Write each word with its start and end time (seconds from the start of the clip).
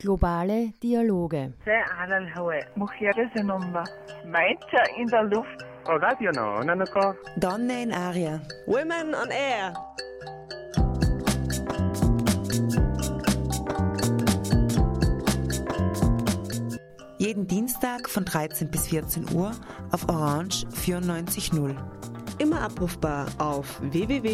Globale 0.00 0.72
Dialoge. 0.82 1.52
in 4.98 5.06
der 5.08 5.24
Luft. 5.24 5.66
Donne 7.36 7.82
in 7.82 7.92
Aria. 7.92 8.40
Women 8.66 9.14
on 9.14 9.28
Air. 9.30 9.74
Jeden 17.18 17.46
Dienstag 17.46 18.08
von 18.08 18.24
13 18.24 18.70
bis 18.70 18.88
14 18.88 19.26
Uhr 19.34 19.52
auf 19.92 20.08
Orange 20.08 20.66
94.0. 20.68 21.76
Immer 22.38 22.62
abrufbar 22.62 23.26
auf 23.38 23.78
www.noso.at. 23.82 24.30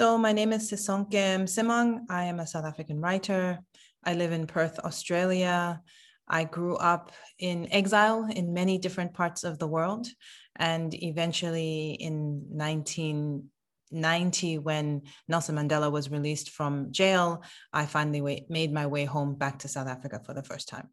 So 0.00 0.16
my 0.16 0.32
name 0.32 0.54
is 0.54 0.70
Sisonke 0.70 1.12
Msimang. 1.12 2.06
I 2.08 2.24
am 2.24 2.40
a 2.40 2.46
South 2.46 2.64
African 2.64 3.02
writer. 3.02 3.58
I 4.02 4.14
live 4.14 4.32
in 4.32 4.46
Perth, 4.46 4.78
Australia. 4.78 5.82
I 6.26 6.44
grew 6.44 6.76
up 6.76 7.12
in 7.38 7.70
exile 7.70 8.26
in 8.34 8.54
many 8.54 8.78
different 8.78 9.12
parts 9.12 9.44
of 9.44 9.58
the 9.58 9.66
world. 9.66 10.06
And 10.56 10.94
eventually 10.94 11.98
in 12.00 12.46
1990, 12.48 14.56
when 14.56 15.02
Nelson 15.28 15.56
Mandela 15.56 15.92
was 15.92 16.10
released 16.10 16.48
from 16.48 16.90
jail, 16.92 17.42
I 17.74 17.84
finally 17.84 18.46
made 18.48 18.72
my 18.72 18.86
way 18.86 19.04
home 19.04 19.34
back 19.34 19.58
to 19.58 19.68
South 19.68 19.86
Africa 19.86 20.22
for 20.24 20.32
the 20.32 20.42
first 20.42 20.66
time. 20.66 20.88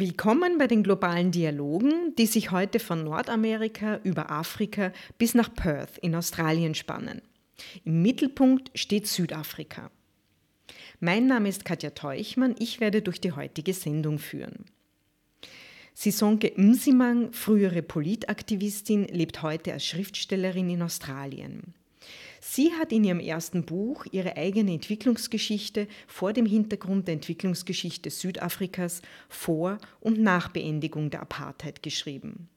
Willkommen 0.00 0.58
bei 0.58 0.68
den 0.68 0.84
globalen 0.84 1.32
Dialogen, 1.32 2.14
die 2.16 2.26
sich 2.26 2.52
heute 2.52 2.78
von 2.78 3.02
Nordamerika 3.02 3.98
über 4.04 4.30
Afrika 4.30 4.92
bis 5.18 5.34
nach 5.34 5.52
Perth 5.52 5.98
in 5.98 6.14
Australien 6.14 6.76
spannen. 6.76 7.20
Im 7.84 8.02
Mittelpunkt 8.02 8.70
steht 8.78 9.08
Südafrika. 9.08 9.90
Mein 11.00 11.28
Name 11.28 11.48
ist 11.48 11.64
Katja 11.64 11.90
Teuchmann, 11.90 12.56
ich 12.58 12.80
werde 12.80 13.02
durch 13.02 13.20
die 13.20 13.30
heutige 13.30 13.72
Sendung 13.72 14.18
führen. 14.18 14.64
Sisonke 15.94 16.52
Msimang, 16.56 17.32
frühere 17.32 17.82
Politaktivistin, 17.82 19.04
lebt 19.06 19.42
heute 19.42 19.72
als 19.72 19.86
Schriftstellerin 19.86 20.68
in 20.70 20.82
Australien. 20.82 21.74
Sie 22.40 22.72
hat 22.72 22.90
in 22.90 23.04
ihrem 23.04 23.20
ersten 23.20 23.64
Buch 23.64 24.06
ihre 24.10 24.36
eigene 24.36 24.72
Entwicklungsgeschichte 24.72 25.86
vor 26.08 26.32
dem 26.32 26.46
Hintergrund 26.46 27.06
der 27.06 27.14
Entwicklungsgeschichte 27.14 28.10
Südafrikas 28.10 29.02
vor 29.28 29.78
und 30.00 30.18
nach 30.20 30.48
Beendigung 30.48 31.10
der 31.10 31.22
Apartheid 31.22 31.80
geschrieben. 31.80 32.48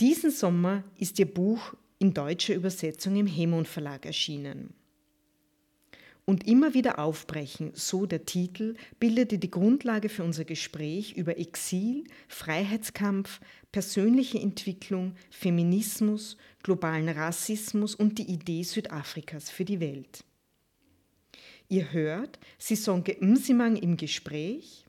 Diesen 0.00 0.32
Sommer 0.32 0.82
ist 0.98 1.20
ihr 1.20 1.32
Buch 1.32 1.74
in 2.00 2.12
deutscher 2.12 2.54
Übersetzung 2.54 3.14
im 3.14 3.28
Hemon 3.28 3.66
Verlag 3.66 4.04
erschienen. 4.04 4.74
Und 6.24 6.46
immer 6.46 6.72
wieder 6.72 7.00
aufbrechen, 7.00 7.72
so 7.74 8.06
der 8.06 8.24
Titel, 8.26 8.76
bildete 9.00 9.38
die 9.38 9.50
Grundlage 9.50 10.08
für 10.08 10.22
unser 10.22 10.44
Gespräch 10.44 11.16
über 11.16 11.36
Exil, 11.36 12.04
Freiheitskampf, 12.28 13.40
persönliche 13.72 14.38
Entwicklung, 14.38 15.16
Feminismus, 15.30 16.36
globalen 16.62 17.08
Rassismus 17.08 17.96
und 17.96 18.18
die 18.18 18.30
Idee 18.30 18.62
Südafrikas 18.62 19.50
für 19.50 19.64
die 19.64 19.80
Welt. 19.80 20.24
Ihr 21.68 21.92
hört 21.92 22.38
Sisonke 22.58 23.16
Msimang 23.20 23.76
im 23.76 23.96
Gespräch. 23.96 24.84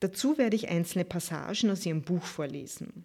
Dazu 0.00 0.38
werde 0.38 0.56
ich 0.56 0.68
einzelne 0.68 1.04
Passagen 1.04 1.70
aus 1.70 1.84
ihrem 1.84 2.02
Buch 2.02 2.22
vorlesen. 2.22 3.04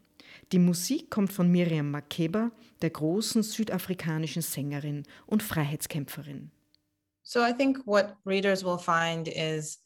Die 0.51 0.59
Musik 0.59 1.09
kommt 1.09 1.33
von 1.33 1.51
Miriam 1.51 1.91
Makeba, 1.91 2.51
der 2.81 2.91
großen 2.91 3.43
südafrikanischen 3.43 4.41
Sängerin 4.41 5.03
und 5.25 5.43
Freiheitskämpferin. 5.43 6.51
So 7.29 7.43
I 7.43 7.51
think 7.51 7.77
what 7.85 8.15
readers 8.25 8.63
will 8.63 8.79
find 8.79 9.27
is 9.27 9.77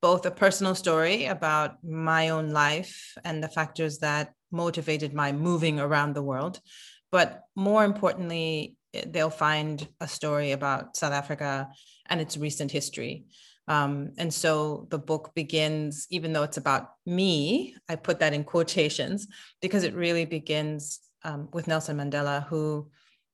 both 0.00 0.24
a 0.24 0.30
personal 0.30 0.74
story 0.74 1.26
about 1.26 1.84
my 1.84 2.30
own 2.30 2.52
life 2.52 3.18
and 3.22 3.44
the 3.44 3.50
factors 3.50 3.98
that 3.98 4.32
motivated 4.50 5.12
my 5.12 5.30
moving 5.30 5.78
around 5.78 6.14
the 6.14 6.22
world. 6.22 6.58
But 7.12 7.42
more 7.54 7.84
importantly, 7.84 8.78
they'll 9.08 9.28
find 9.28 9.86
a 10.00 10.08
story 10.08 10.52
about 10.52 10.96
South 10.96 11.12
Africa 11.12 11.68
and 12.06 12.18
its 12.18 12.38
recent 12.38 12.70
history. 12.70 13.26
Um, 13.68 14.12
and 14.16 14.32
so 14.32 14.86
the 14.88 14.98
book 14.98 15.32
begins, 15.34 16.06
even 16.08 16.32
though 16.32 16.44
it's 16.44 16.56
about 16.56 16.92
me, 17.04 17.76
I 17.90 17.96
put 17.96 18.20
that 18.20 18.32
in 18.32 18.42
quotations 18.42 19.26
because 19.60 19.84
it 19.84 19.92
really 19.92 20.24
begins 20.24 21.00
um, 21.24 21.50
with 21.52 21.68
Nelson 21.68 21.98
Mandela, 21.98 22.46
who 22.46 22.88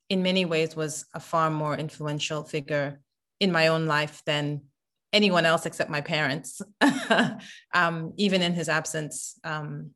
in 0.09 0.21
many 0.21 0.47
ways 0.47 0.75
was 0.75 1.05
a 1.15 1.21
far 1.21 1.49
more 1.49 1.77
influential 1.77 2.43
figure 2.43 2.99
in 3.43 3.51
my 3.51 3.67
own 3.67 3.87
life 3.87 4.23
than 4.25 4.61
anyone 5.13 5.45
else 5.45 5.67
except 5.67 5.91
my 5.91 6.01
parents. 6.01 6.63
um, 7.75 8.13
even 8.17 8.41
in 8.41 8.53
his 8.53 8.69
absence, 8.69 9.37
um, 9.43 9.91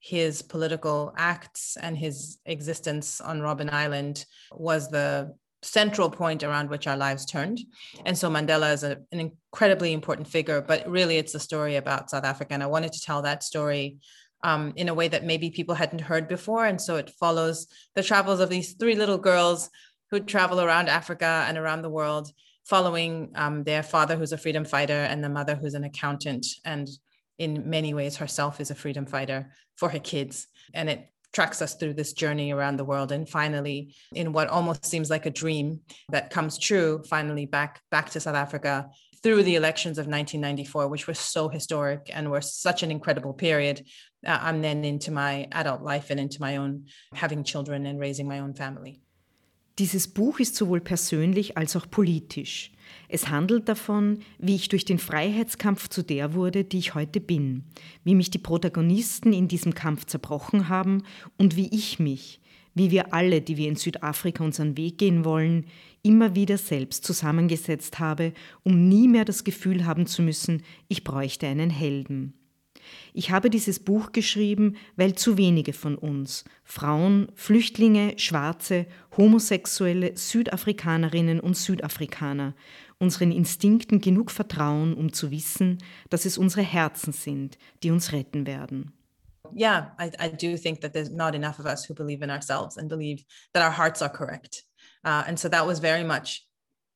his 0.00 0.40
political 0.40 1.12
acts 1.18 1.76
and 1.76 1.98
his 1.98 2.38
existence 2.46 3.20
on 3.20 3.40
Robben 3.40 3.70
Island 3.70 4.24
was 4.50 4.88
the 4.88 5.34
central 5.62 6.08
point 6.08 6.42
around 6.42 6.70
which 6.70 6.86
our 6.86 6.96
lives 6.96 7.26
turned. 7.26 7.60
And 8.06 8.16
so 8.16 8.30
Mandela 8.30 8.72
is 8.72 8.84
a, 8.84 8.96
an 9.12 9.20
incredibly 9.20 9.92
important 9.92 10.26
figure, 10.26 10.62
but 10.62 10.88
really 10.88 11.18
it's 11.18 11.34
a 11.34 11.40
story 11.40 11.76
about 11.76 12.08
South 12.08 12.24
Africa. 12.24 12.54
And 12.54 12.62
I 12.62 12.68
wanted 12.68 12.92
to 12.94 13.02
tell 13.02 13.20
that 13.20 13.42
story 13.42 13.98
um, 14.44 14.72
in 14.76 14.88
a 14.88 14.94
way 14.94 15.08
that 15.08 15.24
maybe 15.26 15.50
people 15.50 15.74
hadn't 15.74 16.00
heard 16.00 16.26
before. 16.26 16.64
And 16.64 16.80
so 16.80 16.96
it 16.96 17.10
follows 17.20 17.66
the 17.94 18.02
travels 18.02 18.40
of 18.40 18.48
these 18.48 18.72
three 18.72 18.94
little 18.94 19.18
girls 19.18 19.68
who 20.10 20.20
travel 20.20 20.58
around 20.58 20.88
Africa 20.88 21.44
and 21.46 21.58
around 21.58 21.82
the 21.82 21.90
world 21.90 22.32
following 22.68 23.32
um, 23.34 23.64
their 23.64 23.82
father, 23.82 24.14
who's 24.16 24.32
a 24.32 24.38
freedom 24.38 24.64
fighter, 24.64 24.92
and 24.92 25.24
the 25.24 25.28
mother, 25.28 25.54
who's 25.54 25.74
an 25.74 25.84
accountant, 25.84 26.46
and 26.64 26.88
in 27.38 27.68
many 27.70 27.94
ways 27.94 28.16
herself 28.16 28.60
is 28.60 28.70
a 28.70 28.74
freedom 28.74 29.06
fighter 29.06 29.50
for 29.76 29.88
her 29.88 29.98
kids. 29.98 30.48
And 30.74 30.90
it 30.90 31.10
tracks 31.32 31.62
us 31.62 31.74
through 31.74 31.94
this 31.94 32.12
journey 32.12 32.52
around 32.52 32.76
the 32.76 32.84
world 32.84 33.12
and 33.12 33.28
finally 33.28 33.94
in 34.14 34.32
what 34.32 34.48
almost 34.48 34.84
seems 34.86 35.10
like 35.10 35.26
a 35.26 35.30
dream 35.30 35.80
that 36.08 36.30
comes 36.30 36.58
true 36.58 37.02
finally 37.08 37.44
back 37.44 37.82
back 37.90 38.08
to 38.08 38.18
south 38.18 38.34
africa 38.34 38.88
through 39.22 39.42
the 39.42 39.54
elections 39.54 39.98
of 39.98 40.06
1994 40.06 40.88
which 40.88 41.06
were 41.06 41.14
so 41.14 41.48
historic 41.48 42.10
and 42.14 42.30
were 42.30 42.40
such 42.40 42.82
an 42.82 42.90
incredible 42.90 43.34
period 43.34 43.84
uh, 44.26 44.38
i'm 44.40 44.62
then 44.62 44.84
into 44.84 45.10
my 45.10 45.46
adult 45.52 45.82
life 45.82 46.08
and 46.08 46.18
into 46.18 46.40
my 46.40 46.56
own 46.56 46.86
having 47.12 47.44
children 47.44 47.84
and 47.84 48.00
raising 48.00 48.26
my 48.26 48.38
own 48.38 48.54
family 48.54 49.02
Dieses 49.78 50.08
Buch 50.08 50.40
ist 50.40 50.56
sowohl 50.56 50.80
persönlich 50.80 51.56
als 51.56 51.76
auch 51.76 51.88
politisch. 51.88 52.72
Es 53.08 53.28
handelt 53.28 53.68
davon, 53.68 54.18
wie 54.38 54.56
ich 54.56 54.68
durch 54.68 54.84
den 54.84 54.98
Freiheitskampf 54.98 55.88
zu 55.88 56.02
der 56.02 56.34
wurde, 56.34 56.64
die 56.64 56.78
ich 56.78 56.94
heute 56.94 57.20
bin, 57.20 57.64
wie 58.02 58.16
mich 58.16 58.30
die 58.30 58.38
Protagonisten 58.38 59.32
in 59.32 59.46
diesem 59.46 59.74
Kampf 59.74 60.06
zerbrochen 60.06 60.68
haben 60.68 61.04
und 61.36 61.54
wie 61.54 61.68
ich 61.68 62.00
mich, 62.00 62.40
wie 62.74 62.90
wir 62.90 63.14
alle, 63.14 63.40
die 63.40 63.56
wir 63.56 63.68
in 63.68 63.76
Südafrika 63.76 64.42
unseren 64.42 64.76
Weg 64.76 64.98
gehen 64.98 65.24
wollen, 65.24 65.66
immer 66.02 66.34
wieder 66.34 66.58
selbst 66.58 67.04
zusammengesetzt 67.04 67.98
habe, 68.00 68.32
um 68.64 68.88
nie 68.88 69.06
mehr 69.06 69.24
das 69.24 69.44
Gefühl 69.44 69.84
haben 69.84 70.06
zu 70.06 70.22
müssen, 70.22 70.62
ich 70.88 71.04
bräuchte 71.04 71.46
einen 71.46 71.70
Helden. 71.70 72.37
Ich 73.14 73.30
habe 73.30 73.50
dieses 73.50 73.78
Buch 73.78 74.12
geschrieben, 74.12 74.76
weil 74.96 75.14
zu 75.14 75.36
wenige 75.36 75.72
von 75.72 75.96
uns, 75.96 76.44
Frauen, 76.64 77.28
Flüchtlinge, 77.34 78.18
Schwarze, 78.18 78.86
Homosexuelle, 79.16 80.16
Südafrikanerinnen 80.16 81.40
und 81.40 81.56
Südafrikaner, 81.56 82.54
unseren 82.98 83.32
Instinkten 83.32 84.00
genug 84.00 84.30
vertrauen, 84.30 84.94
um 84.94 85.12
zu 85.12 85.30
wissen, 85.30 85.78
dass 86.10 86.24
es 86.24 86.38
unsere 86.38 86.62
Herzen 86.62 87.12
sind, 87.12 87.58
die 87.82 87.90
uns 87.90 88.12
retten 88.12 88.46
werden. 88.46 88.92
yeah, 89.54 89.88
I, 89.98 90.10
I 90.18 90.28
do 90.28 90.56
think 90.56 90.80
that 90.80 90.92
there's 90.92 91.10
not 91.10 91.34
enough 91.34 91.58
of 91.58 91.66
us 91.66 91.84
who 91.84 91.94
believe 91.94 92.22
in 92.22 92.30
ourselves 92.30 92.76
and 92.76 92.88
believe 92.88 93.24
that 93.54 93.62
our 93.62 93.70
hearts 93.70 94.02
are 94.02 94.08
correct. 94.08 94.64
Uh, 95.04 95.24
and 95.26 95.38
so 95.38 95.48
that 95.48 95.66
was 95.66 95.78
very 95.78 96.04
much, 96.04 96.46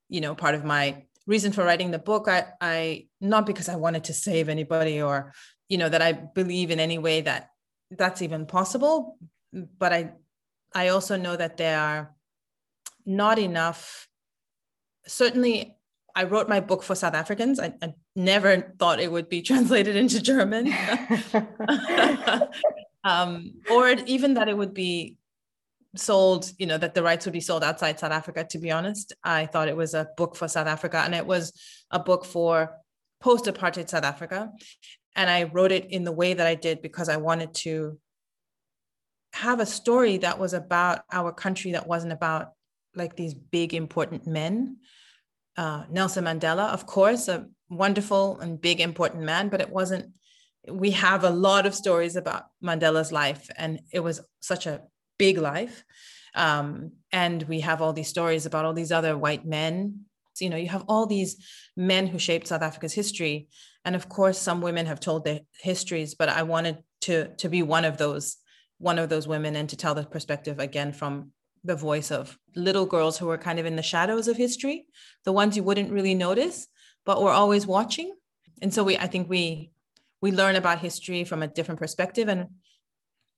you 0.08 0.20
know, 0.20 0.34
part 0.34 0.54
of 0.54 0.64
my 0.64 1.04
reason 1.26 1.52
for 1.52 1.64
writing 1.64 1.90
the 1.90 1.98
book. 1.98 2.28
I, 2.28 2.44
I 2.60 3.06
not 3.20 3.46
because 3.46 3.68
I 3.68 3.76
wanted 3.76 4.04
to 4.04 4.14
save 4.14 4.48
anybody 4.48 5.00
or, 5.00 5.32
you 5.72 5.78
know, 5.78 5.88
that 5.88 6.02
I 6.02 6.12
believe 6.12 6.70
in 6.70 6.78
any 6.78 6.98
way 6.98 7.22
that 7.22 7.48
that's 7.90 8.20
even 8.20 8.44
possible, 8.44 9.16
but 9.78 9.90
I, 9.90 10.12
I 10.74 10.88
also 10.88 11.16
know 11.16 11.34
that 11.34 11.56
there 11.56 11.80
are 11.80 12.14
not 13.06 13.38
enough. 13.38 14.06
Certainly, 15.06 15.74
I 16.14 16.24
wrote 16.24 16.46
my 16.46 16.60
book 16.60 16.82
for 16.82 16.94
South 16.94 17.14
Africans. 17.14 17.58
I, 17.58 17.72
I 17.80 17.94
never 18.14 18.74
thought 18.78 19.00
it 19.00 19.10
would 19.10 19.30
be 19.30 19.40
translated 19.50 19.96
into 19.96 20.20
German, 20.20 20.70
um, 23.02 23.54
or 23.70 23.88
even 24.04 24.34
that 24.34 24.50
it 24.50 24.56
would 24.58 24.74
be 24.74 25.16
sold, 25.96 26.52
you 26.58 26.66
know, 26.66 26.76
that 26.76 26.92
the 26.92 27.02
rights 27.02 27.24
would 27.24 27.32
be 27.32 27.40
sold 27.40 27.64
outside 27.64 27.98
South 27.98 28.12
Africa. 28.12 28.44
To 28.44 28.58
be 28.58 28.70
honest, 28.70 29.14
I 29.24 29.46
thought 29.46 29.68
it 29.68 29.76
was 29.76 29.94
a 29.94 30.10
book 30.18 30.36
for 30.36 30.48
South 30.48 30.66
Africa, 30.66 30.98
and 30.98 31.14
it 31.14 31.26
was 31.26 31.50
a 31.90 31.98
book 31.98 32.26
for 32.26 32.76
post-apartheid 33.22 33.88
South 33.88 34.04
Africa. 34.04 34.52
And 35.14 35.28
I 35.28 35.44
wrote 35.44 35.72
it 35.72 35.90
in 35.90 36.04
the 36.04 36.12
way 36.12 36.34
that 36.34 36.46
I 36.46 36.54
did 36.54 36.82
because 36.82 37.08
I 37.08 37.18
wanted 37.18 37.54
to 37.54 37.98
have 39.34 39.60
a 39.60 39.66
story 39.66 40.18
that 40.18 40.38
was 40.38 40.52
about 40.52 41.00
our 41.10 41.32
country 41.32 41.72
that 41.72 41.86
wasn't 41.86 42.12
about 42.12 42.52
like 42.94 43.16
these 43.16 43.34
big 43.34 43.74
important 43.74 44.26
men 44.26 44.76
uh, 45.56 45.84
Nelson 45.90 46.24
Mandela, 46.24 46.72
of 46.72 46.86
course, 46.86 47.28
a 47.28 47.46
wonderful 47.68 48.40
and 48.40 48.60
big 48.60 48.80
important 48.80 49.24
man, 49.24 49.48
but 49.48 49.60
it 49.60 49.70
wasn't. 49.70 50.12
We 50.68 50.92
have 50.92 51.24
a 51.24 51.30
lot 51.30 51.66
of 51.66 51.74
stories 51.74 52.16
about 52.16 52.44
Mandela's 52.62 53.12
life, 53.12 53.50
and 53.56 53.80
it 53.92 54.00
was 54.00 54.20
such 54.40 54.66
a 54.66 54.82
big 55.18 55.38
life. 55.38 55.84
Um, 56.34 56.92
and 57.10 57.42
we 57.42 57.60
have 57.60 57.82
all 57.82 57.92
these 57.92 58.08
stories 58.08 58.46
about 58.46 58.64
all 58.64 58.72
these 58.72 58.92
other 58.92 59.18
white 59.18 59.44
men. 59.44 60.06
So, 60.34 60.44
you 60.44 60.50
know, 60.50 60.56
you 60.56 60.68
have 60.68 60.84
all 60.88 61.06
these 61.06 61.36
men 61.76 62.06
who 62.06 62.18
shaped 62.18 62.46
South 62.46 62.62
Africa's 62.62 62.94
history, 62.94 63.48
and 63.84 63.96
of 63.96 64.08
course, 64.08 64.38
some 64.38 64.60
women 64.60 64.86
have 64.86 65.00
told 65.00 65.24
their 65.24 65.40
histories. 65.60 66.14
But 66.14 66.28
I 66.28 66.42
wanted 66.42 66.78
to 67.02 67.28
to 67.36 67.48
be 67.48 67.62
one 67.62 67.84
of 67.84 67.96
those 67.98 68.36
one 68.78 68.98
of 68.98 69.08
those 69.08 69.28
women 69.28 69.54
and 69.56 69.68
to 69.68 69.76
tell 69.76 69.94
the 69.94 70.04
perspective 70.04 70.58
again 70.58 70.92
from 70.92 71.32
the 71.64 71.76
voice 71.76 72.10
of 72.10 72.36
little 72.56 72.86
girls 72.86 73.16
who 73.18 73.26
were 73.26 73.38
kind 73.38 73.58
of 73.58 73.66
in 73.66 73.76
the 73.76 73.82
shadows 73.82 74.26
of 74.26 74.36
history, 74.36 74.86
the 75.24 75.32
ones 75.32 75.56
you 75.56 75.62
wouldn't 75.62 75.92
really 75.92 76.14
notice, 76.14 76.66
but 77.06 77.22
were 77.22 77.30
always 77.30 77.66
watching. 77.66 78.12
And 78.60 78.74
so 78.74 78.82
we, 78.82 78.98
I 78.98 79.06
think 79.06 79.28
we, 79.28 79.70
we 80.20 80.32
learn 80.32 80.56
about 80.56 80.80
history 80.80 81.24
from 81.24 81.42
a 81.42 81.48
different 81.48 81.80
perspective 81.80 82.28
and, 82.28 82.46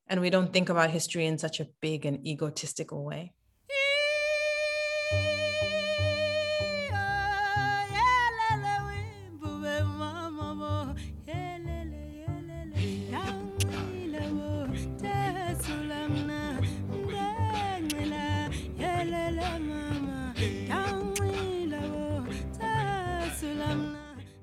and 0.06 0.20
we 0.20 0.30
don't 0.30 0.52
think 0.52 0.68
about 0.68 0.90
history 0.90 1.26
in 1.26 1.38
such 1.38 1.60
a 1.60 1.68
big 1.80 2.06
and 2.06 2.26
egotistical 2.26 3.04
way. 3.04 3.32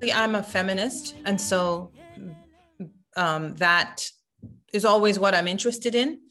I'm 0.09 0.35
a 0.35 0.41
feminist, 0.41 1.15
and 1.25 1.39
so 1.39 1.91
um, 3.15 3.55
that 3.55 4.07
is 4.73 4.85
always 4.85 5.19
what 5.19 5.35
I'm 5.35 5.47
interested 5.47 5.93
in. 5.93 6.21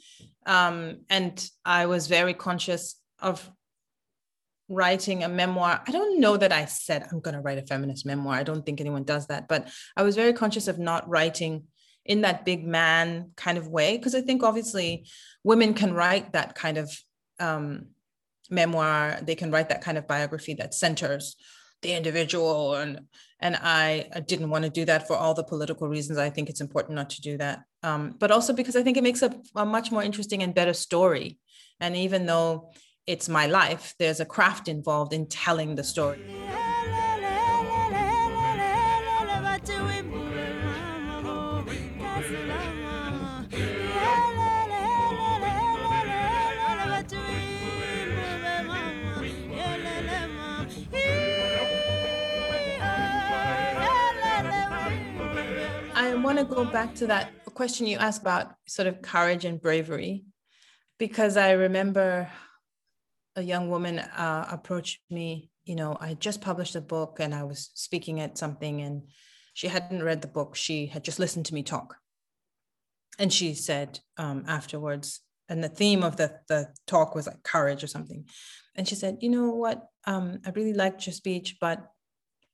Um, 0.46 1.02
and 1.08 1.48
I 1.64 1.86
was 1.86 2.08
very 2.08 2.34
conscious 2.34 2.96
of 3.20 3.48
writing 4.68 5.22
a 5.22 5.28
memoir. 5.28 5.82
I 5.86 5.92
don't 5.92 6.20
know 6.20 6.36
that 6.36 6.52
I 6.52 6.64
said 6.64 7.06
I'm 7.10 7.20
going 7.20 7.34
to 7.34 7.40
write 7.40 7.58
a 7.58 7.66
feminist 7.66 8.06
memoir. 8.06 8.34
I 8.34 8.42
don't 8.42 8.64
think 8.64 8.80
anyone 8.80 9.04
does 9.04 9.26
that, 9.28 9.46
but 9.46 9.68
I 9.96 10.02
was 10.02 10.16
very 10.16 10.32
conscious 10.32 10.66
of 10.68 10.78
not 10.78 11.08
writing 11.08 11.64
in 12.04 12.22
that 12.22 12.44
big 12.44 12.66
man 12.66 13.30
kind 13.36 13.58
of 13.58 13.68
way 13.68 13.96
because 13.96 14.14
I 14.14 14.22
think 14.22 14.42
obviously 14.42 15.06
women 15.44 15.74
can 15.74 15.92
write 15.92 16.32
that 16.32 16.54
kind 16.54 16.78
of 16.78 16.90
um, 17.38 17.88
memoir. 18.48 19.18
They 19.22 19.34
can 19.34 19.50
write 19.50 19.68
that 19.68 19.82
kind 19.82 19.98
of 19.98 20.08
biography 20.08 20.54
that 20.54 20.74
centers 20.74 21.36
the 21.82 21.92
individual 21.92 22.74
and 22.74 23.00
and 23.42 23.56
I, 23.56 24.06
didn't 24.26 24.50
want 24.50 24.64
to 24.64 24.70
do 24.70 24.84
that 24.84 25.06
for 25.06 25.16
all 25.16 25.32
the 25.32 25.42
political 25.42 25.88
reasons. 25.88 26.18
I 26.18 26.28
think 26.28 26.50
it's 26.50 26.60
important 26.60 26.96
not 26.96 27.08
to 27.10 27.22
do 27.22 27.38
that. 27.38 27.62
Um, 27.82 28.14
but 28.18 28.30
also 28.30 28.52
because 28.52 28.76
i 28.76 28.82
think 28.82 28.98
it 28.98 29.02
makes 29.02 29.22
a, 29.22 29.34
a 29.56 29.64
much 29.64 29.90
more 29.90 30.02
interesting 30.02 30.42
and 30.42 30.54
better 30.54 30.74
story. 30.74 31.38
And 31.80 31.96
even 31.96 32.26
though 32.26 32.72
it's 33.06 33.28
my 33.28 33.46
life 33.46 33.94
there's 33.98 34.20
a 34.20 34.26
craft 34.26 34.68
involved 34.68 35.12
in 35.12 35.26
telling 35.26 35.74
the 35.74 35.82
story 35.82 36.22
to 56.40 56.54
go 56.54 56.64
back 56.64 56.94
to 56.94 57.06
that 57.06 57.32
question 57.52 57.86
you 57.86 57.98
asked 57.98 58.22
about 58.22 58.54
sort 58.66 58.88
of 58.88 59.02
courage 59.02 59.44
and 59.44 59.60
bravery, 59.60 60.24
because 60.98 61.36
I 61.36 61.52
remember 61.52 62.30
a 63.36 63.42
young 63.42 63.68
woman 63.68 63.98
uh, 63.98 64.48
approached 64.50 65.00
me. 65.10 65.50
You 65.64 65.76
know, 65.76 65.98
I 66.00 66.14
just 66.14 66.40
published 66.40 66.74
a 66.76 66.80
book 66.80 67.18
and 67.20 67.34
I 67.34 67.42
was 67.44 67.70
speaking 67.74 68.20
at 68.20 68.38
something, 68.38 68.80
and 68.80 69.02
she 69.52 69.68
hadn't 69.68 70.02
read 70.02 70.22
the 70.22 70.28
book. 70.28 70.56
She 70.56 70.86
had 70.86 71.04
just 71.04 71.18
listened 71.18 71.44
to 71.46 71.54
me 71.54 71.62
talk. 71.62 71.96
And 73.18 73.30
she 73.30 73.52
said 73.54 74.00
um, 74.16 74.44
afterwards, 74.48 75.20
and 75.50 75.62
the 75.62 75.68
theme 75.68 76.02
of 76.02 76.16
the, 76.16 76.40
the 76.48 76.68
talk 76.86 77.14
was 77.14 77.26
like 77.26 77.42
courage 77.42 77.84
or 77.84 77.88
something. 77.88 78.24
And 78.74 78.88
she 78.88 78.94
said, 78.94 79.18
You 79.20 79.28
know 79.28 79.50
what? 79.50 79.86
Um, 80.06 80.40
I 80.46 80.50
really 80.50 80.72
liked 80.72 81.06
your 81.06 81.12
speech, 81.12 81.58
but 81.60 81.86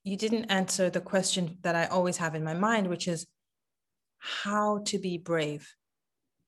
you 0.03 0.17
didn't 0.17 0.51
answer 0.51 0.89
the 0.89 0.99
question 0.99 1.57
that 1.61 1.75
I 1.75 1.85
always 1.85 2.17
have 2.17 2.35
in 2.35 2.43
my 2.43 2.53
mind, 2.53 2.87
which 2.87 3.07
is 3.07 3.25
how 4.19 4.79
to 4.85 4.97
be 4.97 5.17
brave. 5.17 5.73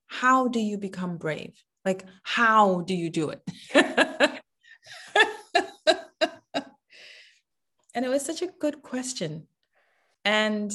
How 0.07 0.47
do 0.47 0.59
you 0.59 0.77
become 0.77 1.17
brave? 1.17 1.63
Like, 1.85 2.05
how 2.23 2.81
do 2.81 2.93
you 2.93 3.09
do 3.09 3.29
it? 3.29 3.41
and 7.93 8.05
it 8.05 8.09
was 8.09 8.25
such 8.25 8.41
a 8.41 8.49
good 8.59 8.81
question. 8.81 9.47
And 10.25 10.71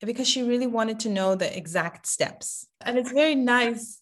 because 0.00 0.28
she 0.28 0.42
really 0.42 0.66
wanted 0.66 1.00
to 1.00 1.08
know 1.08 1.34
the 1.34 1.56
exact 1.56 2.06
steps. 2.06 2.66
And 2.80 2.96
it's 2.98 3.10
very 3.10 3.34
nice, 3.34 4.00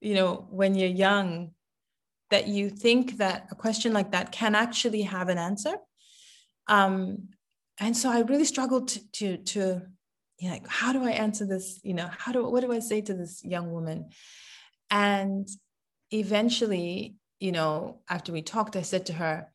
you 0.00 0.14
know, 0.14 0.46
when 0.50 0.74
you're 0.74 0.88
young, 0.88 1.52
that 2.30 2.48
you 2.48 2.68
think 2.68 3.18
that 3.18 3.46
a 3.52 3.54
question 3.54 3.92
like 3.92 4.10
that 4.10 4.32
can 4.32 4.54
actually 4.54 5.02
have 5.02 5.28
an 5.28 5.38
answer. 5.38 5.76
Um, 6.66 7.28
and 7.78 7.96
so 7.96 8.10
I 8.10 8.20
really 8.20 8.44
struggled 8.44 8.88
to, 8.88 9.00
to, 9.12 9.36
to 9.36 9.82
you 10.38 10.48
know, 10.48 10.54
like, 10.54 10.68
how 10.68 10.92
do 10.92 11.04
I 11.04 11.12
answer 11.12 11.46
this? 11.46 11.80
You 11.82 11.94
know, 11.94 12.08
how 12.16 12.32
do 12.32 12.48
what 12.48 12.60
do 12.60 12.72
I 12.72 12.80
say 12.80 13.00
to 13.00 13.14
this 13.14 13.44
young 13.44 13.72
woman? 13.72 14.10
And 14.90 15.48
eventually, 16.10 17.16
you 17.40 17.52
know, 17.52 18.00
after 18.08 18.32
we 18.32 18.42
talked, 18.42 18.76
I 18.76 18.82
said 18.82 19.06
to 19.06 19.12
her, 19.14 19.48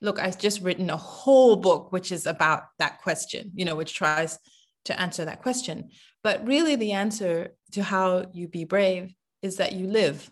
look, 0.00 0.18
I've 0.18 0.38
just 0.38 0.60
written 0.60 0.90
a 0.90 0.96
whole 0.96 1.56
book 1.56 1.92
which 1.92 2.10
is 2.12 2.26
about 2.26 2.64
that 2.78 3.02
question, 3.02 3.52
you 3.54 3.64
know, 3.64 3.76
which 3.76 3.94
tries 3.94 4.38
to 4.86 5.00
answer 5.00 5.24
that 5.24 5.42
question. 5.42 5.90
But 6.22 6.46
really 6.46 6.76
the 6.76 6.92
answer 6.92 7.54
to 7.72 7.82
how 7.82 8.26
you 8.32 8.48
be 8.48 8.64
brave 8.64 9.14
is 9.42 9.56
that 9.56 9.72
you 9.72 9.86
live. 9.86 10.30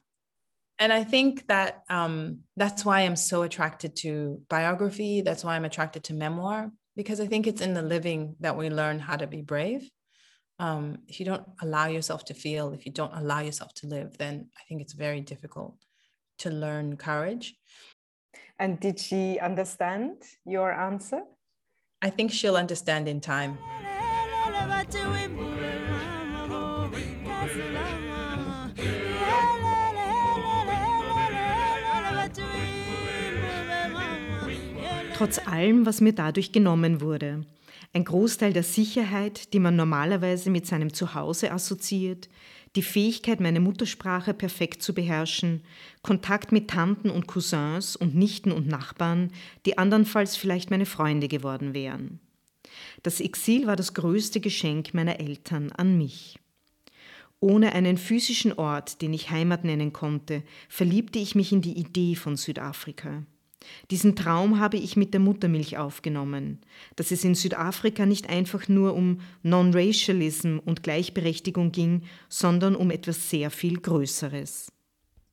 And 0.79 0.93
I 0.93 1.05
think 1.05 1.47
that 1.47 1.83
um, 1.89 2.41
that's 2.57 2.85
why 2.85 3.03
I'm 3.03 3.17
so 3.17 3.43
attracted 3.43 3.95
to 3.97 4.41
biography. 4.49 5.21
That's 5.21 5.45
why 5.45 5.55
I'm 5.55 5.65
attracted 5.65 6.05
to 6.05 6.15
memoir 6.15 6.71
because 6.97 7.21
I 7.21 7.27
think 7.27 7.47
it's 7.47 7.61
in 7.61 7.75
the 7.75 7.83
living 7.83 8.37
that 8.41 8.57
we 8.57 8.71
learn 8.71 8.99
how 8.99 9.17
to 9.17 9.27
be 9.27 9.43
brave. 9.43 9.89
Um, 10.59 10.99
if 11.09 11.19
you 11.19 11.27
don't 11.27 11.47
allow 11.61 11.87
yourself 11.87 12.25
to 12.27 12.35
feel, 12.35 12.73
if 12.73 12.87
you 12.87 12.93
don't 12.93 13.15
allow 13.15 13.41
yourself 13.41 13.75
to 13.75 13.87
live, 13.87 14.19
then 14.19 14.49
I 14.59 14.63
think 14.69 14.81
it's 14.83 14.93
very 14.93 15.21
difficult 15.21 15.77
to 16.39 16.51
learn 16.51 16.97
courage. 16.97 17.55
And 18.59 18.79
did 18.79 19.01
she 19.01 19.39
understand 19.41 20.19
your 20.45 20.73
answer? 20.73 21.23
I 22.01 22.11
think 22.11 22.31
she'll 22.33 22.57
understand 22.57 23.09
in 23.09 23.21
time. 23.21 23.59
Trotz 35.23 35.39
allem, 35.47 35.87
was 35.87 36.01
mir 36.01 36.13
dadurch 36.13 36.51
genommen 36.51 37.01
wurde. 37.01 37.47
Ein 37.93 38.05
Großteil 38.05 38.53
der 38.53 38.65
Sicherheit, 38.65 39.53
die 39.53 39.61
man 39.61 39.77
normalerweise 39.77 40.51
mit 40.51 40.67
seinem 40.67 40.93
Zuhause 40.93 41.53
assoziiert, 41.53 42.29
die 42.75 42.83
Fähigkeit, 42.83 43.39
meine 43.39 43.61
Muttersprache 43.61 44.35
perfekt 44.35 44.83
zu 44.83 44.95
beherrschen, 44.95 45.63
Kontakt 46.03 46.51
mit 46.51 46.69
Tanten 46.69 47.09
und 47.09 47.29
Cousins 47.29 47.95
und 47.95 48.17
Nichten 48.17 48.51
und 48.51 48.67
Nachbarn, 48.67 49.31
die 49.65 49.79
andernfalls 49.79 50.35
vielleicht 50.35 50.73
meine 50.73 50.87
Freunde 50.87 51.29
geworden 51.29 51.73
wären. 51.73 52.19
Das 53.05 53.21
Exil 53.21 53.69
war 53.69 53.77
das 53.77 53.95
größte 53.95 54.41
Geschenk 54.41 54.93
meiner 54.93 55.21
Eltern 55.21 55.71
an 55.71 55.99
mich. 55.99 56.41
Ohne 57.39 57.75
einen 57.75 57.97
physischen 57.97 58.55
Ort, 58.55 59.01
den 59.01 59.15
ich 59.15 59.31
Heimat 59.31 59.63
nennen 59.63 59.93
konnte, 59.93 60.43
verliebte 60.69 61.21
ich 61.21 61.37
mich 61.37 61.53
in 61.53 61.63
die 61.63 61.79
Idee 61.79 62.17
von 62.17 62.37
Südafrika. 62.37 63.23
Diesen 63.91 64.17
Traum 64.17 64.61
habe 64.61 64.77
ich 64.77 64.97
mit 64.97 65.13
der 65.13 65.21
Muttermilch 65.21 65.79
aufgenommen, 65.79 66.61
dass 66.97 67.11
es 67.11 67.25
in 67.25 67.35
Südafrika 67.35 68.07
nicht 68.07 68.29
einfach 68.29 68.69
nur 68.69 68.95
um 68.95 69.21
Non-Racialism 69.43 70.59
und 70.65 70.83
Gleichberechtigung 70.83 71.73
ging, 71.73 72.03
sondern 72.29 72.77
um 72.77 72.91
etwas 72.91 73.31
sehr 73.31 73.51
viel 73.51 73.81
Größeres. 73.81 74.73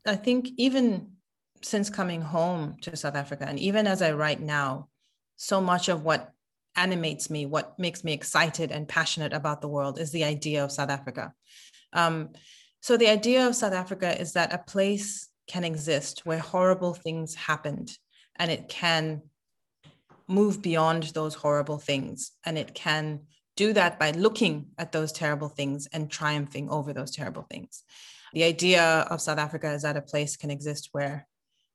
I 0.07 0.15
think 0.15 0.49
even 0.57 1.17
since 1.61 1.91
coming 1.91 2.21
home 2.21 2.77
to 2.81 2.95
South 2.95 3.15
Africa 3.15 3.45
and 3.45 3.59
even 3.59 3.85
as 3.85 4.01
I 4.01 4.11
write 4.11 4.41
now, 4.41 4.89
so 5.35 5.61
much 5.61 5.89
of 5.89 6.03
what 6.03 6.33
animates 6.75 7.29
me, 7.29 7.45
what 7.45 7.77
makes 7.77 8.03
me 8.03 8.13
excited 8.13 8.71
and 8.71 8.87
passionate 8.87 9.33
about 9.33 9.61
the 9.61 9.67
world 9.67 9.99
is 9.99 10.11
the 10.11 10.23
idea 10.23 10.63
of 10.63 10.71
South 10.71 10.89
Africa. 10.89 11.33
Um, 11.93 12.29
so 12.81 12.97
the 12.97 13.09
idea 13.09 13.47
of 13.47 13.55
South 13.55 13.73
Africa 13.73 14.19
is 14.19 14.33
that 14.33 14.53
a 14.53 14.57
place 14.57 15.29
can 15.47 15.63
exist 15.63 16.25
where 16.25 16.39
horrible 16.39 16.93
things 16.93 17.35
happened 17.35 17.97
and 18.39 18.49
it 18.49 18.69
can 18.69 19.21
move 20.27 20.61
beyond 20.61 21.03
those 21.03 21.35
horrible 21.35 21.77
things. 21.77 22.31
And 22.45 22.57
it 22.57 22.73
can 22.73 23.21
do 23.57 23.73
that 23.73 23.99
by 23.99 24.11
looking 24.11 24.67
at 24.77 24.91
those 24.91 25.11
terrible 25.11 25.49
things 25.49 25.87
and 25.91 26.09
triumphing 26.09 26.69
over 26.69 26.93
those 26.93 27.11
terrible 27.11 27.45
things. 27.51 27.83
The 28.33 28.45
idea 28.45 29.07
of 29.09 29.21
south 29.21 29.39
africa 29.39 29.71
is 29.73 29.81
that 29.81 29.97
a 29.97 30.01
place 30.01 30.37
can 30.37 30.51
exist 30.51 30.89
where 30.91 31.27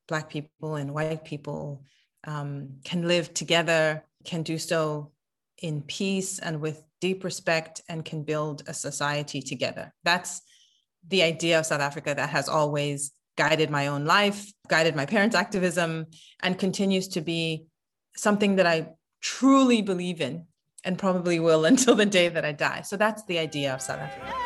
black 0.09 0.30
people 0.30 0.76
and 0.76 0.94
white 0.94 1.25
people 1.25 1.85
um, 2.26 2.76
can 2.85 3.06
live 3.06 3.35
together 3.35 4.04
can 4.25 4.42
do 4.42 4.56
so 4.56 5.12
in 5.62 5.83
peace 5.83 6.38
and 6.38 6.61
with 6.61 6.85
deep 7.00 7.23
respect 7.25 7.83
and 7.88 8.04
can 8.04 8.23
build 8.23 8.62
a 8.66 8.75
society 8.75 9.42
together. 9.42 9.92
That's 10.04 10.40
the 11.06 11.23
idea 11.23 11.59
of 11.59 11.66
south 11.66 11.83
africa 11.83 12.14
that 12.14 12.30
has 12.30 12.49
always 12.49 13.12
guided 13.36 13.70
my 13.70 13.86
own 13.88 14.04
life, 14.04 14.52
guided 14.68 14.94
my 14.94 15.06
parents' 15.06 15.36
activism, 15.36 16.06
and 16.42 16.58
continues 16.58 17.08
to 17.08 17.20
be 17.20 17.66
something 18.16 18.56
that 18.56 18.66
I 18.66 18.88
truly 19.20 19.82
believe 19.82 20.20
in 20.20 20.46
and 20.84 20.98
probably 20.98 21.40
will 21.40 21.64
until 21.72 21.94
the 21.94 22.06
day 22.06 22.28
that 22.28 22.44
I 22.44 22.52
die. 22.52 22.82
So 22.82 22.96
that's 22.96 23.24
the 23.24 23.38
idea 23.38 23.74
of 23.74 23.82
South 23.82 24.00
Africa. 24.00 24.40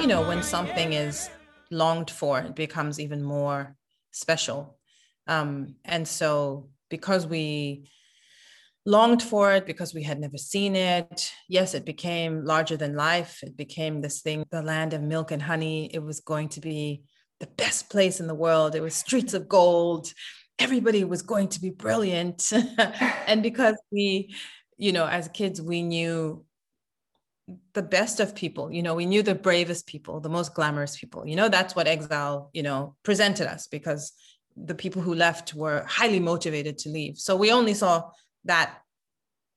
You 0.00 0.08
know, 0.08 0.26
when 0.26 0.42
something 0.42 0.94
is 0.94 1.30
longed 1.72 2.10
for, 2.10 2.38
it 2.40 2.54
becomes 2.54 3.00
even 3.00 3.22
more 3.22 3.76
special. 4.12 4.78
Um, 5.26 5.76
and 5.84 6.06
so, 6.06 6.68
because 6.88 7.26
we 7.26 7.88
longed 8.84 9.22
for 9.22 9.52
it, 9.52 9.66
because 9.66 9.94
we 9.94 10.02
had 10.02 10.20
never 10.20 10.36
seen 10.36 10.76
it, 10.76 11.32
yes, 11.48 11.74
it 11.74 11.84
became 11.84 12.44
larger 12.44 12.76
than 12.76 12.96
life. 12.96 13.40
It 13.42 13.56
became 13.56 14.00
this 14.00 14.20
thing, 14.20 14.44
the 14.50 14.62
land 14.62 14.92
of 14.92 15.02
milk 15.02 15.30
and 15.30 15.42
honey. 15.42 15.90
It 15.92 16.02
was 16.02 16.20
going 16.20 16.48
to 16.50 16.60
be 16.60 17.02
the 17.40 17.46
best 17.46 17.90
place 17.90 18.20
in 18.20 18.26
the 18.26 18.34
world. 18.34 18.74
It 18.74 18.82
was 18.82 18.94
streets 18.94 19.34
of 19.34 19.48
gold. 19.48 20.12
Everybody 20.58 21.04
was 21.04 21.22
going 21.22 21.48
to 21.48 21.60
be 21.60 21.70
brilliant. 21.70 22.52
and 23.26 23.42
because 23.42 23.76
we, 23.90 24.34
you 24.76 24.92
know, 24.92 25.06
as 25.06 25.28
kids, 25.28 25.60
we 25.60 25.82
knew 25.82 26.44
the 27.74 27.82
best 27.82 28.20
of 28.20 28.34
people. 28.34 28.72
You 28.72 28.82
know 28.82 28.94
we 28.94 29.06
knew 29.06 29.22
the 29.22 29.34
bravest 29.34 29.86
people 29.86 30.20
the 30.20 30.28
most 30.28 30.54
glamorous 30.54 30.96
people. 30.96 31.26
You 31.26 31.36
know 31.36 31.48
that's 31.48 31.74
what 31.74 31.86
exile 31.86 32.50
you 32.52 32.62
know 32.62 32.96
presented 33.02 33.50
us 33.50 33.66
because 33.66 34.12
the 34.56 34.74
people 34.74 35.02
who 35.02 35.14
left 35.14 35.54
were 35.54 35.84
highly 35.88 36.20
motivated 36.20 36.78
to 36.78 36.90
leave. 36.90 37.18
So 37.18 37.36
we 37.36 37.52
only 37.52 37.74
saw 37.74 38.10
that 38.44 38.78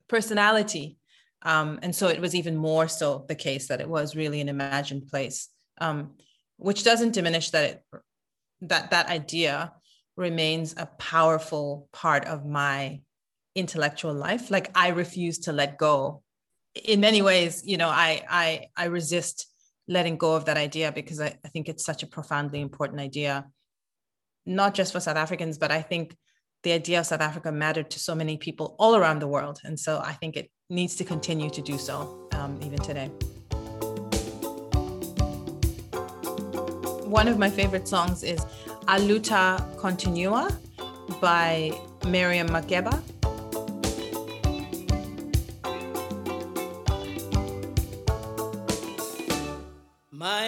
personality. 0.07 0.97
Um, 1.41 1.79
and 1.83 1.95
so 1.95 2.07
it 2.07 2.21
was 2.21 2.33
even 2.33 2.55
more 2.55 2.87
so 2.87 3.25
the 3.27 3.35
case 3.35 3.67
that 3.67 3.81
it 3.81 3.89
was 3.89 4.15
really 4.15 4.41
an 4.41 4.49
imagined 4.49 5.07
place 5.07 5.49
um, 5.79 6.11
which 6.57 6.83
doesn't 6.83 7.13
diminish 7.13 7.49
that 7.51 7.63
it 7.63 7.83
that 8.61 8.91
that 8.91 9.09
idea 9.09 9.73
remains 10.15 10.73
a 10.77 10.85
powerful 10.97 11.89
part 11.91 12.25
of 12.25 12.45
my 12.45 13.01
intellectual 13.53 14.13
life. 14.13 14.49
Like 14.49 14.71
i 14.75 14.89
refuse 14.89 15.39
to 15.39 15.51
let 15.51 15.77
go 15.77 16.23
in 16.83 16.99
many 16.99 17.21
ways, 17.21 17.63
you 17.65 17.77
know, 17.77 17.89
I 17.89 18.23
I 18.29 18.67
I 18.75 18.85
resist 18.85 19.47
letting 19.87 20.17
go 20.17 20.35
of 20.35 20.45
that 20.45 20.57
idea 20.57 20.91
because 20.91 21.21
I, 21.21 21.37
I 21.45 21.49
think 21.49 21.69
it's 21.69 21.85
such 21.85 22.03
a 22.03 22.07
profoundly 22.07 22.59
important 22.59 22.99
idea, 22.99 23.45
not 24.45 24.73
just 24.73 24.91
for 24.91 24.99
South 24.99 25.17
Africans, 25.17 25.57
but 25.57 25.71
I 25.71 25.81
think 25.81 26.15
the 26.63 26.71
idea 26.71 26.99
of 26.99 27.05
South 27.05 27.21
Africa 27.21 27.51
mattered 27.51 27.91
to 27.91 27.99
so 27.99 28.15
many 28.15 28.37
people 28.37 28.75
all 28.79 28.95
around 28.95 29.19
the 29.19 29.27
world. 29.27 29.59
And 29.63 29.79
so 29.79 30.01
I 30.03 30.13
think 30.13 30.35
it 30.35 30.49
needs 30.69 30.95
to 30.95 31.03
continue 31.03 31.49
to 31.51 31.61
do 31.61 31.77
so 31.77 32.27
um, 32.33 32.59
even 32.63 32.79
today. 32.79 33.07
One 37.05 37.27
of 37.27 37.37
my 37.37 37.51
favorite 37.51 37.87
songs 37.87 38.23
is 38.23 38.39
Aluta 38.87 39.77
Continua 39.77 40.49
by 41.21 41.71
Miriam 42.07 42.49
Makeba. 42.49 42.99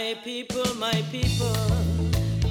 My 0.07 0.13
people, 0.13 0.63
my 0.75 1.03
people, 1.11 1.53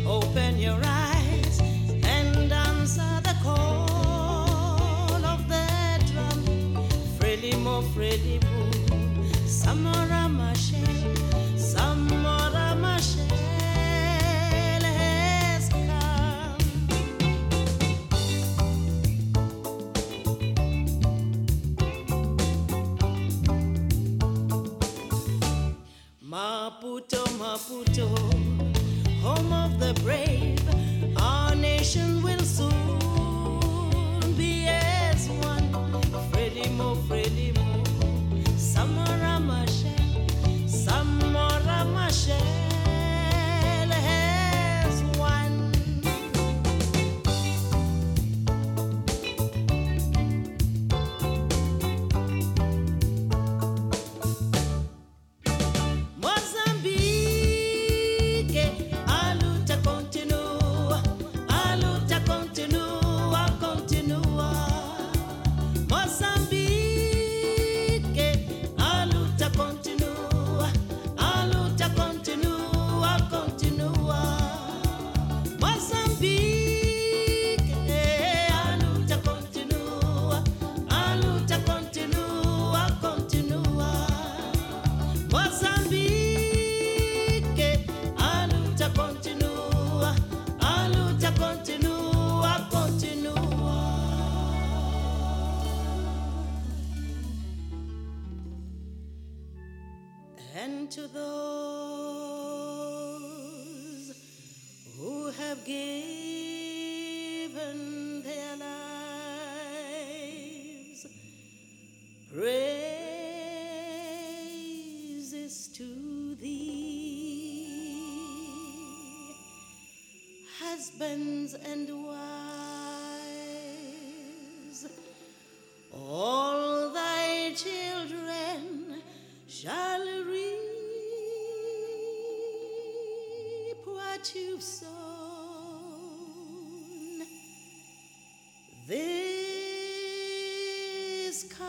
open 0.06 0.58
your 0.58 0.78
eyes 0.84 1.58
and 2.04 2.52
answer 2.52 3.20
the 3.22 3.34
call 3.42 5.25
of 5.25 5.48
the 5.48 5.66
drum. 6.12 6.44
Frelimo, 7.16 7.82
Frelimu, 7.94 8.70
Samora 9.46 10.25
Machel, 10.25 10.25
Maputo, 27.08 27.25
Maputo, 27.38 28.08
home 29.22 29.52
of 29.52 29.78
the 29.78 29.94
brave, 30.02 30.60
our 31.20 31.54
nation 31.54 32.22
will 32.22 32.40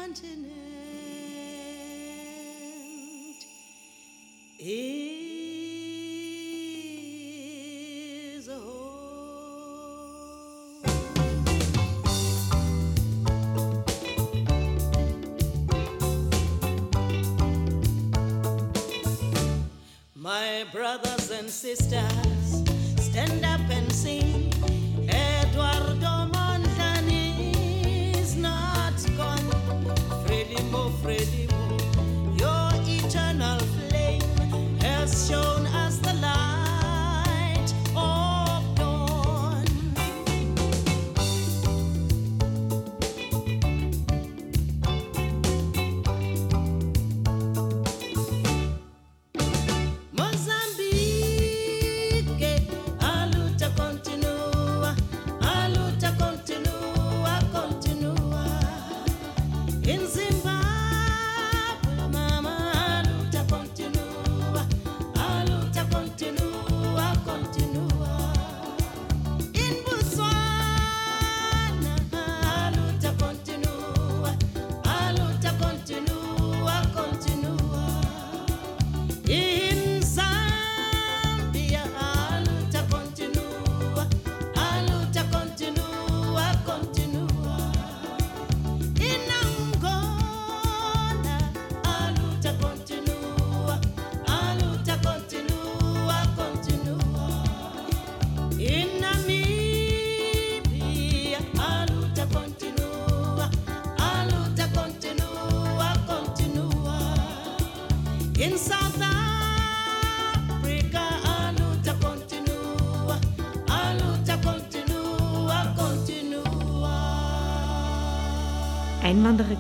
continent 0.08 0.48
is 4.60 5.68
a 8.48 8.56
home. 8.56 8.84
My 20.16 20.66
brothers 20.72 21.32
and 21.32 21.50
sisters, 21.50 22.64
stand 22.98 23.44
up 23.44 23.60
and 23.70 23.92
sing. 23.92 24.37
Frelimo, 31.08 31.47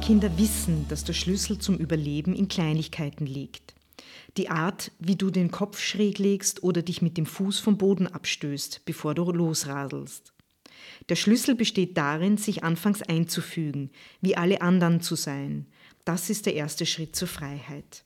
Einwandererkinder 0.07 0.41
wissen, 0.41 0.85
dass 0.87 1.03
der 1.03 1.11
Schlüssel 1.11 1.59
zum 1.59 1.75
Überleben 1.75 2.33
in 2.33 2.47
Kleinigkeiten 2.47 3.25
liegt. 3.25 3.75
Die 4.37 4.47
Art, 4.47 4.93
wie 4.99 5.17
du 5.17 5.31
den 5.31 5.51
Kopf 5.51 5.81
schräg 5.81 6.17
legst 6.17 6.63
oder 6.63 6.81
dich 6.81 7.01
mit 7.01 7.17
dem 7.17 7.25
Fuß 7.25 7.59
vom 7.59 7.77
Boden 7.77 8.07
abstößt, 8.07 8.83
bevor 8.85 9.15
du 9.15 9.29
losradelst. 9.29 10.31
Der 11.09 11.17
Schlüssel 11.17 11.55
besteht 11.55 11.97
darin, 11.97 12.37
sich 12.37 12.63
anfangs 12.63 13.01
einzufügen, 13.01 13.89
wie 14.21 14.37
alle 14.37 14.61
anderen 14.61 15.01
zu 15.01 15.15
sein. 15.15 15.65
Das 16.05 16.29
ist 16.29 16.45
der 16.45 16.53
erste 16.53 16.85
Schritt 16.85 17.13
zur 17.17 17.27
Freiheit. 17.27 18.05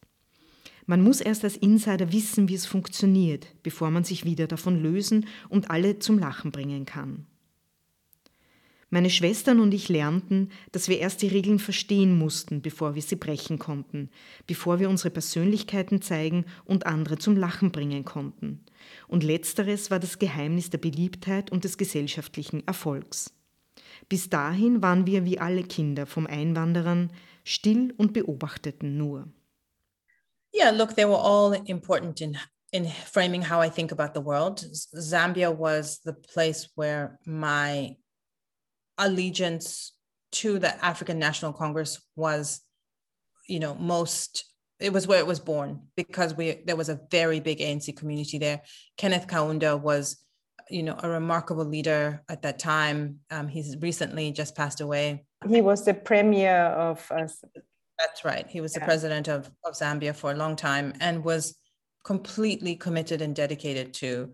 Man 0.88 1.04
muss 1.04 1.22
erst 1.22 1.44
als 1.44 1.56
Insider 1.56 2.12
wissen, 2.12 2.50
wie 2.50 2.56
es 2.56 2.66
funktioniert, 2.66 3.46
bevor 3.62 3.92
man 3.92 4.06
sich 4.06 4.26
wieder 4.26 4.48
davon 4.48 4.82
lösen 4.82 5.28
und 5.50 5.70
alle 5.70 6.00
zum 6.00 6.18
Lachen 6.18 6.52
bringen 6.52 6.86
kann. 6.86 7.28
Meine 8.93 9.10
Schwestern 9.10 9.62
und 9.62 9.73
ich 9.73 9.88
lernten, 9.88 10.49
dass 10.73 10.89
wir 10.89 10.99
erst 10.99 11.21
die 11.21 11.30
Regeln 11.30 11.60
verstehen 11.60 12.17
mussten, 12.17 12.62
bevor 12.62 12.93
wir 12.93 13.01
sie 13.01 13.15
brechen 13.15 13.58
konnten, 13.58 14.10
bevor 14.47 14.80
wir 14.80 14.89
unsere 14.89 15.12
Persönlichkeiten 15.12 16.01
zeigen 16.01 16.43
und 16.65 16.86
andere 16.86 17.17
zum 17.17 17.38
Lachen 17.38 17.71
bringen 17.71 18.04
konnten. 18.04 18.65
Und 19.08 19.23
letzteres 19.23 19.91
war 19.91 19.99
das 19.99 20.19
Geheimnis 20.19 20.71
der 20.71 20.80
Beliebtheit 20.80 21.54
und 21.54 21.63
des 21.63 21.77
gesellschaftlichen 21.77 22.67
Erfolgs. 22.67 23.34
Bis 24.10 24.30
dahin 24.30 24.82
waren 24.82 25.08
wir 25.08 25.23
wie 25.23 25.39
alle 25.39 25.63
Kinder 25.63 26.06
vom 26.06 26.27
Einwanderern 26.27 27.13
still 27.45 27.93
und 27.95 28.12
beobachteten 28.12 28.97
nur. 28.97 29.30
Yeah, 30.54 30.71
look, 30.71 30.95
they 30.95 31.06
were 31.06 31.17
all 31.17 31.54
important 31.65 32.19
in 32.19 32.38
in 32.73 32.86
framing 32.86 33.41
how 33.41 33.62
I 33.62 33.69
think 33.69 33.91
about 33.91 34.13
the 34.13 34.25
world. 34.25 34.65
Zambia 34.95 35.49
was 35.51 36.01
the 36.04 36.13
place 36.13 36.69
where 36.75 37.19
my 37.25 37.95
allegiance 39.02 39.92
to 40.32 40.60
the 40.60 40.84
African 40.84 41.20
National 41.20 41.52
Congress 41.52 42.02
was, 42.16 42.62
you 43.50 43.60
know, 43.60 43.76
most 43.76 44.46
it 44.80 44.92
was 44.92 45.08
where 45.08 45.20
it 45.20 45.28
was 45.28 45.40
born 45.40 45.80
because 45.96 46.36
we 46.36 46.62
there 46.66 46.76
was 46.76 46.90
a 46.90 47.00
very 47.12 47.40
big 47.40 47.60
ANC 47.60 47.96
community 47.96 48.38
there. 48.40 48.62
Kenneth 48.98 49.28
Kaunda 49.28 49.80
was, 49.80 50.18
you 50.70 50.84
know, 50.84 50.98
a 51.04 51.10
remarkable 51.10 51.66
leader 51.66 52.24
at 52.30 52.42
that 52.42 52.58
time. 52.58 53.20
Um, 53.30 53.48
he's 53.48 53.78
recently 53.80 54.32
just 54.32 54.56
passed 54.56 54.82
away. 54.82 55.26
He 55.48 55.62
was 55.62 55.86
the 55.86 55.94
premier 55.94 56.66
of 56.66 57.12
us. 57.12 57.44
That's 58.00 58.26
right. 58.26 58.48
He 58.50 58.62
was 58.62 58.74
the 58.74 58.80
president 58.80 59.28
of, 59.28 59.52
of 59.64 59.76
Zambia 59.76 60.16
for 60.16 60.32
a 60.32 60.36
long 60.36 60.56
time 60.56 60.94
and 61.00 61.24
was 61.24 61.56
completely 62.04 62.76
committed 62.76 63.22
and 63.22 63.36
dedicated 63.36 63.94
to 63.94 64.32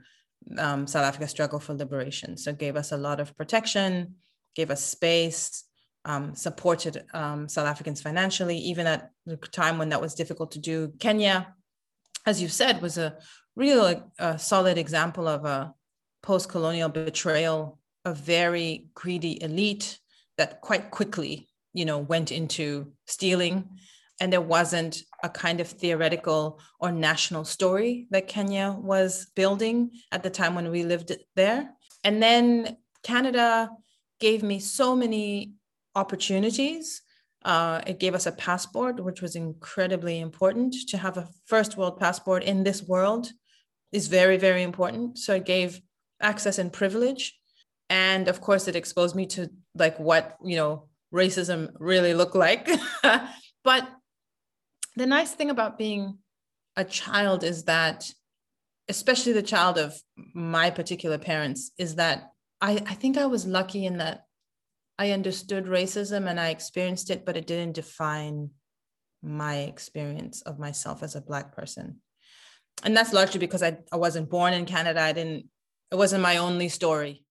um, 0.58 0.88
South 0.88 1.04
Africa's 1.04 1.32
struggle 1.32 1.60
for 1.60 1.74
liberation. 1.74 2.38
So 2.38 2.54
gave 2.54 2.78
us 2.78 2.94
a 2.94 2.98
lot 2.98 3.20
of 3.20 3.36
protection, 3.36 4.16
gave 4.58 4.72
us 4.72 4.84
space, 4.84 5.64
um, 6.04 6.36
supported 6.36 7.06
um, 7.14 7.48
South 7.48 7.68
Africans 7.68 8.02
financially, 8.02 8.58
even 8.58 8.88
at 8.88 9.12
the 9.26 9.38
time 9.38 9.78
when 9.78 9.90
that 9.90 10.02
was 10.02 10.16
difficult 10.16 10.52
to 10.54 10.60
do. 10.60 10.92
Kenya, 11.00 11.54
as 12.26 12.42
you 12.42 12.50
said, 12.50 12.82
was 12.82 12.98
a 12.98 13.16
real 13.56 14.12
uh, 14.20 14.38
solid 14.38 14.78
example 14.78 15.28
of 15.28 15.46
a 15.46 15.74
post-colonial 16.24 16.90
betrayal, 16.90 17.80
a 18.04 18.14
very 18.14 18.88
greedy 18.96 19.42
elite 19.42 20.00
that 20.38 20.62
quite 20.62 20.92
quickly, 20.92 21.48
you 21.74 21.86
know, 21.86 22.00
went 22.00 22.32
into 22.32 22.92
stealing. 23.06 23.70
And 24.20 24.34
there 24.34 24.42
wasn't 24.58 25.04
a 25.24 25.30
kind 25.30 25.60
of 25.62 25.68
theoretical 25.68 26.60
or 26.80 26.92
national 26.92 27.46
story 27.46 28.08
that 28.10 28.28
Kenya 28.28 28.76
was 28.94 29.28
building 29.36 29.92
at 30.12 30.24
the 30.24 30.32
time 30.40 30.56
when 30.56 30.72
we 30.72 30.84
lived 30.84 31.12
there. 31.36 31.70
And 32.04 32.24
then 32.24 32.78
Canada 33.04 33.70
gave 34.20 34.44
me 34.44 34.60
so 34.60 34.96
many 34.96 35.54
opportunities. 35.96 37.02
Uh, 37.44 37.82
it 37.88 38.00
gave 38.00 38.16
us 38.16 38.26
a 38.26 38.32
passport, 38.32 39.04
which 39.04 39.22
was 39.22 39.36
incredibly 39.36 40.20
important. 40.20 40.76
To 40.90 40.98
have 40.98 41.18
a 41.18 41.28
first 41.46 41.78
world 41.78 42.00
passport 42.00 42.44
in 42.44 42.64
this 42.64 42.84
world 42.84 43.32
is 43.92 44.08
very, 44.08 44.38
very 44.38 44.64
important. 44.64 45.18
So 45.18 45.36
it 45.36 45.46
gave 45.46 45.82
access 46.22 46.58
and 46.58 46.74
privilege. 46.74 47.38
And 47.90 48.28
of 48.28 48.42
course, 48.42 48.68
it 48.68 48.76
exposed 48.76 49.16
me 49.16 49.26
to 49.28 49.50
like 49.76 49.98
what, 50.00 50.36
you 50.44 50.58
know, 50.58 50.90
racism 51.14 51.72
really 51.80 52.14
looked 52.14 52.36
like. 52.36 52.70
but 53.64 53.88
the 54.96 55.06
nice 55.06 55.32
thing 55.32 55.50
about 55.50 55.78
being 55.78 56.18
a 56.76 56.84
child 56.84 57.44
is 57.44 57.64
that, 57.64 58.12
especially 58.90 59.34
the 59.34 59.42
child 59.42 59.78
of 59.78 59.96
my 60.34 60.70
particular 60.70 61.18
parents, 61.18 61.72
is 61.78 61.96
that 61.96 62.32
I, 62.62 62.74
I 62.88 62.94
think 62.96 63.18
I 63.18 63.26
was 63.28 63.46
lucky 63.46 63.86
in 63.86 63.98
that 63.98 64.26
I 64.98 65.12
understood 65.12 65.66
racism 65.66 66.28
and 66.28 66.40
I 66.40 66.50
experienced 66.50 67.10
it, 67.12 67.26
but 67.26 67.38
it 67.38 67.46
didn't 67.46 67.76
define 67.76 68.50
my 69.22 69.58
experience 69.58 70.42
of 70.42 70.58
myself 70.58 71.04
as 71.04 71.16
a 71.16 71.22
Black 71.22 71.56
person. 71.56 72.02
And 72.84 72.96
that's 72.98 73.14
largely 73.14 73.40
because 73.40 73.62
I, 73.62 73.78
I 73.92 73.98
wasn't 73.98 74.30
born 74.30 74.54
in 74.54 74.66
Canada. 74.66 75.02
I 75.02 75.14
didn't, 75.14 75.46
it 75.92 75.96
wasn't 75.96 76.24
my 76.24 76.38
only 76.38 76.70
story. 76.70 77.24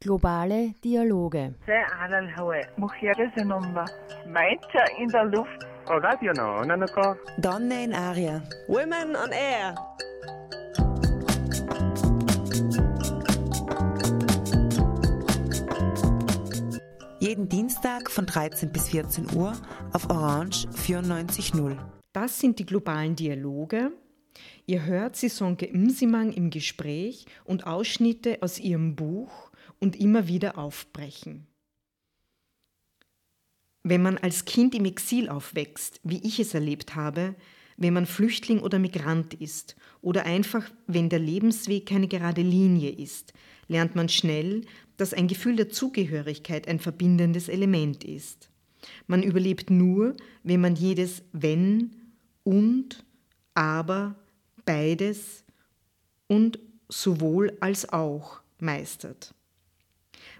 Globale 0.00 0.74
Dialoge. 0.82 1.54
Donne 7.40 7.72
in 7.72 7.94
aria. 7.94 8.42
Women 8.68 9.16
on 9.16 9.32
air. 9.32 9.74
Jeden 17.34 17.48
Dienstag 17.48 18.12
von 18.12 18.26
13 18.26 18.70
bis 18.70 18.90
14 18.90 19.34
Uhr 19.34 19.60
auf 19.92 20.08
Orange 20.08 20.68
94.0. 20.68 21.76
Das 22.12 22.38
sind 22.38 22.60
die 22.60 22.64
globalen 22.64 23.16
Dialoge. 23.16 23.90
Ihr 24.66 24.84
hört 24.84 25.16
Sisonke 25.16 25.68
Msimang 25.72 26.32
im 26.32 26.50
Gespräch 26.50 27.26
und 27.42 27.66
Ausschnitte 27.66 28.38
aus 28.40 28.60
ihrem 28.60 28.94
Buch 28.94 29.50
und 29.80 29.96
immer 29.96 30.28
wieder 30.28 30.58
aufbrechen. 30.58 31.48
Wenn 33.82 34.02
man 34.02 34.16
als 34.18 34.44
Kind 34.44 34.72
im 34.72 34.84
Exil 34.84 35.28
aufwächst, 35.28 35.98
wie 36.04 36.24
ich 36.24 36.38
es 36.38 36.54
erlebt 36.54 36.94
habe, 36.94 37.34
wenn 37.76 37.94
man 37.94 38.06
Flüchtling 38.06 38.60
oder 38.60 38.78
Migrant 38.78 39.34
ist 39.34 39.74
oder 40.02 40.24
einfach, 40.24 40.70
wenn 40.86 41.08
der 41.08 41.18
Lebensweg 41.18 41.86
keine 41.86 42.06
gerade 42.06 42.42
Linie 42.42 42.90
ist, 42.90 43.32
lernt 43.66 43.96
man 43.96 44.08
schnell, 44.08 44.62
dass 44.96 45.14
ein 45.14 45.28
Gefühl 45.28 45.56
der 45.56 45.68
Zugehörigkeit 45.68 46.68
ein 46.68 46.78
verbindendes 46.78 47.48
Element 47.48 48.04
ist. 48.04 48.50
Man 49.06 49.22
überlebt 49.22 49.70
nur, 49.70 50.16
wenn 50.42 50.60
man 50.60 50.76
jedes 50.76 51.22
wenn 51.32 51.96
und, 52.42 53.04
aber, 53.54 54.16
beides 54.64 55.44
und 56.26 56.58
sowohl 56.88 57.56
als 57.60 57.88
auch 57.88 58.40
meistert. 58.60 59.34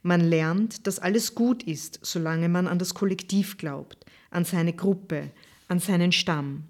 Man 0.03 0.21
lernt, 0.21 0.87
dass 0.87 0.99
alles 0.99 1.35
gut 1.35 1.63
ist, 1.63 1.99
solange 2.03 2.49
man 2.49 2.67
an 2.69 2.79
das 2.79 2.95
Kollektiv 2.95 3.57
glaubt, 3.57 4.05
an 4.31 4.45
seine 4.45 4.75
Gruppe, 4.75 5.31
an 5.69 5.79
seinen 5.79 6.13
Stamm. 6.13 6.65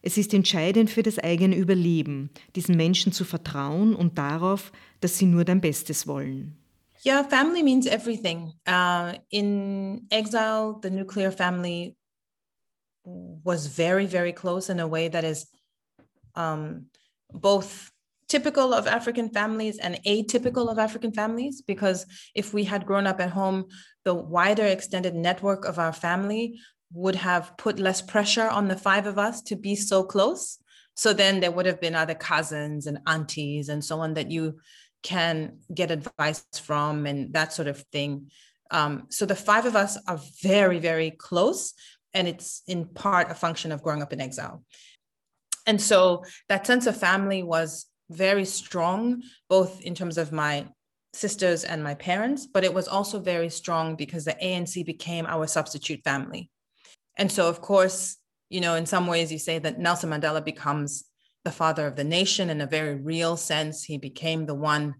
Es 0.00 0.16
ist 0.16 0.34
entscheidend 0.34 0.90
für 0.90 1.02
das 1.02 1.18
eigene 1.18 1.56
Überleben, 1.56 2.30
diesen 2.56 2.76
Menschen 2.76 3.12
zu 3.12 3.24
vertrauen 3.24 3.94
und 3.94 4.18
darauf, 4.18 4.72
dass 5.00 5.18
sie 5.18 5.26
nur 5.26 5.44
dein 5.44 5.60
Bestes 5.60 6.06
wollen. 6.06 6.56
Yeah, 7.02 7.24
family 7.24 7.62
means 7.64 7.86
everything. 7.86 8.52
Uh, 8.64 9.14
in 9.30 10.06
exile, 10.10 10.78
the 10.80 10.90
nuclear 10.90 11.32
family 11.32 11.96
was 13.04 13.66
very, 13.66 14.06
very 14.06 14.32
close 14.32 14.70
in 14.70 14.78
a 14.78 14.86
way 14.86 15.08
that 15.08 15.24
is 15.24 15.46
um, 16.36 16.86
both 17.32 17.90
typical 18.28 18.72
of 18.72 18.86
African 18.86 19.30
families 19.30 19.78
and 19.78 20.00
atypical 20.06 20.70
of 20.70 20.78
African 20.78 21.12
families. 21.12 21.60
Because 21.60 22.06
if 22.36 22.54
we 22.54 22.62
had 22.62 22.86
grown 22.86 23.08
up 23.08 23.20
at 23.20 23.30
home, 23.30 23.66
the 24.04 24.14
wider 24.14 24.64
extended 24.64 25.14
network 25.14 25.64
of 25.64 25.80
our 25.80 25.92
family 25.92 26.60
would 26.92 27.16
have 27.16 27.56
put 27.58 27.80
less 27.80 28.00
pressure 28.00 28.48
on 28.48 28.68
the 28.68 28.76
five 28.76 29.06
of 29.06 29.18
us 29.18 29.42
to 29.42 29.56
be 29.56 29.74
so 29.74 30.04
close. 30.04 30.58
So 30.94 31.12
then 31.12 31.40
there 31.40 31.50
would 31.50 31.66
have 31.66 31.80
been 31.80 31.94
other 31.96 32.14
cousins 32.14 32.86
and 32.86 32.98
aunties 33.06 33.68
and 33.68 33.84
so 33.84 33.98
on 34.00 34.14
that 34.14 34.30
you 34.30 34.58
can 35.02 35.58
get 35.74 35.90
advice 35.90 36.44
from 36.54 37.06
and 37.06 37.32
that 37.32 37.52
sort 37.52 37.68
of 37.68 37.78
thing. 37.92 38.30
Um, 38.70 39.06
so 39.10 39.26
the 39.26 39.34
five 39.34 39.66
of 39.66 39.76
us 39.76 39.98
are 40.08 40.20
very, 40.42 40.78
very 40.78 41.10
close. 41.10 41.74
And 42.14 42.28
it's 42.28 42.62
in 42.66 42.86
part 42.86 43.30
a 43.30 43.34
function 43.34 43.72
of 43.72 43.82
growing 43.82 44.02
up 44.02 44.12
in 44.12 44.20
exile. 44.20 44.62
And 45.66 45.80
so 45.80 46.24
that 46.48 46.66
sense 46.66 46.86
of 46.86 46.96
family 46.96 47.42
was 47.42 47.86
very 48.10 48.44
strong, 48.44 49.22
both 49.48 49.80
in 49.80 49.94
terms 49.94 50.18
of 50.18 50.32
my 50.32 50.66
sisters 51.14 51.64
and 51.64 51.82
my 51.82 51.94
parents, 51.94 52.46
but 52.46 52.64
it 52.64 52.72
was 52.72 52.88
also 52.88 53.18
very 53.18 53.48
strong 53.48 53.96
because 53.96 54.24
the 54.24 54.36
ANC 54.42 54.84
became 54.84 55.26
our 55.26 55.46
substitute 55.46 56.02
family. 56.04 56.50
And 57.16 57.30
so, 57.30 57.48
of 57.48 57.60
course, 57.60 58.16
you 58.48 58.60
know, 58.60 58.74
in 58.74 58.86
some 58.86 59.06
ways, 59.06 59.30
you 59.30 59.38
say 59.38 59.58
that 59.58 59.78
Nelson 59.78 60.10
Mandela 60.10 60.44
becomes 60.44 61.04
the 61.44 61.52
father 61.52 61.86
of 61.86 61.96
the 61.96 62.04
nation 62.04 62.50
in 62.50 62.60
a 62.60 62.66
very 62.66 62.94
real 62.94 63.36
sense. 63.36 63.84
He 63.84 63.98
became 63.98 64.46
the 64.46 64.54
one 64.54 64.94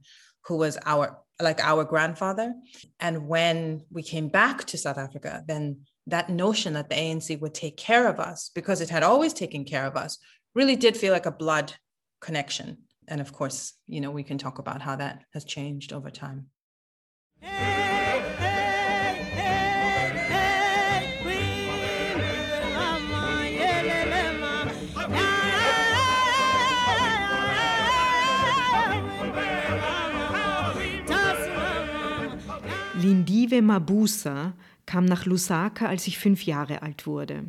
who 0.44 0.56
was 0.56 0.78
our 0.84 1.18
like 1.40 1.60
our 1.60 1.84
grandfather. 1.84 2.54
And 3.00 3.26
when 3.26 3.82
we 3.90 4.02
came 4.02 4.28
back 4.28 4.64
to 4.66 4.78
South 4.78 4.98
Africa, 4.98 5.42
then 5.46 5.80
that 6.06 6.30
notion 6.30 6.74
that 6.74 6.88
the 6.88 6.94
ANC 6.94 7.40
would 7.40 7.54
take 7.54 7.76
care 7.76 8.06
of 8.06 8.20
us 8.20 8.50
because 8.54 8.80
it 8.80 8.90
had 8.90 9.02
always 9.02 9.32
taken 9.32 9.64
care 9.64 9.86
of 9.86 9.96
us 9.96 10.18
really 10.54 10.76
did 10.76 10.96
feel 10.96 11.12
like 11.12 11.26
a 11.26 11.32
blood 11.32 11.74
connection. 12.20 12.78
And 13.08 13.20
of 13.20 13.32
course, 13.32 13.74
you 13.86 14.00
know, 14.00 14.10
we 14.10 14.22
can 14.22 14.38
talk 14.38 14.58
about 14.58 14.82
how 14.82 14.96
that 14.96 15.24
has 15.32 15.44
changed 15.44 15.92
over 15.92 16.10
time. 16.10 16.46
Lindiwe 33.02 33.62
Mabusa 33.62 34.54
kam 34.86 35.04
nach 35.04 35.26
Lusaka, 35.26 35.86
als 35.86 36.06
ich 36.06 36.18
fünf 36.18 36.44
Jahre 36.44 36.82
alt 36.82 37.04
wurde. 37.04 37.46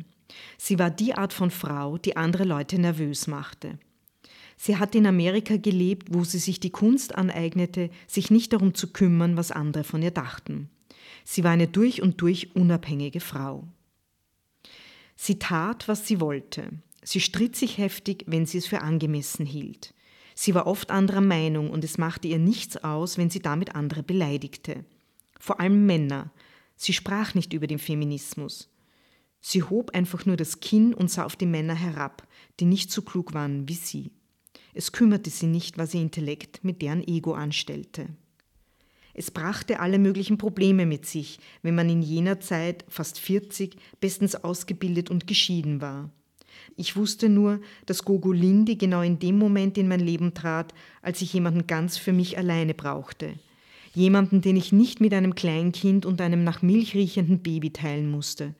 Sie 0.58 0.80
war 0.80 0.90
die 0.90 1.14
Art 1.14 1.32
von 1.32 1.52
Frau, 1.52 1.96
die 1.96 2.16
andere 2.16 2.42
Leute 2.42 2.80
nervös 2.80 3.28
machte. 3.28 3.78
Sie 4.56 4.78
hat 4.78 4.96
in 4.96 5.06
Amerika 5.06 5.56
gelebt, 5.56 6.08
wo 6.10 6.24
sie 6.24 6.38
sich 6.38 6.58
die 6.58 6.70
Kunst 6.70 7.14
aneignete, 7.14 7.90
sich 8.08 8.32
nicht 8.32 8.52
darum 8.52 8.74
zu 8.74 8.92
kümmern, 8.92 9.36
was 9.36 9.52
andere 9.52 9.84
von 9.84 10.02
ihr 10.02 10.10
dachten. 10.10 10.70
Sie 11.22 11.44
war 11.44 11.52
eine 11.52 11.68
durch 11.68 12.02
und 12.02 12.20
durch 12.20 12.56
unabhängige 12.56 13.20
Frau. 13.20 13.68
Sie 15.14 15.38
tat, 15.38 15.86
was 15.86 16.08
sie 16.08 16.20
wollte. 16.20 16.70
Sie 17.02 17.20
stritt 17.20 17.54
sich 17.54 17.78
heftig, 17.78 18.24
wenn 18.26 18.46
sie 18.46 18.58
es 18.58 18.66
für 18.66 18.82
angemessen 18.82 19.46
hielt. 19.46 19.94
Sie 20.34 20.54
war 20.54 20.66
oft 20.66 20.90
anderer 20.90 21.20
Meinung 21.20 21.70
und 21.70 21.84
es 21.84 21.96
machte 21.96 22.26
ihr 22.26 22.38
nichts 22.38 22.76
aus, 22.82 23.18
wenn 23.18 23.30
sie 23.30 23.38
damit 23.38 23.76
andere 23.76 24.02
beleidigte 24.02 24.84
vor 25.44 25.60
allem 25.60 25.84
Männer. 25.84 26.30
Sie 26.74 26.94
sprach 26.94 27.34
nicht 27.34 27.52
über 27.52 27.66
den 27.66 27.78
Feminismus. 27.78 28.70
Sie 29.42 29.62
hob 29.62 29.90
einfach 29.90 30.24
nur 30.24 30.38
das 30.38 30.60
Kinn 30.60 30.94
und 30.94 31.10
sah 31.10 31.24
auf 31.24 31.36
die 31.36 31.44
Männer 31.44 31.74
herab, 31.74 32.26
die 32.60 32.64
nicht 32.64 32.90
so 32.90 33.02
klug 33.02 33.34
waren 33.34 33.68
wie 33.68 33.74
sie. 33.74 34.10
Es 34.72 34.90
kümmerte 34.90 35.28
sie 35.28 35.46
nicht, 35.46 35.76
was 35.76 35.92
ihr 35.92 36.00
Intellekt 36.00 36.64
mit 36.64 36.80
deren 36.80 37.06
Ego 37.06 37.34
anstellte. 37.34 38.08
Es 39.12 39.30
brachte 39.30 39.80
alle 39.80 39.98
möglichen 39.98 40.38
Probleme 40.38 40.86
mit 40.86 41.04
sich, 41.04 41.38
wenn 41.60 41.74
man 41.74 41.90
in 41.90 42.00
jener 42.00 42.40
Zeit, 42.40 42.86
fast 42.88 43.18
40, 43.18 43.76
bestens 44.00 44.34
ausgebildet 44.36 45.10
und 45.10 45.26
geschieden 45.26 45.82
war. 45.82 46.10
Ich 46.74 46.96
wusste 46.96 47.28
nur, 47.28 47.60
dass 47.84 48.04
Gogo 48.04 48.32
Lindi 48.32 48.76
genau 48.76 49.02
in 49.02 49.18
dem 49.18 49.36
Moment 49.36 49.76
in 49.76 49.88
mein 49.88 50.00
Leben 50.00 50.32
trat, 50.32 50.72
als 51.02 51.20
ich 51.20 51.34
jemanden 51.34 51.66
ganz 51.66 51.98
für 51.98 52.14
mich 52.14 52.38
alleine 52.38 52.72
brauchte– 52.72 53.38
jemanden, 53.94 54.40
den 54.40 54.56
ich 54.56 54.72
nicht 54.72 55.00
mit 55.00 55.14
einem 55.14 55.34
Kleinkind 55.34 56.06
und 56.06 56.20
einem 56.20 56.44
nach 56.44 56.62
Milch 56.62 56.94
riechenden 56.94 57.42
Baby 57.42 57.72
teilen 57.72 58.10
musste. 58.10 58.54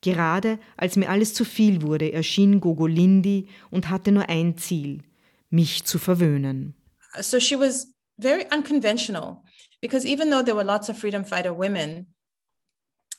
Gerade 0.00 0.58
als 0.76 0.96
mir 0.96 1.08
alles 1.08 1.34
zu 1.34 1.44
viel 1.44 1.82
wurde, 1.82 2.12
erschien 2.12 2.60
Gogolindi 2.60 3.48
und 3.70 3.90
hatte 3.90 4.12
nur 4.12 4.28
ein 4.28 4.56
Ziel, 4.56 5.02
mich 5.50 5.84
zu 5.84 5.98
verwöhnen. 5.98 6.74
So 7.20 7.40
she 7.40 7.58
was 7.58 7.92
very 8.18 8.46
unconventional 8.54 9.42
because 9.80 10.06
even 10.06 10.30
though 10.30 10.44
there 10.44 10.56
were 10.56 10.64
lots 10.64 10.88
of 10.88 10.98
freedom 10.98 11.24
fighter 11.24 11.56
women, 11.56 12.06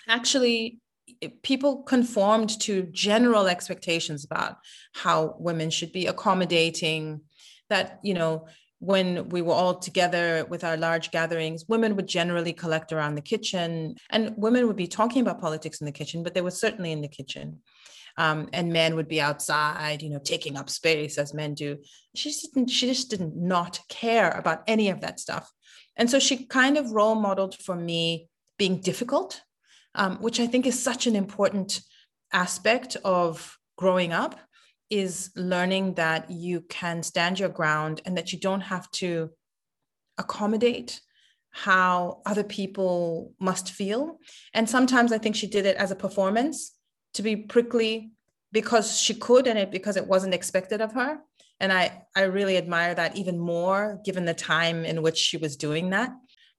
actually 0.08 0.80
people 1.42 1.84
conformed 1.84 2.60
to 2.60 2.84
general 2.92 3.48
expectations 3.48 4.26
about 4.26 4.58
how 4.94 5.36
women 5.40 5.72
should 5.72 5.92
be 5.92 6.06
accommodating 6.06 7.22
that 7.70 8.00
you 8.04 8.14
know 8.14 8.46
when 8.80 9.30
we 9.30 9.42
were 9.42 9.54
all 9.54 9.76
together 9.76 10.46
with 10.50 10.64
our 10.64 10.78
large 10.78 11.12
gatherings, 11.12 11.66
women 11.68 11.96
would 11.96 12.08
generally 12.08 12.54
collect 12.54 12.94
around 12.94 13.16
the 13.16 13.22
kitchen, 13.22 13.96
and 14.10 14.34
women 14.38 14.68
would 14.68 14.76
be 14.76 14.88
talking 14.88 15.22
about 15.22 15.42
politics 15.42 15.82
in 15.82 15.86
the 15.86 15.92
kitchen, 15.92 16.24
but 16.24 16.34
they 16.34 16.42
were 16.42 16.52
certainly 16.52 16.92
in 16.92 17.02
the 17.02 17.08
kitchen. 17.08 17.60
Um, 18.20 18.50
and 18.52 18.74
men 18.74 18.96
would 18.96 19.08
be 19.08 19.22
outside, 19.22 20.02
you 20.02 20.10
know, 20.10 20.20
taking 20.20 20.58
up 20.58 20.70
space 20.70 21.20
as 21.20 21.36
men 21.36 21.54
do. 21.54 21.78
She 22.16 22.30
just 22.30 22.52
didn't, 22.54 22.70
she 22.70 22.88
just 22.88 23.12
did 23.12 23.36
not 23.36 23.80
care 23.90 24.32
about 24.32 24.64
any 24.66 24.90
of 24.90 25.02
that 25.02 25.20
stuff. 25.20 25.52
And 25.96 26.10
so 26.10 26.18
she 26.18 26.46
kind 26.46 26.78
of 26.78 26.92
role 26.92 27.16
modeled 27.16 27.56
for 27.56 27.76
me 27.76 28.28
being 28.58 28.82
difficult, 28.82 29.42
um, 29.94 30.18
which 30.18 30.40
I 30.40 30.48
think 30.48 30.66
is 30.66 30.82
such 30.82 31.06
an 31.06 31.16
important 31.16 31.82
aspect 32.34 32.98
of 33.04 33.58
growing 33.78 34.14
up 34.14 34.40
is 34.90 35.32
learning 35.36 35.96
that 35.96 36.30
you 36.32 36.62
can 36.62 37.04
stand 37.04 37.40
your 37.40 37.50
ground 37.50 38.02
and 38.06 38.18
that 38.18 38.32
you 38.32 38.40
don't 38.40 38.62
have 38.62 38.90
to 38.92 39.30
accommodate 40.18 41.02
how 41.52 42.22
other 42.26 42.44
people 42.44 43.34
must 43.40 43.72
feel. 43.72 44.20
And 44.54 44.70
sometimes 44.70 45.12
I 45.12 45.18
think 45.18 45.36
she 45.36 45.48
did 45.48 45.66
it 45.66 45.78
as 45.78 45.92
a 45.92 45.96
performance 45.96 46.74
to 47.16 47.24
be 47.24 47.36
prickly 47.36 48.12
because 48.52 49.00
she 49.00 49.14
could 49.14 49.48
and 49.48 49.58
it 49.58 49.72
because 49.72 49.98
it 49.98 50.08
wasn't 50.08 50.34
expected 50.34 50.82
of 50.82 50.94
her. 50.94 51.20
And 51.60 51.74
I, 51.74 52.04
I 52.16 52.24
really 52.24 52.58
admire 52.58 52.94
that 52.94 53.18
even 53.18 53.40
more 53.40 54.00
given 54.06 54.26
the 54.26 54.34
time 54.34 54.86
in 54.86 55.02
which 55.02 55.18
she 55.18 55.38
was 55.38 55.58
doing 55.58 55.90
that. 55.90 56.12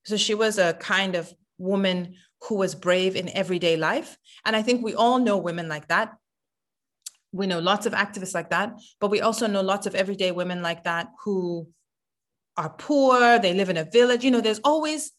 So 0.05 0.17
she 0.17 0.35
was 0.35 0.59
a 0.59 0.75
kind 0.75 1.15
of 1.15 1.33
woman 1.59 2.15
who 2.43 2.57
was 2.57 2.75
brave 2.75 3.17
in 3.17 3.29
everyday 3.31 3.77
life. 3.77 4.17
And 4.45 4.57
I 4.57 4.63
think 4.63 4.83
we 4.83 4.95
all 4.95 5.19
know 5.19 5.39
women 5.39 5.69
like 5.69 5.89
that. 5.89 6.17
We 7.33 7.47
know 7.47 7.59
lots 7.59 7.87
of 7.87 7.93
activists 7.93 8.35
like 8.35 8.51
that, 8.51 8.73
but 9.01 9.11
we 9.11 9.21
also 9.21 9.47
know 9.47 9.61
lots 9.61 9.87
of 9.87 9.95
everyday 9.95 10.33
women 10.33 10.63
like 10.63 10.85
that 10.85 11.09
who 11.25 11.69
are 12.57 12.71
poor, 12.71 13.39
they 13.39 13.55
live 13.55 13.71
in 13.71 13.77
a 13.77 13.85
village. 13.85 14.25
You 14.25 14.31
know, 14.31 14.41
there's 14.41 14.61
always 14.61 15.13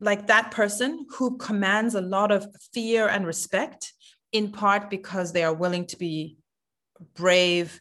like 0.00 0.26
that 0.26 0.50
person 0.50 1.06
who 1.16 1.36
commands 1.36 1.94
a 1.94 2.00
lot 2.00 2.32
of 2.32 2.46
fear 2.72 3.06
and 3.08 3.24
respect, 3.24 3.92
in 4.32 4.50
part 4.50 4.90
because 4.90 5.32
they 5.32 5.44
are 5.44 5.54
willing 5.54 5.86
to 5.86 5.96
be 5.96 6.36
brave 7.14 7.80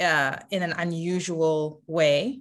uh, 0.00 0.36
in 0.50 0.62
an 0.62 0.72
unusual 0.72 1.82
way. 1.86 2.40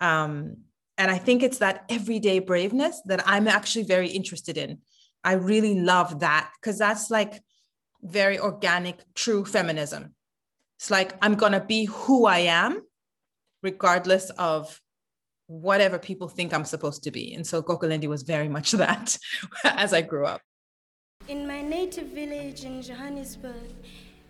Um, 0.00 0.58
and 0.96 1.10
I 1.10 1.18
think 1.18 1.42
it's 1.42 1.58
that 1.58 1.84
everyday 1.88 2.38
braveness 2.38 3.02
that 3.06 3.22
I'm 3.26 3.48
actually 3.48 3.84
very 3.84 4.08
interested 4.08 4.56
in. 4.56 4.78
I 5.22 5.34
really 5.34 5.80
love 5.80 6.20
that 6.20 6.50
because 6.60 6.78
that's 6.78 7.10
like 7.10 7.42
very 8.04 8.38
organic, 8.38 8.98
true 9.14 9.44
feminism. 9.44 10.14
It's 10.78 10.90
like 10.90 11.14
I'm 11.22 11.34
going 11.34 11.52
to 11.52 11.60
be 11.60 11.86
who 11.86 12.26
I 12.26 12.40
am, 12.40 12.82
regardless 13.62 14.30
of 14.30 14.80
whatever 15.46 15.98
people 15.98 16.28
think 16.28 16.52
I'm 16.52 16.64
supposed 16.64 17.02
to 17.04 17.10
be. 17.10 17.34
And 17.34 17.46
so 17.46 17.62
Gogo 17.62 17.86
Lindi 17.86 18.06
was 18.06 18.22
very 18.22 18.48
much 18.48 18.72
that 18.84 19.18
as 19.64 19.92
I 19.92 20.02
grew 20.02 20.26
up. 20.26 20.40
In 21.28 21.46
my 21.46 21.62
native 21.62 22.08
village 22.08 22.64
in 22.64 22.82
Johannesburg, 22.82 23.72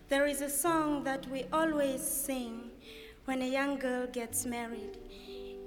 there 0.07 0.25
is 0.27 0.41
a 0.41 0.49
song 0.49 1.03
that 1.03 1.27
we 1.29 1.45
always 1.51 2.01
sing 2.01 2.69
when 3.25 3.41
a 3.41 3.47
young 3.47 3.77
girl 3.77 4.07
gets 4.07 4.45
married. 4.45 4.97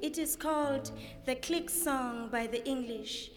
It 0.01 0.17
is 0.17 0.37
called 0.37 0.93
the 1.27 1.35
click 1.35 1.69
song 1.69 2.29
by 2.31 2.47
the 2.47 2.65
English 2.67 3.31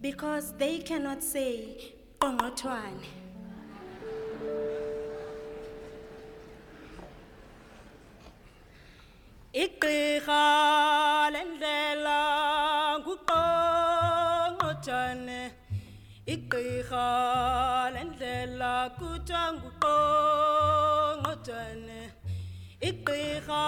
because 0.00 0.52
they 0.54 0.78
cannot 0.78 1.22
say 1.22 1.94
Qongqothwane. 2.20 3.04
Igqirha 9.64 10.44
lendlela 11.34 12.20
nguqongqothane 13.00 15.40
igqirha 16.34 17.08
lendlela 17.94 18.72
kuthiwa 18.98 19.44
nguqongqothane 19.56 22.00
igqirha 22.88 23.64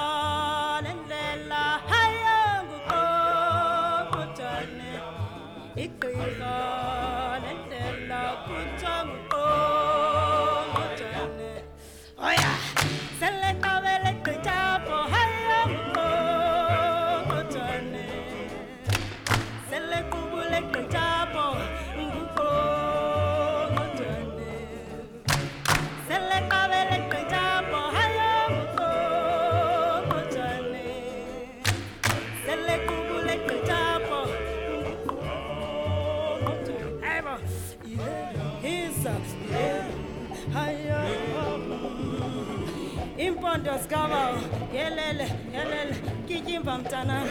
밤 46.62 46.82
따나 46.84 47.24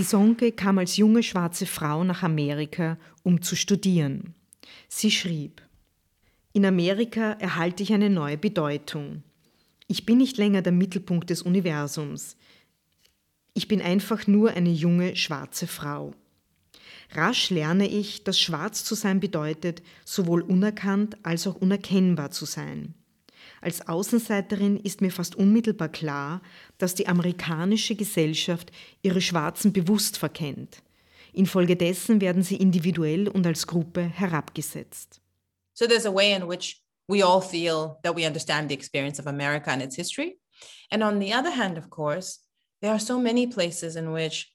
Sisonke 0.00 0.52
kam 0.52 0.78
als 0.78 0.96
junge 0.96 1.22
schwarze 1.22 1.66
Frau 1.66 2.04
nach 2.04 2.22
Amerika, 2.22 2.96
um 3.22 3.42
zu 3.42 3.54
studieren. 3.54 4.34
Sie 4.88 5.10
schrieb, 5.10 5.60
in 6.54 6.64
Amerika 6.64 7.32
erhalte 7.32 7.82
ich 7.82 7.92
eine 7.92 8.08
neue 8.08 8.38
Bedeutung. 8.38 9.22
Ich 9.88 10.06
bin 10.06 10.16
nicht 10.16 10.38
länger 10.38 10.62
der 10.62 10.72
Mittelpunkt 10.72 11.28
des 11.28 11.42
Universums. 11.42 12.38
Ich 13.52 13.68
bin 13.68 13.82
einfach 13.82 14.26
nur 14.26 14.52
eine 14.52 14.70
junge 14.70 15.16
schwarze 15.16 15.66
Frau. 15.66 16.14
Rasch 17.12 17.50
lerne 17.50 17.86
ich, 17.86 18.24
dass 18.24 18.40
schwarz 18.40 18.84
zu 18.84 18.94
sein 18.94 19.20
bedeutet, 19.20 19.82
sowohl 20.06 20.40
unerkannt 20.40 21.18
als 21.24 21.46
auch 21.46 21.56
unerkennbar 21.56 22.30
zu 22.30 22.46
sein. 22.46 22.94
Als 23.60 23.86
Außenseiterin 23.86 24.76
ist 24.78 25.00
mir 25.00 25.10
fast 25.10 25.34
unmittelbar 25.34 25.88
klar, 25.88 26.40
dass 26.78 26.94
die 26.94 27.08
amerikanische 27.08 27.94
Gesellschaft 27.94 28.72
ihre 29.02 29.20
Schwarzen 29.20 29.72
bewusst 29.72 30.18
verkennt. 30.18 30.82
Infolgedessen 31.32 32.20
werden 32.20 32.42
sie 32.42 32.56
individuell 32.56 33.28
und 33.28 33.46
als 33.46 33.66
Gruppe 33.66 34.02
herabgesetzt. 34.02 35.20
So 35.74 35.86
there's 35.86 36.06
a 36.06 36.14
way 36.14 36.34
in 36.34 36.48
which 36.48 36.82
we 37.08 37.24
all 37.24 37.40
feel 37.40 37.96
that 38.02 38.16
we 38.16 38.26
understand 38.26 38.68
the 38.68 38.74
experience 38.74 39.20
of 39.20 39.26
America 39.26 39.70
and 39.70 39.82
its 39.82 39.96
history. 39.96 40.38
And 40.90 41.02
on 41.02 41.20
the 41.20 41.32
other 41.32 41.50
hand, 41.50 41.78
of 41.78 41.90
course, 41.90 42.40
there 42.80 42.92
are 42.92 43.00
so 43.00 43.18
many 43.18 43.46
places 43.46 43.96
in 43.96 44.12
which 44.12 44.52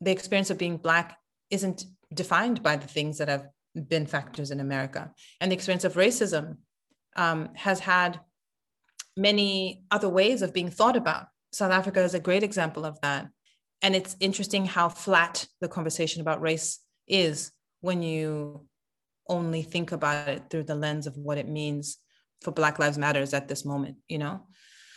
the 0.00 0.10
experience 0.10 0.50
of 0.50 0.58
being 0.58 0.76
Black 0.76 1.16
isn't 1.50 1.84
defined 2.12 2.62
by 2.62 2.76
the 2.76 2.86
things 2.86 3.18
that 3.18 3.28
have 3.28 3.48
been 3.74 4.06
factors 4.06 4.50
in 4.50 4.60
America. 4.60 5.12
And 5.40 5.50
the 5.50 5.54
experience 5.54 5.84
of 5.84 5.94
racism 5.94 6.58
um, 7.16 7.50
has 7.54 7.80
had 7.80 8.20
many 9.16 9.84
other 9.90 10.08
ways 10.08 10.42
of 10.42 10.52
being 10.52 10.70
thought 10.70 10.96
about. 10.96 11.26
South 11.52 11.72
Africa 11.72 12.02
is 12.02 12.14
a 12.14 12.20
great 12.20 12.42
example 12.42 12.84
of 12.84 13.00
that. 13.00 13.28
And 13.82 13.94
it's 13.94 14.16
interesting 14.20 14.64
how 14.64 14.88
flat 14.88 15.46
the 15.60 15.68
conversation 15.68 16.20
about 16.20 16.40
race 16.40 16.80
is 17.06 17.52
when 17.80 18.02
you 18.02 18.66
only 19.28 19.62
think 19.62 19.92
about 19.92 20.28
it 20.28 20.44
through 20.50 20.64
the 20.64 20.74
lens 20.74 21.06
of 21.06 21.16
what 21.16 21.38
it 21.38 21.48
means 21.48 21.98
for 22.40 22.50
Black 22.50 22.78
Lives 22.78 22.98
Matters 22.98 23.34
at 23.34 23.48
this 23.48 23.64
moment, 23.64 23.96
you 24.08 24.18
know? 24.18 24.46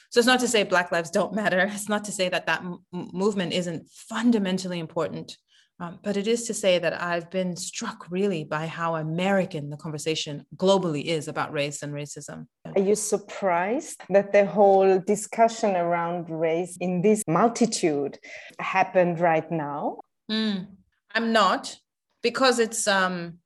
So 0.10 0.20
it's 0.20 0.28
not 0.28 0.40
to 0.40 0.48
say 0.48 0.64
Black 0.64 0.92
lives 0.92 1.12
don't 1.12 1.34
matter. 1.34 1.70
It's 1.74 1.90
not 1.90 2.06
to 2.06 2.12
say 2.12 2.30
that 2.30 2.46
that 2.46 2.62
m- 2.62 2.80
movement 2.92 3.54
isn't 3.54 3.90
fundamentally 3.90 4.80
important. 4.80 5.38
Um, 5.80 6.00
but 6.02 6.18
it 6.18 6.28
is 6.28 6.46
to 6.46 6.56
say 6.56 6.80
that 6.80 7.00
I've 7.00 7.30
been 7.30 7.56
struck 7.56 8.08
really 8.10 8.44
by 8.44 8.66
how 8.66 8.96
American 8.96 9.70
the 9.70 9.78
conversation 9.78 10.44
globally 10.56 11.06
is 11.06 11.28
about 11.28 11.54
race 11.54 11.84
and 11.84 11.94
racism. 11.94 12.48
Are 12.76 12.82
you 12.82 12.96
surprised 12.96 14.02
that 14.10 14.34
the 14.34 14.46
whole 14.46 15.00
discussion 15.00 15.76
around 15.76 16.30
race 16.32 16.78
in 16.80 17.02
this 17.02 17.22
multitude 17.28 18.18
happened 18.60 19.20
right 19.20 19.50
now? 19.52 20.00
Mm, 20.32 20.68
I'm 21.14 21.32
not 21.32 21.78
because 22.24 22.58
it's 22.58 22.88
um 22.88 23.38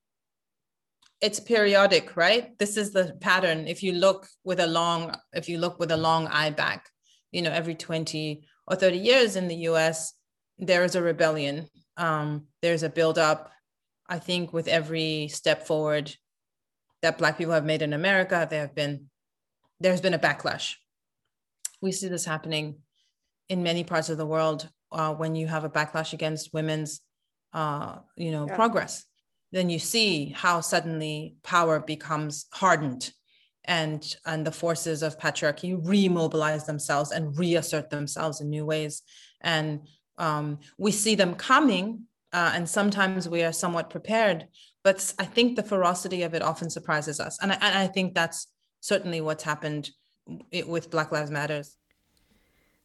it's 1.21 1.39
periodic, 1.39 2.17
right? 2.17 2.57
This 2.57 2.77
is 2.77 2.91
the 2.91 3.15
pattern. 3.21 3.67
If 3.67 3.83
you 3.83 3.93
look 3.93 4.27
with 4.43 4.59
a 4.59 4.65
long, 4.65 5.13
if 5.33 5.47
you 5.47 5.59
look 5.59 5.79
with 5.79 5.91
a 5.91 5.97
long 5.97 6.27
eye 6.27 6.49
back, 6.49 6.89
you 7.31 7.43
know, 7.43 7.51
every 7.51 7.75
20 7.75 8.41
or 8.67 8.75
30 8.75 8.97
years 8.97 9.35
in 9.35 9.47
the 9.47 9.55
US, 9.69 10.13
there 10.57 10.83
is 10.83 10.95
a 10.95 11.01
rebellion. 11.01 11.67
Um, 12.01 12.47
there's 12.61 12.83
a 12.83 12.89
buildup. 12.89 13.51
I 14.09 14.19
think 14.19 14.51
with 14.51 14.67
every 14.67 15.29
step 15.29 15.65
forward 15.65 16.13
that 17.01 17.17
Black 17.17 17.37
people 17.37 17.53
have 17.53 17.65
made 17.65 17.81
in 17.81 17.93
America, 17.93 18.47
there 18.49 18.61
have 18.61 18.75
been, 18.75 19.09
there's 19.79 20.01
been 20.01 20.13
a 20.13 20.19
backlash. 20.19 20.75
We 21.81 21.91
see 21.91 22.09
this 22.09 22.25
happening 22.25 22.79
in 23.49 23.63
many 23.63 23.83
parts 23.83 24.09
of 24.09 24.17
the 24.17 24.25
world 24.25 24.69
uh, 24.91 25.13
when 25.13 25.35
you 25.35 25.47
have 25.47 25.63
a 25.63 25.69
backlash 25.69 26.13
against 26.13 26.53
women's, 26.53 27.01
uh, 27.53 27.99
you 28.17 28.31
know, 28.31 28.47
yeah. 28.47 28.55
progress 28.55 29.05
then 29.51 29.69
you 29.69 29.79
see 29.79 30.29
how 30.29 30.61
suddenly 30.61 31.35
power 31.43 31.79
becomes 31.79 32.45
hardened 32.53 33.11
and 33.65 34.15
and 34.25 34.45
the 34.45 34.51
forces 34.51 35.03
of 35.03 35.19
patriarchy 35.19 35.79
remobilize 35.85 36.65
themselves 36.65 37.11
and 37.11 37.37
reassert 37.37 37.89
themselves 37.89 38.41
in 38.41 38.49
new 38.49 38.65
ways 38.65 39.03
and 39.41 39.81
um, 40.17 40.59
we 40.77 40.91
see 40.91 41.15
them 41.15 41.35
coming 41.35 42.05
uh, 42.33 42.51
and 42.55 42.67
sometimes 42.67 43.27
we 43.29 43.43
are 43.43 43.53
somewhat 43.53 43.89
prepared 43.89 44.47
but 44.83 45.13
i 45.19 45.25
think 45.25 45.55
the 45.55 45.63
ferocity 45.63 46.23
of 46.23 46.33
it 46.33 46.41
often 46.41 46.69
surprises 46.69 47.19
us 47.19 47.37
and 47.41 47.51
I, 47.51 47.55
and 47.61 47.77
I 47.77 47.87
think 47.87 48.13
that's 48.13 48.47
certainly 48.79 49.21
what's 49.21 49.43
happened 49.43 49.91
with 50.51 50.89
black 50.89 51.11
lives 51.11 51.31
matters 51.31 51.77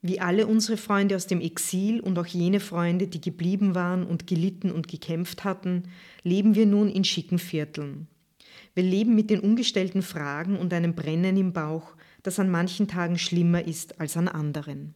Wie 0.03 0.21
alle 0.21 0.47
unsere 0.47 0.77
Freunde 0.77 1.17
aus 1.17 1.27
dem 1.27 1.41
Exil 1.41 2.01
und 2.01 2.17
auch 2.19 2.27
jene 2.27 2.61
Freunde, 2.61 3.09
die 3.09 3.21
geblieben 3.21 3.75
waren 3.75 4.07
und 4.07 4.29
gelitten 4.29 4.71
und 4.71 4.87
gekämpft 4.87 5.43
hatten, 5.43 5.85
leben 6.23 6.55
wir 6.55 6.67
nun 6.67 6.89
in 6.89 7.03
schicken 7.03 7.41
Vierteln. 7.41 8.07
Wir 8.75 8.85
leben 8.85 9.15
mit 9.15 9.31
den 9.31 9.41
ungestellten 9.41 10.03
Fragen 10.03 10.59
und 10.59 10.73
einem 10.73 10.95
Brennen 10.95 11.37
im 11.37 11.53
Bauch, 11.53 11.97
das 12.23 12.39
an 12.39 12.51
manchen 12.51 12.89
Tagen 12.89 13.19
schlimmer 13.19 13.67
ist 13.67 14.01
als 14.01 14.17
an 14.17 14.29
anderen. 14.29 14.95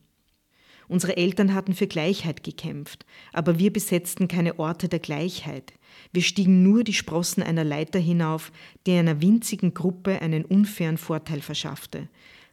Unsere 0.91 1.17
Eltern 1.17 1.55
hatten 1.55 1.73
für 1.73 1.87
Gleichheit 1.87 2.43
gekämpft, 2.43 3.07
aber 3.33 3.61
wir 3.61 3.73
besetzten 3.73 4.27
keine 4.27 4.59
Orte 4.59 4.89
der 4.89 4.99
Gleichheit. 4.99 5.73
Wir 6.13 6.21
stiegen 6.21 6.65
nur 6.65 6.83
die 6.83 6.95
Sprossen 6.95 7.45
einer 7.45 7.63
Leiter 7.63 8.01
hinauf, 8.01 8.51
die 8.89 8.95
einer 8.95 9.23
winzigen 9.23 9.73
Gruppe 9.73 10.21
einen 10.21 10.45
unfairen 10.45 10.99
Vorteil 10.99 11.43
verschaffte. 11.43 12.09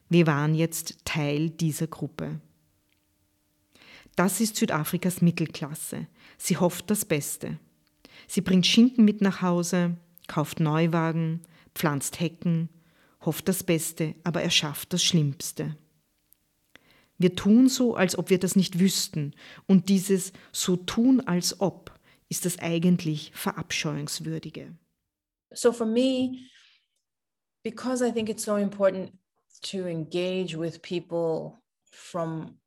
Wir 0.07 0.27
waren 0.27 0.53
jetzt 0.53 1.03
Teil 1.03 1.49
dieser 1.49 1.87
Gruppe. 1.87 2.39
Das 4.15 4.39
ist 4.39 4.57
Südafrikas 4.57 5.23
Mittelklasse. 5.23 6.05
Sie 6.37 6.57
hofft 6.57 6.91
das 6.91 7.05
Beste. 7.05 7.57
Sie 8.27 8.41
bringt 8.41 8.67
Schinken 8.67 9.03
mit 9.03 9.19
nach 9.19 9.41
Hause, 9.41 9.97
kauft 10.27 10.59
Neuwagen, 10.59 11.41
pflanzt 11.73 12.19
Hecken, 12.19 12.69
hofft 13.25 13.47
das 13.47 13.63
Beste, 13.63 14.13
aber 14.23 14.43
erschafft 14.43 14.93
das 14.93 15.03
Schlimmste. 15.03 15.75
Wir 17.17 17.35
tun 17.35 17.67
so, 17.67 17.95
als 17.95 18.17
ob 18.17 18.29
wir 18.29 18.39
das 18.39 18.55
nicht 18.55 18.79
wüssten, 18.79 19.33
und 19.65 19.89
dieses 19.89 20.33
so 20.51 20.75
tun, 20.75 21.21
als 21.21 21.59
ob 21.61 21.97
ist 22.29 22.45
das 22.45 22.59
eigentlich 22.59 23.31
verabscheuungswürdige. 23.33 24.75
So 25.53 25.71
for 25.71 25.87
me, 25.87 26.49
because 27.63 28.05
I 28.05 28.11
think 28.11 28.29
it's 28.29 28.43
so 28.43 28.57
important 28.57 29.13
to 29.71 29.87
engage 29.87 30.55
with 30.55 30.81
people 30.81 31.57
from 31.91 32.59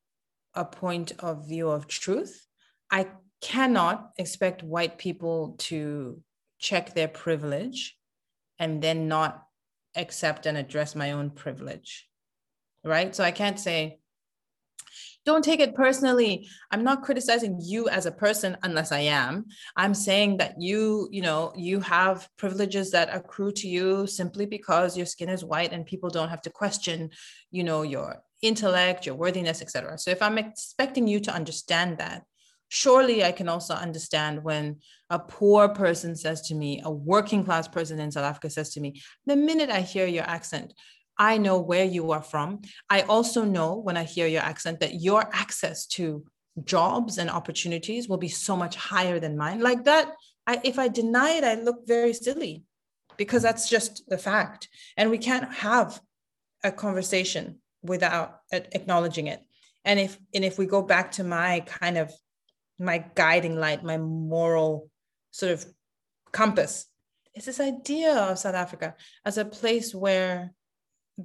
a 0.55 0.65
point 0.65 1.23
of 1.23 1.47
view 1.47 1.69
of 1.69 1.87
truth. 1.87 2.47
I 2.91 3.07
cannot 3.41 4.13
expect 4.19 4.63
white 4.63 4.99
people 4.99 5.55
to 5.59 6.23
check 6.59 6.95
their 6.95 7.09
privilege 7.09 7.97
and 8.59 8.83
then 8.83 9.09
not 9.09 9.47
accept 9.97 10.47
and 10.47 10.59
address 10.59 10.95
my 10.95 11.13
own 11.13 11.31
privilege. 11.31 12.09
Right. 12.85 13.15
So 13.15 13.25
I 13.25 13.31
can't 13.31 13.59
say, 13.59 14.01
don't 15.27 15.45
take 15.45 15.61
it 15.61 15.75
personally. 15.75 16.49
I'm 16.71 16.83
not 16.83 17.03
criticizing 17.03 17.59
you 17.63 17.89
as 17.89 18.07
a 18.07 18.13
person 18.13 18.57
unless 18.63 18.91
I 18.91 19.01
am. 19.01 19.47
I'm 19.77 19.95
saying 19.95 20.39
that 20.39 20.55
you, 20.59 21.09
you 21.11 21.23
know, 21.23 21.53
you 21.57 21.81
have 21.81 22.29
privileges 22.39 22.91
that 22.93 23.15
accrue 23.15 23.53
to 23.53 23.69
you 23.69 24.07
simply 24.07 24.47
because 24.47 24.97
your 24.97 25.07
skin 25.07 25.29
is 25.29 25.45
white 25.45 25.73
and 25.73 25.85
people 25.85 26.11
don't 26.11 26.31
have 26.31 26.43
to 26.43 26.51
question, 26.51 27.11
you 27.51 27.65
know, 27.65 27.83
your 27.83 28.23
intellect, 28.43 29.05
your 29.05 29.15
worthiness, 29.15 29.61
etc. 29.61 29.99
So 29.99 30.11
if 30.11 30.23
I'm 30.23 30.39
expecting 30.39 31.07
you 31.07 31.21
to 31.21 31.33
understand 31.33 31.99
that, 31.99 32.23
surely 32.69 33.23
I 33.23 33.33
can 33.33 33.49
also 33.49 33.75
understand 33.75 34.43
when 34.43 34.77
a 35.11 35.19
poor 35.19 35.69
person 35.69 36.17
says 36.17 36.41
to 36.43 36.55
me, 36.55 36.81
a 36.85 36.91
working 36.91 37.45
class 37.45 37.69
person 37.69 38.01
in 38.01 38.11
South 38.11 38.25
Africa 38.25 38.49
says 38.49 38.71
to 38.75 38.81
me, 38.81 39.03
the 39.27 39.37
minute 39.37 39.71
I 39.71 39.81
hear 39.81 40.07
your 40.07 40.25
accent, 40.25 40.73
I 41.21 41.37
know 41.37 41.61
where 41.61 41.85
you 41.85 42.11
are 42.13 42.23
from. 42.23 42.63
I 42.89 43.03
also 43.03 43.45
know 43.45 43.77
when 43.77 43.97
I 43.97 44.05
hear 44.05 44.27
your 44.27 44.41
accent 44.41 44.81
that 44.81 45.01
your 45.01 45.29
access 45.33 45.87
to 45.89 46.25
jobs 46.65 47.19
and 47.19 47.31
opportunities 47.31 48.09
will 48.09 48.17
be 48.17 48.29
so 48.29 48.57
much 48.57 48.75
higher 48.75 49.21
than 49.21 49.37
mine. 49.37 49.61
Like 49.61 49.85
that, 49.85 50.13
I, 50.47 50.61
if 50.65 50.79
I 50.79 50.89
deny 50.89 51.33
it, 51.33 51.45
I 51.45 51.55
look 51.55 51.87
very 51.87 52.15
silly 52.15 52.65
because 53.19 53.43
that's 53.43 53.69
just 53.69 54.09
the 54.09 54.17
fact. 54.17 54.69
And 54.97 55.11
we 55.11 55.19
can't 55.19 55.53
have 55.53 56.01
a 56.65 56.73
conversation 56.73 57.59
without 57.83 58.41
acknowledging 58.51 59.27
it 59.27 59.43
and 59.85 59.99
if 59.99 60.19
and 60.35 60.45
if 60.45 60.59
we 60.59 60.67
go 60.67 60.83
back 60.83 61.13
to 61.13 61.25
my 61.25 61.61
kind 61.61 61.97
of 61.97 62.13
my 62.79 63.05
guiding 63.15 63.57
light 63.57 63.85
my 63.85 63.97
moral 63.97 64.91
sort 65.31 65.53
of 65.53 65.65
compass 66.33 66.87
it's 67.35 67.47
this 67.47 67.61
idea 67.61 68.15
of 68.15 68.39
south 68.39 68.55
africa 68.55 68.95
as 69.25 69.39
a 69.39 69.45
place 69.45 69.95
where 69.95 70.53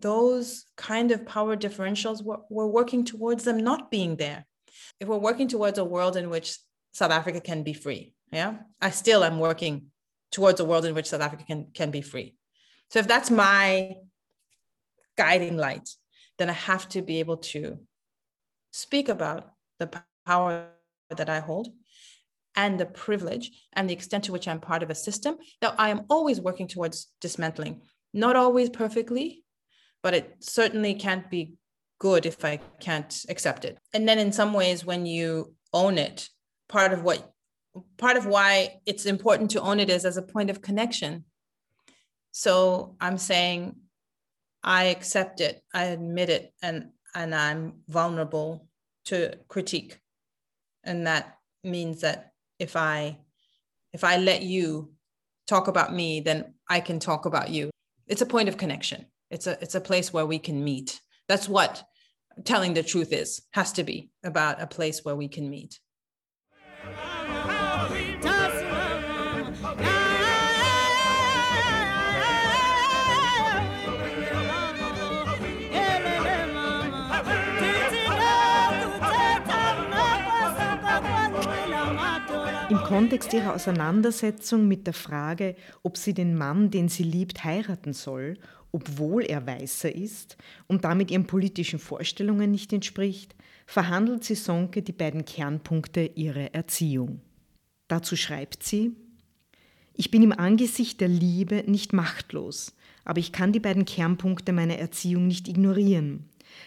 those 0.01 0.65
kind 0.77 1.11
of 1.11 1.25
power 1.25 1.55
differentials 1.55 2.23
we're, 2.23 2.37
we're 2.49 2.67
working 2.67 3.03
towards 3.03 3.43
them 3.43 3.57
not 3.57 3.91
being 3.91 4.15
there 4.15 4.45
if 4.99 5.07
we're 5.07 5.17
working 5.17 5.47
towards 5.47 5.77
a 5.77 5.85
world 5.85 6.17
in 6.17 6.29
which 6.29 6.57
south 6.93 7.11
africa 7.11 7.39
can 7.39 7.63
be 7.63 7.73
free 7.73 8.13
yeah 8.31 8.55
i 8.81 8.89
still 8.89 9.23
am 9.23 9.39
working 9.39 9.87
towards 10.31 10.59
a 10.59 10.65
world 10.65 10.85
in 10.85 10.93
which 10.95 11.07
south 11.07 11.21
africa 11.21 11.43
can 11.45 11.67
can 11.73 11.91
be 11.91 12.01
free 12.01 12.35
so 12.89 12.99
if 12.99 13.07
that's 13.07 13.31
my 13.31 13.95
guiding 15.17 15.57
light 15.57 15.89
then 16.37 16.49
I 16.49 16.53
have 16.53 16.87
to 16.89 17.01
be 17.01 17.19
able 17.19 17.37
to 17.37 17.79
speak 18.71 19.09
about 19.09 19.51
the 19.79 19.89
power 20.25 20.67
that 21.09 21.29
I 21.29 21.39
hold 21.39 21.69
and 22.55 22.79
the 22.79 22.85
privilege 22.85 23.51
and 23.73 23.89
the 23.89 23.93
extent 23.93 24.25
to 24.25 24.31
which 24.31 24.47
I'm 24.47 24.59
part 24.59 24.83
of 24.83 24.89
a 24.89 24.95
system 24.95 25.37
that 25.61 25.75
I 25.77 25.89
am 25.89 26.05
always 26.09 26.41
working 26.41 26.67
towards 26.67 27.07
dismantling. 27.21 27.81
Not 28.13 28.35
always 28.35 28.69
perfectly, 28.69 29.43
but 30.05 30.13
it 30.13 30.35
certainly 30.39 30.93
can't 30.93 31.31
be 31.31 31.55
good 31.97 32.27
if 32.27 32.45
I 32.45 32.57
can't 32.79 33.25
accept 33.27 33.65
it. 33.65 33.75
And 33.91 34.07
then 34.07 34.19
in 34.19 34.31
some 34.31 34.53
ways, 34.53 34.85
when 34.85 35.07
you 35.07 35.55
own 35.73 35.97
it, 35.97 36.29
part 36.69 36.93
of 36.93 37.01
what 37.01 37.31
part 37.97 38.15
of 38.15 38.27
why 38.27 38.81
it's 38.85 39.07
important 39.07 39.49
to 39.51 39.61
own 39.61 39.79
it 39.79 39.89
is 39.89 40.05
as 40.05 40.17
a 40.17 40.21
point 40.21 40.51
of 40.51 40.61
connection. 40.61 41.25
So 42.31 42.95
I'm 43.01 43.17
saying 43.17 43.77
I 44.63 44.83
accept 44.95 45.41
it, 45.41 45.63
I 45.73 45.85
admit 45.85 46.29
it, 46.29 46.53
and 46.61 46.91
and 47.15 47.33
I'm 47.33 47.81
vulnerable 47.87 48.67
to 49.05 49.33
critique. 49.47 49.99
And 50.83 51.07
that 51.07 51.39
means 51.63 52.01
that 52.01 52.33
if 52.59 52.75
I 52.75 53.17
if 53.91 54.03
I 54.03 54.17
let 54.17 54.43
you 54.43 54.93
talk 55.47 55.67
about 55.67 55.95
me, 55.95 56.19
then 56.19 56.53
I 56.69 56.79
can 56.79 56.99
talk 56.99 57.25
about 57.25 57.49
you. 57.49 57.71
It's 58.05 58.21
a 58.21 58.27
point 58.27 58.49
of 58.49 58.57
connection. 58.57 59.07
It's 59.29 59.47
a 59.47 59.57
it's 59.61 59.75
a 59.75 59.81
place 59.81 60.13
where 60.13 60.25
we 60.25 60.39
can 60.39 60.63
meet. 60.63 61.01
That's 61.27 61.49
what 61.49 61.83
telling 62.43 62.73
the 62.73 62.83
truth 62.83 63.11
is, 63.11 63.41
has 63.51 63.71
to 63.73 63.83
be 63.83 64.09
about 64.23 64.61
a 64.61 64.67
place 64.67 65.03
where 65.03 65.15
we 65.15 65.29
can 65.29 65.49
meet. 65.49 65.79
Im 82.67 82.77
Kontext 82.83 83.31
ihrer 83.33 83.53
Auseinandersetzung 83.53 84.67
mit 84.67 84.87
der 84.87 84.93
Frage, 84.93 85.55
ob 85.83 85.97
sie 85.97 86.13
den 86.13 86.35
Mann, 86.35 86.71
den 86.71 86.89
sie 86.89 87.03
liebt, 87.03 87.43
heiraten 87.43 87.93
soll, 87.93 88.37
obwohl 88.75 89.23
er 89.23 89.47
weißer 89.47 89.95
ist 89.95 90.35
und 90.67 90.83
damit 90.83 91.09
ihren 91.09 91.27
politischen 91.27 91.79
Vorstellungen 91.79 92.51
nicht 92.51 92.73
entspricht, 92.73 93.33
verhandelt 93.65 94.25
sie 94.25 94.35
Sonke 94.35 94.81
die 94.81 94.91
beiden 94.91 95.23
Kernpunkte 95.23 96.11
ihrer 96.15 96.53
Erziehung. 96.53 97.21
Dazu 97.87 98.17
schreibt 98.17 98.63
sie, 98.63 98.91
ich 99.93 100.11
bin 100.11 100.23
im 100.23 100.33
Angesicht 100.33 100.99
der 100.99 101.07
Liebe 101.07 101.63
nicht 101.67 101.93
machtlos, 101.93 102.75
aber 103.05 103.19
ich 103.19 103.31
kann 103.31 103.53
die 103.53 103.61
beiden 103.61 103.85
Kernpunkte 103.85 104.51
meiner 104.51 104.77
Erziehung 104.77 105.25
nicht 105.25 105.47
ignorieren. 105.47 106.25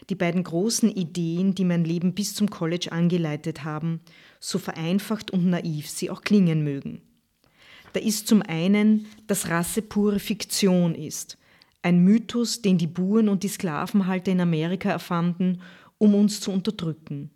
Die 0.09 0.15
beiden 0.15 0.43
großen 0.43 0.91
Ideen, 0.91 1.55
die 1.55 1.67
mein 1.67 1.85
Leben 1.85 2.15
bis 2.15 2.35
zum 2.35 2.49
College 2.49 2.91
angeleitet 2.91 3.65
haben, 3.65 4.01
so 4.41 4.59
vereinfacht 4.59 5.31
und 5.31 5.45
naiv 5.51 5.91
sie 5.91 6.09
auch 6.09 6.23
klingen 6.23 6.65
mögen. 6.65 7.03
Da 7.93 8.01
ist 8.01 8.29
zum 8.29 8.41
einen, 8.41 9.07
dass 9.27 9.51
Rasse 9.51 9.83
pure 9.83 10.21
Fiktion 10.21 10.95
ist, 10.95 11.37
ein 11.83 12.03
Mythos, 12.03 12.63
den 12.63 12.79
die 12.79 12.87
Buren 12.87 13.29
und 13.29 13.43
die 13.43 13.49
Sklavenhalter 13.49 14.33
in 14.33 14.41
Amerika 14.41 14.91
erfanden, 14.91 15.61
um 15.99 16.15
uns 16.15 16.41
zu 16.41 16.51
unterdrücken. 16.51 17.31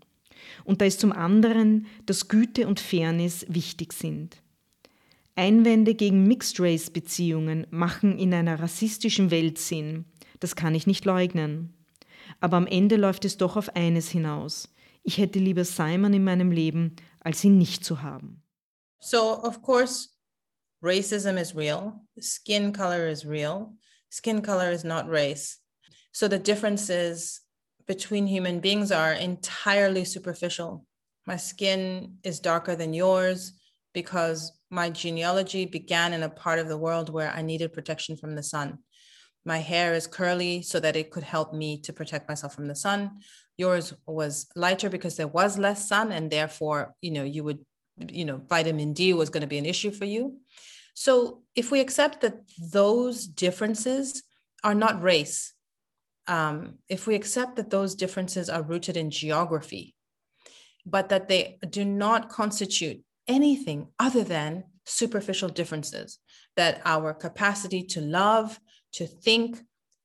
Und 0.64 0.80
da 0.80 0.84
ist 0.84 1.00
zum 1.00 1.12
anderen, 1.12 1.86
dass 2.06 2.28
Güte 2.28 2.66
und 2.66 2.80
Fairness 2.80 3.46
wichtig 3.48 3.92
sind. 3.92 4.42
Einwände 5.34 5.94
gegen 5.94 6.26
Mixed-Race-Beziehungen 6.26 7.66
machen 7.70 8.18
in 8.18 8.34
einer 8.34 8.60
rassistischen 8.60 9.30
Welt 9.30 9.58
Sinn. 9.58 10.04
Das 10.40 10.56
kann 10.56 10.74
ich 10.74 10.86
nicht 10.86 11.04
leugnen. 11.04 11.74
Aber 12.40 12.56
am 12.56 12.66
Ende 12.66 12.96
läuft 12.96 13.24
es 13.24 13.38
doch 13.38 13.56
auf 13.56 13.74
eines 13.74 14.10
hinaus. 14.10 14.68
Ich 15.02 15.18
hätte 15.18 15.38
lieber 15.38 15.64
Simon 15.64 16.12
in 16.12 16.24
meinem 16.24 16.50
Leben, 16.50 16.96
als 17.20 17.42
ihn 17.44 17.56
nicht 17.58 17.84
zu 17.84 18.02
haben. 18.02 18.42
So, 19.00 19.42
of 19.42 19.62
course, 19.62 20.10
racism 20.82 21.36
is 21.36 21.56
real. 21.56 22.00
Skin 22.20 22.72
color 22.72 23.08
is 23.08 23.26
real. 23.26 23.72
Skin 24.12 24.42
color 24.42 24.70
is 24.70 24.84
not 24.84 25.08
race. 25.08 25.56
So 26.12 26.28
the 26.28 26.38
differences 26.38 27.40
between 27.86 28.26
human 28.26 28.60
beings 28.60 28.92
are 28.92 29.14
entirely 29.14 30.04
superficial. 30.04 30.84
My 31.26 31.38
skin 31.38 32.18
is 32.22 32.38
darker 32.38 32.76
than 32.76 32.92
yours 32.92 33.54
because 33.94 34.52
my 34.68 34.90
genealogy 34.90 35.64
began 35.64 36.12
in 36.12 36.24
a 36.24 36.28
part 36.28 36.58
of 36.58 36.68
the 36.68 36.76
world 36.76 37.08
where 37.08 37.30
I 37.30 37.40
needed 37.40 37.72
protection 37.72 38.18
from 38.18 38.34
the 38.34 38.42
sun. 38.42 38.80
My 39.46 39.56
hair 39.56 39.94
is 39.94 40.06
curly 40.06 40.60
so 40.60 40.78
that 40.78 40.94
it 40.94 41.10
could 41.10 41.24
help 41.24 41.54
me 41.54 41.80
to 41.80 41.94
protect 41.94 42.28
myself 42.28 42.54
from 42.54 42.68
the 42.68 42.76
sun. 42.76 43.12
Yours 43.56 43.94
was 44.06 44.46
lighter 44.54 44.90
because 44.90 45.16
there 45.16 45.26
was 45.26 45.56
less 45.56 45.88
sun, 45.88 46.12
and 46.12 46.30
therefore, 46.30 46.94
you 47.00 47.12
know, 47.12 47.24
you 47.24 47.44
would, 47.44 47.60
you 48.10 48.26
know, 48.26 48.42
vitamin 48.46 48.92
D 48.92 49.14
was 49.14 49.30
going 49.30 49.40
to 49.40 49.46
be 49.46 49.58
an 49.58 49.64
issue 49.64 49.90
for 49.90 50.04
you. 50.04 50.36
So 50.94 51.42
if 51.54 51.70
we 51.70 51.80
accept 51.80 52.20
that 52.20 52.40
those 52.72 53.26
differences 53.26 54.22
are 54.62 54.74
not 54.74 55.02
race, 55.02 55.54
um, 56.28 56.78
if 56.88 57.06
we 57.06 57.14
accept 57.14 57.56
that 57.56 57.70
those 57.70 57.94
differences 57.94 58.48
are 58.48 58.62
rooted 58.62 58.96
in 58.96 59.10
geography, 59.10 59.94
but 60.86 61.08
that 61.08 61.28
they 61.28 61.58
do 61.68 61.84
not 61.84 62.28
constitute 62.28 63.02
anything 63.28 63.88
other 63.98 64.24
than 64.24 64.64
superficial 64.84 65.48
differences, 65.48 66.18
that 66.56 66.80
our 66.84 67.14
capacity 67.14 67.82
to 67.82 68.00
love, 68.00 68.58
to 68.92 69.06
think, 69.06 69.58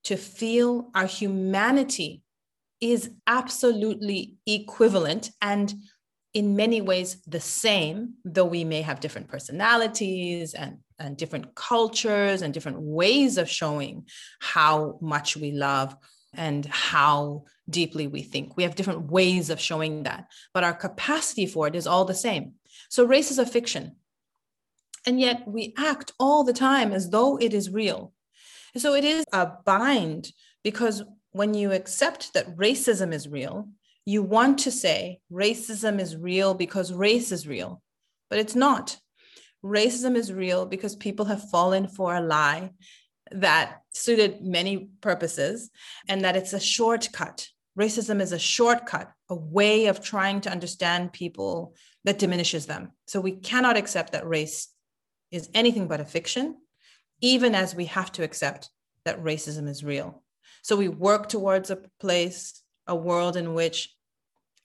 to 0.04 0.16
feel, 0.16 0.90
our 0.96 1.06
humanity 1.06 2.24
is 2.80 3.12
absolutely 3.26 4.38
equivalent 4.46 5.32
and 5.42 5.74
in 6.38 6.56
many 6.56 6.82
ways 6.82 7.18
the 7.26 7.40
same, 7.40 8.14
though 8.24 8.46
we 8.46 8.64
may 8.64 8.84
have 8.84 9.00
different 9.00 9.28
personalities 9.28 10.54
and, 10.54 10.78
and 11.00 11.18
different 11.18 11.56
cultures 11.56 12.44
and 12.44 12.54
different 12.54 12.80
ways 12.80 13.40
of 13.40 13.50
showing 13.50 14.06
how 14.40 15.00
much 15.02 15.36
we 15.36 15.52
love 15.52 15.96
and 16.36 16.64
how 16.68 17.44
deeply 17.68 18.06
we 18.06 18.22
think. 18.22 18.56
We 18.56 18.62
have 18.62 18.76
different 18.76 19.10
ways 19.10 19.50
of 19.50 19.60
showing 19.60 20.04
that, 20.04 20.28
but 20.54 20.64
our 20.64 20.76
capacity 20.76 21.48
for 21.48 21.68
it 21.68 21.76
is 21.76 21.88
all 21.88 22.06
the 22.06 22.14
same. 22.14 22.54
So 22.88 23.04
race 23.04 23.32
is 23.32 23.40
a 23.40 23.46
fiction. 23.46 23.96
And 25.08 25.20
yet 25.20 25.42
we 25.48 25.74
act 25.76 26.12
all 26.20 26.44
the 26.44 26.54
time 26.54 26.92
as 26.92 27.10
though 27.10 27.38
it 27.38 27.52
is 27.52 27.72
real. 27.72 28.14
So 28.76 28.94
it 28.94 29.04
is 29.04 29.26
a 29.34 29.48
bind 29.66 30.32
because 30.64 31.02
when 31.32 31.56
you 31.56 31.72
accept 31.72 32.36
that 32.36 32.56
racism 32.56 33.12
is 33.12 33.28
real, 33.28 33.70
you 34.08 34.24
want 34.24 34.60
to 34.60 34.72
say 34.72 35.20
racism 35.30 36.00
is 36.00 36.16
real 36.16 36.54
because 36.54 36.94
race 36.94 37.34
is 37.34 37.46
real, 37.46 37.82
but 38.30 38.40
it's 38.40 38.56
not. 38.56 38.98
Racism 39.62 40.16
is 40.16 40.32
real 40.32 40.66
because 40.66 40.96
people 40.96 41.26
have 41.26 41.50
fallen 41.50 41.90
for 41.90 42.16
a 42.16 42.22
lie 42.22 42.72
that 43.32 43.82
suited 43.94 44.42
many 44.42 44.92
purposes 45.02 45.70
and 46.08 46.22
that 46.22 46.38
it's 46.38 46.54
a 46.54 46.60
shortcut. 46.60 47.50
Racism 47.78 48.22
is 48.22 48.32
a 48.32 48.40
shortcut, 48.40 49.12
a 49.28 49.36
way 49.36 49.88
of 49.88 50.02
trying 50.02 50.40
to 50.40 50.50
understand 50.50 51.12
people 51.12 51.76
that 52.06 52.18
diminishes 52.18 52.66
them. 52.66 52.94
So 53.08 53.20
we 53.20 53.34
cannot 53.34 53.76
accept 53.76 54.14
that 54.14 54.26
race 54.26 54.70
is 55.32 55.50
anything 55.54 55.90
but 55.90 56.00
a 56.00 56.06
fiction, 56.06 56.56
even 57.20 57.56
as 57.56 57.76
we 57.76 57.86
have 57.88 58.14
to 58.14 58.24
accept 58.24 58.70
that 59.04 59.22
racism 59.22 59.68
is 59.68 59.84
real. 59.84 60.24
So 60.62 60.78
we 60.78 60.88
work 60.88 61.28
towards 61.28 61.72
a 61.72 61.82
place, 62.00 62.64
a 62.88 62.96
world 62.96 63.36
in 63.36 63.54
which 63.54 63.94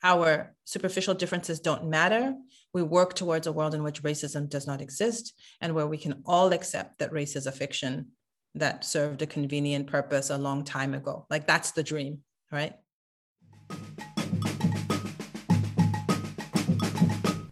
our 0.05 0.55
superficial 0.65 1.15
differences 1.15 1.61
don't 1.61 1.89
matter. 1.89 2.35
We 2.75 2.83
work 2.83 3.15
towards 3.15 3.47
a 3.47 3.53
world 3.53 3.75
in 3.75 3.85
which 3.85 4.03
racism 4.03 4.49
does 4.49 4.67
not 4.67 4.81
exist 4.81 5.35
and 5.61 5.75
where 5.75 5.87
we 5.87 5.97
can 5.97 6.23
all 6.27 6.53
accept 6.53 6.99
that 6.99 7.13
race 7.13 7.37
is 7.37 7.47
a 7.47 7.53
fiction 7.53 8.09
that 8.55 8.85
served 8.85 9.23
a 9.23 9.27
convenient 9.27 9.87
purpose 9.87 10.31
a 10.31 10.39
long 10.39 10.65
time 10.65 10.93
ago. 10.95 11.27
Like 11.31 11.47
that's 11.47 11.71
the 11.71 11.85
dream, 11.85 12.19
right? 12.51 12.75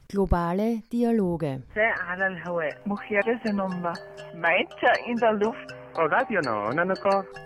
Globale 0.09 0.83
Dialoge. 0.91 1.63
In 5.07 5.17
der 5.17 5.39
Luft. 5.39 5.75
Oh, 5.97 6.09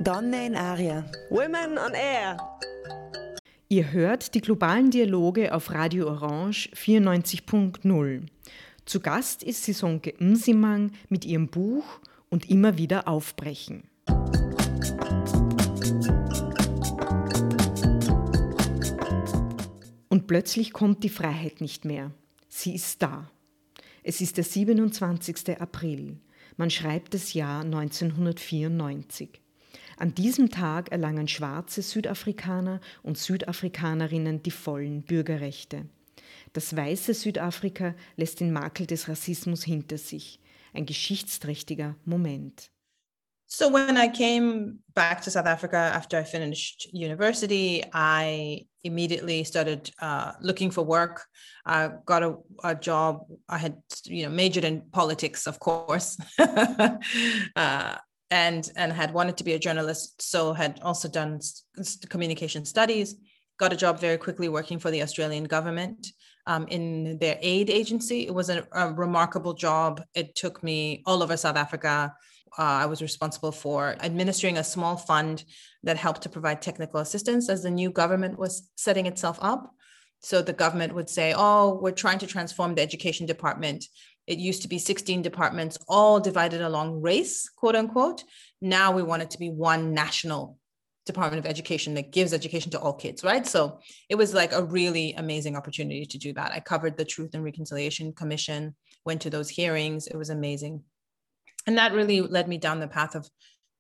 Donne 0.02 0.34
in 0.34 0.56
Aria. 0.56 1.04
Women 1.30 1.78
on 1.78 1.94
Air. 1.94 2.36
Ihr 3.74 3.90
hört 3.90 4.36
die 4.36 4.40
globalen 4.40 4.92
Dialoge 4.92 5.52
auf 5.52 5.72
Radio 5.72 6.06
Orange 6.06 6.70
94.0. 6.76 8.22
Zu 8.84 9.00
Gast 9.00 9.42
ist 9.42 9.64
Sisonke 9.64 10.14
Msimang 10.20 10.92
mit 11.08 11.24
ihrem 11.24 11.48
Buch 11.48 11.82
und 12.28 12.48
immer 12.48 12.78
wieder 12.78 13.08
aufbrechen. 13.08 13.82
Und 20.08 20.28
plötzlich 20.28 20.72
kommt 20.72 21.02
die 21.02 21.08
Freiheit 21.08 21.60
nicht 21.60 21.84
mehr. 21.84 22.12
Sie 22.46 22.76
ist 22.76 23.02
da. 23.02 23.28
Es 24.04 24.20
ist 24.20 24.36
der 24.36 24.44
27. 24.44 25.60
April. 25.60 26.20
Man 26.56 26.70
schreibt 26.70 27.12
das 27.12 27.34
Jahr 27.34 27.62
1994. 27.62 29.43
An 29.96 30.14
diesem 30.14 30.50
Tag 30.50 30.90
erlangen 30.92 31.28
schwarze 31.28 31.82
Südafrikaner 31.82 32.80
und 33.02 33.18
Südafrikanerinnen 33.18 34.42
die 34.42 34.50
vollen 34.50 35.02
Bürgerrechte. 35.02 35.86
Das 36.52 36.76
weiße 36.76 37.14
Südafrika 37.14 37.94
lässt 38.16 38.40
den 38.40 38.52
Makel 38.52 38.86
des 38.86 39.08
Rassismus 39.08 39.64
hinter 39.64 39.98
sich. 39.98 40.40
Ein 40.72 40.86
geschichtsträchtiger 40.86 41.96
Moment. 42.04 42.70
So 43.46 43.68
when 43.70 43.96
I 43.96 44.08
came 44.08 44.78
back 44.94 45.20
to 45.22 45.30
South 45.30 45.46
Africa 45.46 45.76
after 45.76 46.18
I 46.18 46.24
finished 46.24 46.88
university, 46.92 47.84
I 47.92 48.66
immediately 48.82 49.44
started 49.44 49.90
uh, 50.00 50.32
looking 50.40 50.70
for 50.70 50.82
work. 50.82 51.24
I 51.64 51.90
got 52.04 52.22
a, 52.22 52.36
a, 52.64 52.74
job. 52.74 53.20
I 53.48 53.58
had, 53.58 53.76
you 54.06 54.24
know, 54.24 54.30
majored 54.30 54.64
in 54.64 54.82
politics, 54.90 55.46
of 55.46 55.60
course, 55.60 56.16
uh, 56.38 57.96
and 58.42 58.62
and 58.80 58.92
had 58.92 59.14
wanted 59.18 59.36
to 59.38 59.44
be 59.48 59.54
a 59.54 59.64
journalist. 59.66 60.06
So 60.32 60.52
had 60.52 60.80
also 60.82 61.08
done 61.20 61.40
communication 62.08 62.64
studies. 62.64 63.08
Got 63.62 63.72
a 63.72 63.82
job 63.84 64.00
very 64.00 64.18
quickly 64.18 64.48
working 64.48 64.78
for 64.78 64.90
the 64.90 65.02
Australian 65.02 65.44
government 65.44 66.00
um, 66.46 66.66
in 66.76 67.18
their 67.18 67.38
aid 67.40 67.70
agency. 67.70 68.26
It 68.26 68.34
was 68.34 68.48
a, 68.50 68.66
a 68.72 68.92
remarkable 68.92 69.54
job. 69.54 70.02
It 70.14 70.34
took 70.34 70.62
me 70.62 71.02
all 71.06 71.22
over 71.22 71.36
South 71.36 71.56
Africa 71.56 72.12
uh, 72.56 72.62
I 72.62 72.86
was 72.86 73.02
responsible 73.02 73.52
for 73.52 73.96
administering 74.00 74.58
a 74.58 74.64
small 74.64 74.96
fund 74.96 75.44
that 75.82 75.96
helped 75.96 76.22
to 76.22 76.28
provide 76.28 76.62
technical 76.62 77.00
assistance 77.00 77.48
as 77.48 77.62
the 77.62 77.70
new 77.70 77.90
government 77.90 78.38
was 78.38 78.70
setting 78.76 79.06
itself 79.06 79.38
up. 79.40 79.74
So 80.20 80.40
the 80.40 80.52
government 80.52 80.94
would 80.94 81.10
say, 81.10 81.34
Oh, 81.36 81.78
we're 81.82 81.90
trying 81.90 82.18
to 82.20 82.26
transform 82.26 82.74
the 82.74 82.82
education 82.82 83.26
department. 83.26 83.84
It 84.26 84.38
used 84.38 84.62
to 84.62 84.68
be 84.68 84.78
16 84.78 85.22
departments, 85.22 85.78
all 85.88 86.20
divided 86.20 86.60
along 86.60 87.02
race, 87.02 87.48
quote 87.50 87.76
unquote. 87.76 88.24
Now 88.60 88.92
we 88.92 89.02
want 89.02 89.22
it 89.22 89.30
to 89.30 89.38
be 89.38 89.50
one 89.50 89.92
national 89.92 90.58
Department 91.06 91.44
of 91.44 91.50
Education 91.50 91.94
that 91.94 92.12
gives 92.12 92.32
education 92.32 92.70
to 92.70 92.80
all 92.80 92.94
kids, 92.94 93.22
right? 93.22 93.46
So 93.46 93.80
it 94.08 94.14
was 94.14 94.32
like 94.32 94.52
a 94.52 94.64
really 94.64 95.12
amazing 95.14 95.56
opportunity 95.56 96.06
to 96.06 96.18
do 96.18 96.32
that. 96.32 96.52
I 96.52 96.60
covered 96.60 96.96
the 96.96 97.04
Truth 97.04 97.34
and 97.34 97.44
Reconciliation 97.44 98.12
Commission, 98.12 98.74
went 99.04 99.20
to 99.22 99.30
those 99.30 99.50
hearings. 99.50 100.06
It 100.06 100.16
was 100.16 100.30
amazing. 100.30 100.82
And 101.66 101.76
that 101.78 101.92
really 101.92 102.20
led 102.22 102.48
me 102.48 102.58
down 102.58 102.80
the 102.80 102.88
path 102.88 103.14
of 103.14 103.28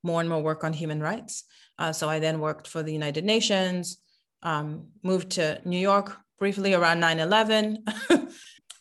more 0.02 0.20
and 0.20 0.28
more 0.28 0.42
work 0.42 0.64
on 0.64 0.72
human 0.72 1.00
rights. 1.00 1.44
Uh, 1.78 1.92
so 1.92 2.08
I 2.08 2.18
then 2.18 2.40
worked 2.40 2.68
for 2.68 2.82
the 2.82 2.92
United 2.92 3.24
Nations, 3.24 3.98
um, 4.42 4.88
moved 5.02 5.30
to 5.32 5.60
New 5.64 5.78
York 5.78 6.16
briefly 6.38 6.74
around 6.74 7.00
9 7.00 7.20
11, 7.20 7.84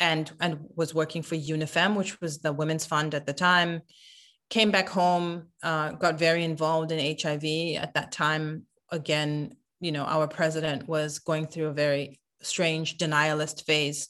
and, 0.03 0.29
and 0.41 0.59
was 0.75 0.93
working 0.93 1.23
for 1.23 1.35
UNIFEM, 1.35 1.95
which 1.95 2.19
was 2.19 2.39
the 2.39 2.51
Women's 2.51 2.85
Fund 2.85 3.15
at 3.15 3.25
the 3.25 3.33
time. 3.33 3.81
Came 4.49 4.69
back 4.69 4.89
home, 4.89 5.47
uh, 5.63 5.91
got 5.93 6.19
very 6.19 6.43
involved 6.43 6.91
in 6.91 7.17
HIV 7.17 7.81
at 7.81 7.93
that 7.93 8.11
time. 8.11 8.63
Again, 8.91 9.55
you 9.79 9.93
know, 9.93 10.03
our 10.03 10.27
president 10.27 10.89
was 10.89 11.19
going 11.19 11.47
through 11.47 11.67
a 11.67 11.73
very 11.73 12.19
strange 12.41 12.97
denialist 12.97 13.65
phase. 13.65 14.09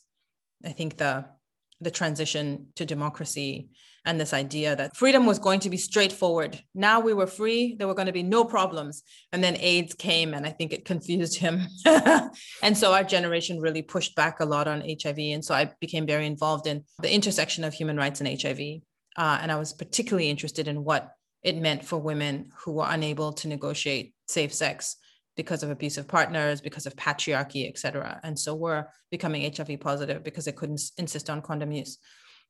I 0.65 0.71
think 0.71 0.97
the 0.97 1.25
the 1.79 1.91
transition 1.91 2.67
to 2.75 2.85
democracy 2.85 3.69
and 4.05 4.19
this 4.19 4.33
idea 4.33 4.75
that 4.75 4.95
freedom 4.95 5.25
was 5.25 5.39
going 5.39 5.59
to 5.61 5.69
be 5.69 5.77
straightforward. 5.77 6.59
Now 6.75 6.99
we 6.99 7.13
were 7.13 7.27
free, 7.27 7.75
there 7.77 7.87
were 7.87 7.93
going 7.93 8.07
to 8.07 8.13
be 8.13 8.23
no 8.23 8.43
problems. 8.43 9.03
And 9.31 9.43
then 9.43 9.57
AIDS 9.57 9.93
came, 9.93 10.33
and 10.33 10.45
I 10.45 10.49
think 10.49 10.73
it 10.73 10.85
confused 10.85 11.37
him. 11.37 11.61
and 12.61 12.77
so 12.77 12.93
our 12.93 13.03
generation 13.03 13.61
really 13.61 13.81
pushed 13.81 14.15
back 14.15 14.39
a 14.39 14.45
lot 14.45 14.67
on 14.67 14.81
HIV. 14.81 15.17
And 15.17 15.43
so 15.43 15.55
I 15.55 15.71
became 15.79 16.05
very 16.05 16.25
involved 16.25 16.67
in 16.67 16.83
the 16.99 17.13
intersection 17.13 17.63
of 17.63 17.73
human 17.73 17.97
rights 17.97 18.19
and 18.19 18.41
HIV. 18.41 18.59
Uh, 19.15 19.39
and 19.41 19.51
I 19.51 19.55
was 19.55 19.73
particularly 19.73 20.29
interested 20.29 20.67
in 20.67 20.83
what 20.83 21.11
it 21.43 21.57
meant 21.57 21.85
for 21.85 21.97
women 21.97 22.49
who 22.63 22.73
were 22.73 22.87
unable 22.87 23.33
to 23.33 23.47
negotiate 23.47 24.13
safe 24.27 24.53
sex 24.53 24.97
because 25.35 25.63
of 25.63 25.69
abusive 25.69 26.07
partners, 26.07 26.61
because 26.61 26.85
of 26.85 26.95
patriarchy, 26.95 27.67
et 27.67 27.77
cetera. 27.77 28.19
And 28.23 28.37
so 28.37 28.53
we're 28.53 28.85
becoming 29.11 29.51
HIV 29.51 29.79
positive 29.79 30.23
because 30.23 30.45
they 30.45 30.51
couldn't 30.51 30.81
insist 30.97 31.29
on 31.29 31.41
condom 31.41 31.71
use 31.71 31.97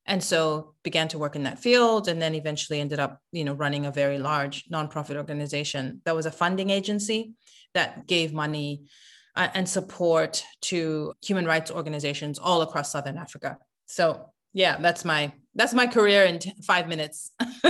and 0.06 0.24
so 0.24 0.74
began 0.84 1.08
to 1.08 1.18
work 1.18 1.36
in 1.36 1.44
that 1.44 1.60
field 1.60 2.08
and 2.08 2.22
then 2.22 2.36
eventually 2.36 2.80
ended 2.80 3.00
up 3.00 3.20
you 3.32 3.44
know 3.44 3.54
running 3.54 3.86
a 3.86 3.92
very 3.92 4.18
large 4.18 4.66
nonprofit 4.70 5.16
organization 5.16 6.02
that 6.06 6.16
was 6.16 6.26
a 6.26 6.32
funding 6.32 6.70
agency 6.70 7.34
that 7.74 8.08
gave 8.08 8.34
money 8.34 8.84
uh, 9.36 9.48
and 9.54 9.68
support 9.68 10.44
to 10.62 11.14
human 11.22 11.46
rights 11.46 11.72
organizations 11.72 12.38
all 12.38 12.62
across 12.62 12.92
southern 12.92 13.18
africa. 13.18 13.58
So 13.86 14.30
yeah 14.54 14.78
that's 14.78 15.04
my 15.04 15.34
that's 15.56 15.74
my 15.74 15.88
career 15.88 16.26
in 16.26 16.40
t- 16.40 16.54
5 16.64 16.88
minutes 16.88 17.32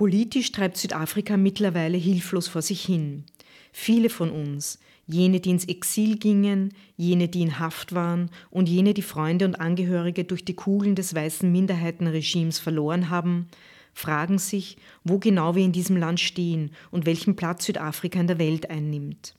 Politisch 0.00 0.50
treibt 0.50 0.78
Südafrika 0.78 1.36
mittlerweile 1.36 1.98
hilflos 1.98 2.48
vor 2.48 2.62
sich 2.62 2.80
hin. 2.80 3.24
Viele 3.70 4.08
von 4.08 4.30
uns, 4.30 4.78
jene, 5.06 5.40
die 5.40 5.50
ins 5.50 5.66
Exil 5.66 6.16
gingen, 6.16 6.72
jene, 6.96 7.28
die 7.28 7.42
in 7.42 7.58
Haft 7.58 7.94
waren 7.94 8.30
und 8.50 8.66
jene, 8.66 8.94
die 8.94 9.02
Freunde 9.02 9.44
und 9.44 9.56
Angehörige 9.56 10.24
durch 10.24 10.42
die 10.42 10.54
Kugeln 10.54 10.94
des 10.94 11.14
weißen 11.14 11.52
Minderheitenregimes 11.52 12.58
verloren 12.58 13.10
haben, 13.10 13.48
fragen 13.92 14.38
sich, 14.38 14.78
wo 15.04 15.18
genau 15.18 15.54
wir 15.54 15.66
in 15.66 15.72
diesem 15.72 15.98
Land 15.98 16.18
stehen 16.18 16.70
und 16.90 17.04
welchen 17.04 17.36
Platz 17.36 17.66
Südafrika 17.66 18.20
in 18.20 18.26
der 18.26 18.38
Welt 18.38 18.70
einnimmt. 18.70 19.34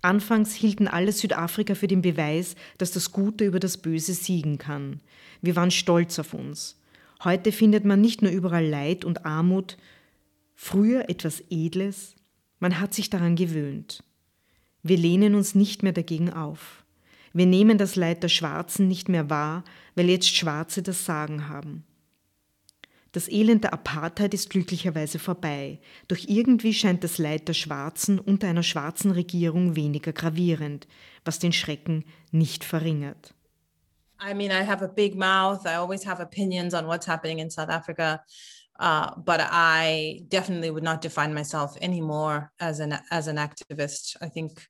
Anfangs 0.00 0.54
hielten 0.54 0.86
alle 0.86 1.10
Südafrika 1.10 1.74
für 1.74 1.88
den 1.88 2.02
Beweis, 2.02 2.54
dass 2.78 2.92
das 2.92 3.10
Gute 3.10 3.44
über 3.44 3.58
das 3.58 3.78
Böse 3.78 4.14
siegen 4.14 4.58
kann. 4.58 5.00
Wir 5.42 5.56
waren 5.56 5.72
stolz 5.72 6.20
auf 6.20 6.34
uns. 6.34 6.76
Heute 7.24 7.52
findet 7.52 7.84
man 7.84 8.00
nicht 8.00 8.22
nur 8.22 8.30
überall 8.30 8.66
Leid 8.66 9.04
und 9.04 9.24
Armut, 9.24 9.76
früher 10.54 11.08
etwas 11.08 11.42
Edles, 11.50 12.14
man 12.58 12.80
hat 12.80 12.94
sich 12.94 13.10
daran 13.10 13.36
gewöhnt. 13.36 14.02
Wir 14.82 14.96
lehnen 14.96 15.34
uns 15.34 15.54
nicht 15.54 15.82
mehr 15.82 15.92
dagegen 15.92 16.32
auf. 16.32 16.84
Wir 17.32 17.46
nehmen 17.46 17.76
das 17.76 17.96
Leid 17.96 18.22
der 18.22 18.28
Schwarzen 18.28 18.88
nicht 18.88 19.08
mehr 19.08 19.28
wahr, 19.28 19.64
weil 19.94 20.08
jetzt 20.08 20.34
Schwarze 20.34 20.82
das 20.82 21.04
Sagen 21.04 21.48
haben. 21.48 21.84
Das 23.12 23.28
Elend 23.28 23.64
der 23.64 23.72
Apartheid 23.72 24.34
ist 24.34 24.50
glücklicherweise 24.50 25.18
vorbei, 25.18 25.78
doch 26.08 26.18
irgendwie 26.26 26.74
scheint 26.74 27.02
das 27.02 27.18
Leid 27.18 27.48
der 27.48 27.54
Schwarzen 27.54 28.18
unter 28.18 28.48
einer 28.48 28.62
schwarzen 28.62 29.10
Regierung 29.10 29.74
weniger 29.74 30.12
gravierend, 30.12 30.86
was 31.24 31.38
den 31.38 31.52
Schrecken 31.52 32.04
nicht 32.30 32.62
verringert. 32.62 33.34
I 34.18 34.34
mean, 34.34 34.50
I 34.50 34.62
have 34.62 34.82
a 34.82 34.88
big 34.88 35.14
mouth. 35.14 35.66
I 35.66 35.74
always 35.74 36.02
have 36.04 36.20
opinions 36.20 36.74
on 36.74 36.86
what's 36.86 37.06
happening 37.06 37.38
in 37.38 37.50
South 37.50 37.70
Africa. 37.70 38.22
Uh, 38.78 39.14
but 39.16 39.40
I 39.42 40.22
definitely 40.28 40.70
would 40.70 40.82
not 40.82 41.00
define 41.00 41.32
myself 41.32 41.76
anymore 41.80 42.52
as 42.60 42.80
an 42.80 42.98
as 43.10 43.26
an 43.26 43.36
activist. 43.36 44.16
I 44.20 44.28
think 44.28 44.66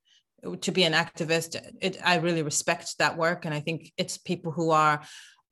to 0.60 0.70
be 0.70 0.84
an 0.84 0.92
activist, 0.92 1.56
it, 1.80 1.98
I 2.04 2.16
really 2.16 2.42
respect 2.42 2.98
that 2.98 3.16
work, 3.16 3.44
and 3.44 3.54
I 3.54 3.60
think 3.60 3.92
it's 3.96 4.16
people 4.16 4.52
who 4.52 4.70
are 4.70 5.02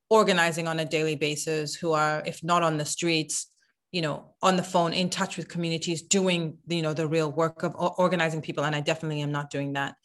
organizing 0.09 0.69
on 0.69 0.79
a 0.79 0.85
daily 0.85 1.17
basis, 1.17 1.75
who 1.75 1.93
are, 1.93 2.23
if 2.27 2.45
not 2.45 2.63
on 2.63 2.77
the 2.77 2.85
streets, 2.85 3.51
you 3.91 4.03
know, 4.03 4.35
on 4.41 4.57
the 4.57 4.63
phone, 4.63 4.93
in 4.93 5.11
touch 5.11 5.37
with 5.37 5.49
communities, 5.49 6.03
doing 6.03 6.59
you 6.69 6.83
know 6.83 6.95
the 6.95 7.09
real 7.09 7.33
work 7.33 7.65
of 7.65 7.75
organizing 7.77 8.41
people. 8.41 8.65
And 8.65 8.77
I 8.77 8.81
definitely 8.81 9.23
am 9.23 9.33
not 9.33 9.51
doing 9.51 9.73
that. 9.73 9.97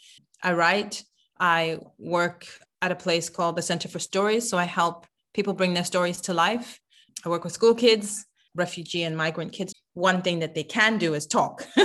I 0.41 0.53
write. 0.53 1.03
I 1.39 1.79
work 1.99 2.47
at 2.81 2.91
a 2.91 2.95
place 2.95 3.29
called 3.29 3.55
the 3.55 3.61
Center 3.61 3.87
for 3.87 3.99
Stories. 3.99 4.49
So 4.49 4.57
I 4.57 4.65
help 4.65 5.05
people 5.33 5.53
bring 5.53 5.73
their 5.73 5.83
stories 5.83 6.21
to 6.21 6.33
life. 6.33 6.79
I 7.25 7.29
work 7.29 7.43
with 7.43 7.53
school 7.53 7.75
kids, 7.75 8.25
refugee 8.55 9.03
and 9.03 9.15
migrant 9.15 9.51
kids. 9.51 9.73
One 9.93 10.21
thing 10.21 10.39
that 10.39 10.55
they 10.55 10.63
can 10.63 10.97
do 10.97 11.13
is 11.13 11.27
talk. 11.27 11.67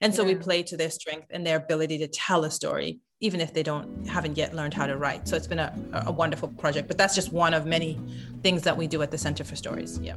and 0.00 0.14
so 0.14 0.22
yeah. 0.22 0.28
we 0.28 0.34
play 0.36 0.62
to 0.64 0.76
their 0.76 0.90
strength 0.90 1.26
and 1.30 1.46
their 1.46 1.56
ability 1.56 1.98
to 1.98 2.08
tell 2.08 2.44
a 2.44 2.50
story, 2.50 3.00
even 3.20 3.40
if 3.40 3.52
they 3.52 3.62
don't 3.62 4.06
haven't 4.06 4.38
yet 4.38 4.54
learned 4.54 4.74
how 4.74 4.86
to 4.86 4.96
write. 4.96 5.28
So 5.28 5.36
it's 5.36 5.46
been 5.46 5.58
a, 5.58 6.04
a 6.06 6.12
wonderful 6.12 6.48
project. 6.48 6.88
But 6.88 6.98
that's 6.98 7.14
just 7.14 7.32
one 7.32 7.52
of 7.52 7.66
many 7.66 8.00
things 8.42 8.62
that 8.62 8.76
we 8.76 8.86
do 8.86 9.02
at 9.02 9.10
the 9.10 9.18
Center 9.18 9.44
for 9.44 9.56
Stories. 9.56 9.98
Yeah. 9.98 10.14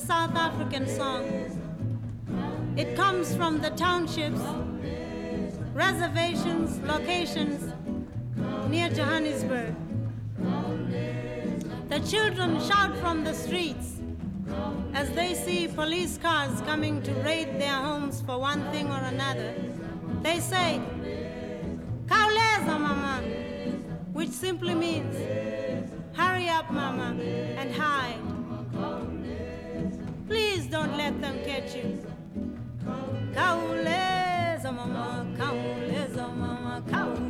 South 0.00 0.34
African 0.34 0.88
song. 0.88 1.24
It 2.76 2.96
comes 2.96 3.36
from 3.36 3.60
the 3.60 3.68
townships, 3.70 4.40
reservations, 5.74 6.78
locations 6.80 7.72
near 8.68 8.88
Johannesburg. 8.88 9.74
The 11.90 12.00
children 12.00 12.60
shout 12.60 12.96
from 12.96 13.24
the 13.24 13.34
streets 13.34 14.00
as 14.94 15.10
they 15.10 15.34
see 15.34 15.68
police 15.68 16.16
cars 16.16 16.60
coming 16.62 17.02
to 17.02 17.12
raid 17.16 17.60
their 17.60 17.74
homes 17.74 18.22
for 18.22 18.38
one 18.38 18.62
thing 18.72 18.90
or 18.90 19.00
another. 19.00 19.54
They 20.22 20.40
say, 20.40 20.80
Kauleza, 22.06 22.80
mama, 22.80 23.22
which 24.12 24.30
simply 24.30 24.74
means, 24.74 25.14
hurry 26.14 26.48
up, 26.48 26.70
mama, 26.70 27.14
and 27.22 27.74
hide. 27.74 29.19
Please 30.30 30.66
don't 30.68 30.96
let 30.96 31.20
them 31.20 31.36
catch 31.44 31.74
you. 31.74 31.98
Kauleza 33.34 34.68
oh 34.68 34.72
mama, 34.72 35.26
kauleza 35.36 36.24
oh 36.26 36.32
mama, 36.36 36.82
kauleza 36.90 37.29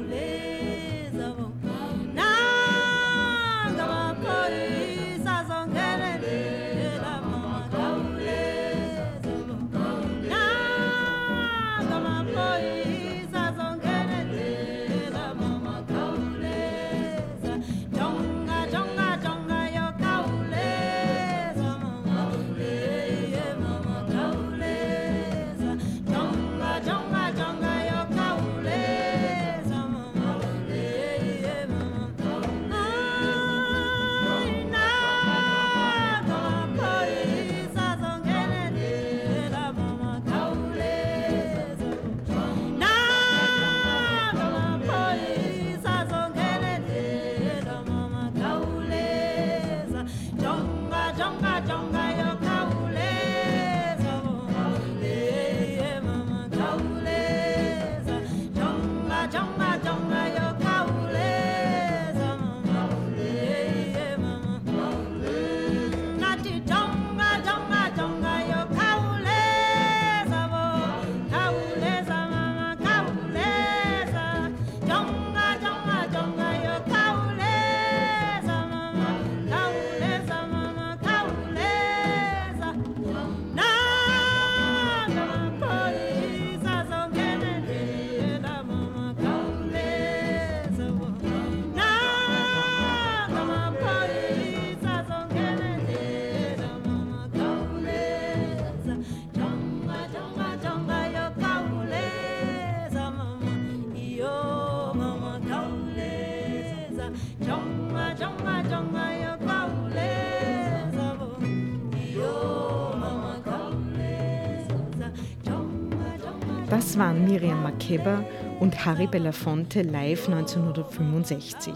Makeba 117.91 118.25
und 118.61 118.85
Harry 118.85 119.09
Belafonte 119.09 119.83
live 119.83 120.29
1965. 120.29 121.75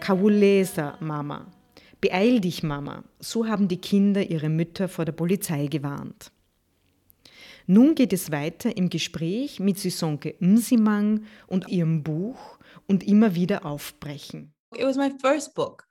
Kaulesa, 0.00 0.96
Mama. 1.00 1.46
Beeil 2.00 2.40
dich, 2.40 2.62
Mama. 2.62 3.04
So 3.20 3.46
haben 3.46 3.68
die 3.68 3.80
Kinder 3.80 4.22
ihre 4.22 4.48
Mütter 4.48 4.88
vor 4.88 5.04
der 5.04 5.12
Polizei 5.12 5.66
gewarnt. 5.66 6.32
Nun 7.66 7.94
geht 7.94 8.14
es 8.14 8.32
weiter 8.32 8.74
im 8.74 8.88
Gespräch 8.88 9.60
mit 9.60 9.78
Sisonke 9.78 10.34
Msimang 10.38 11.26
und 11.46 11.68
ihrem 11.68 12.02
Buch 12.02 12.58
und 12.86 13.06
immer 13.06 13.34
wieder 13.34 13.66
aufbrechen. 13.66 14.54
It 14.74 14.86
was 14.86 14.96
my 14.96 15.10
first 15.20 15.54
book, 15.54 15.84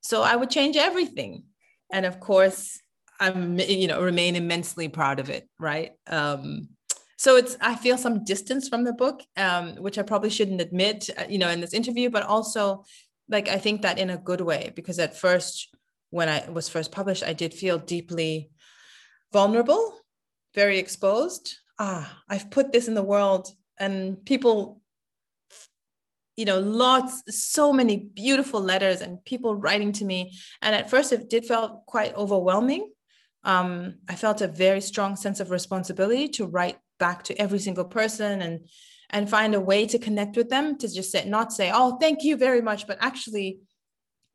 so 0.00 0.24
I 0.24 0.34
would 0.34 0.50
change 0.50 0.76
everything. 0.78 1.44
And 1.90 2.04
of 2.04 2.18
course, 2.18 2.80
I'm, 3.20 3.58
you 3.68 3.86
know, 3.86 4.00
remain 4.00 4.34
immensely 4.34 4.88
proud 4.88 5.20
of 5.20 5.28
it, 5.28 5.48
right? 5.60 5.92
Um, 6.10 6.76
so 7.16 7.36
it's 7.36 7.56
i 7.60 7.74
feel 7.74 7.98
some 7.98 8.24
distance 8.24 8.68
from 8.68 8.84
the 8.84 8.92
book 8.92 9.22
um, 9.36 9.74
which 9.76 9.98
i 9.98 10.02
probably 10.02 10.30
shouldn't 10.30 10.60
admit 10.60 11.10
uh, 11.18 11.24
you 11.28 11.38
know 11.38 11.50
in 11.50 11.60
this 11.60 11.74
interview 11.74 12.10
but 12.10 12.22
also 12.22 12.84
like 13.28 13.48
i 13.48 13.58
think 13.58 13.82
that 13.82 13.98
in 13.98 14.10
a 14.10 14.18
good 14.18 14.40
way 14.40 14.72
because 14.76 14.98
at 14.98 15.16
first 15.16 15.74
when 16.10 16.28
i 16.28 16.48
was 16.50 16.68
first 16.68 16.92
published 16.92 17.24
i 17.24 17.32
did 17.32 17.52
feel 17.52 17.78
deeply 17.78 18.50
vulnerable 19.32 19.94
very 20.56 20.78
exposed. 20.78 21.54
Ah 21.78 22.22
i've 22.28 22.50
put 22.50 22.72
this 22.72 22.88
in 22.88 22.94
the 22.94 23.02
world 23.02 23.48
and 23.78 24.24
people 24.24 24.80
you 26.36 26.46
know 26.46 26.58
lots 26.58 27.22
so 27.28 27.72
many 27.72 27.96
beautiful 27.96 28.60
letters 28.60 29.02
and 29.02 29.24
people 29.24 29.54
writing 29.54 29.92
to 29.92 30.04
me. 30.04 30.32
And 30.62 30.74
at 30.74 30.90
first 30.90 31.12
it 31.12 31.30
did 31.30 31.44
felt 31.46 31.86
quite 31.86 32.14
overwhelming. 32.16 32.90
Um, 33.44 33.98
i 34.08 34.14
felt 34.16 34.40
a 34.40 34.48
very 34.48 34.80
strong 34.80 35.14
sense 35.14 35.38
of 35.40 35.50
responsibility 35.50 36.28
to 36.36 36.46
write 36.46 36.78
back 36.98 37.24
to 37.24 37.40
every 37.40 37.58
single 37.58 37.84
person 37.84 38.42
and 38.42 38.68
and 39.10 39.30
find 39.30 39.54
a 39.54 39.60
way 39.60 39.86
to 39.86 39.98
connect 39.98 40.36
with 40.36 40.48
them 40.50 40.76
to 40.78 40.92
just 40.92 41.12
say 41.12 41.24
not 41.28 41.52
say 41.52 41.70
oh 41.72 41.96
thank 41.98 42.24
you 42.24 42.36
very 42.36 42.60
much 42.60 42.86
but 42.86 42.98
actually 43.00 43.60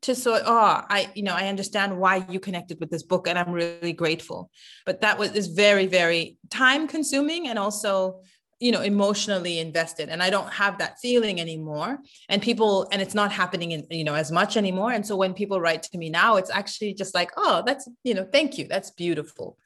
to 0.02 0.14
so 0.14 0.40
oh 0.44 0.82
i 0.88 1.10
you 1.14 1.22
know 1.22 1.34
i 1.34 1.48
understand 1.48 1.96
why 1.96 2.26
you 2.28 2.38
connected 2.38 2.78
with 2.80 2.90
this 2.90 3.04
book 3.04 3.26
and 3.26 3.38
i'm 3.38 3.52
really 3.52 3.92
grateful. 3.92 4.50
But 4.84 5.00
that 5.00 5.18
was 5.18 5.32
is 5.32 5.46
very 5.46 5.86
very 5.86 6.36
time 6.50 6.86
consuming 6.86 7.48
and 7.48 7.58
also 7.58 8.20
you 8.60 8.72
know 8.72 8.82
emotionally 8.82 9.58
invested. 9.58 10.08
And 10.08 10.22
i 10.22 10.28
don't 10.28 10.52
have 10.52 10.78
that 10.78 10.98
feeling 11.00 11.40
anymore. 11.40 11.98
And 12.28 12.42
people 12.42 12.88
and 12.92 13.00
it's 13.00 13.14
not 13.14 13.32
happening 13.32 13.72
in 13.72 13.86
you 13.90 14.04
know 14.04 14.14
as 14.14 14.30
much 14.30 14.56
anymore. 14.56 14.92
And 14.92 15.06
so 15.06 15.16
when 15.16 15.34
people 15.34 15.60
write 15.60 15.82
to 15.84 15.98
me 15.98 16.10
now 16.10 16.36
it's 16.36 16.50
actually 16.50 16.94
just 16.94 17.14
like 17.14 17.30
oh 17.36 17.62
that's 17.64 17.88
you 18.02 18.14
know 18.14 18.24
thank 18.24 18.58
you. 18.58 18.66
That's 18.66 18.90
beautiful. 18.90 19.56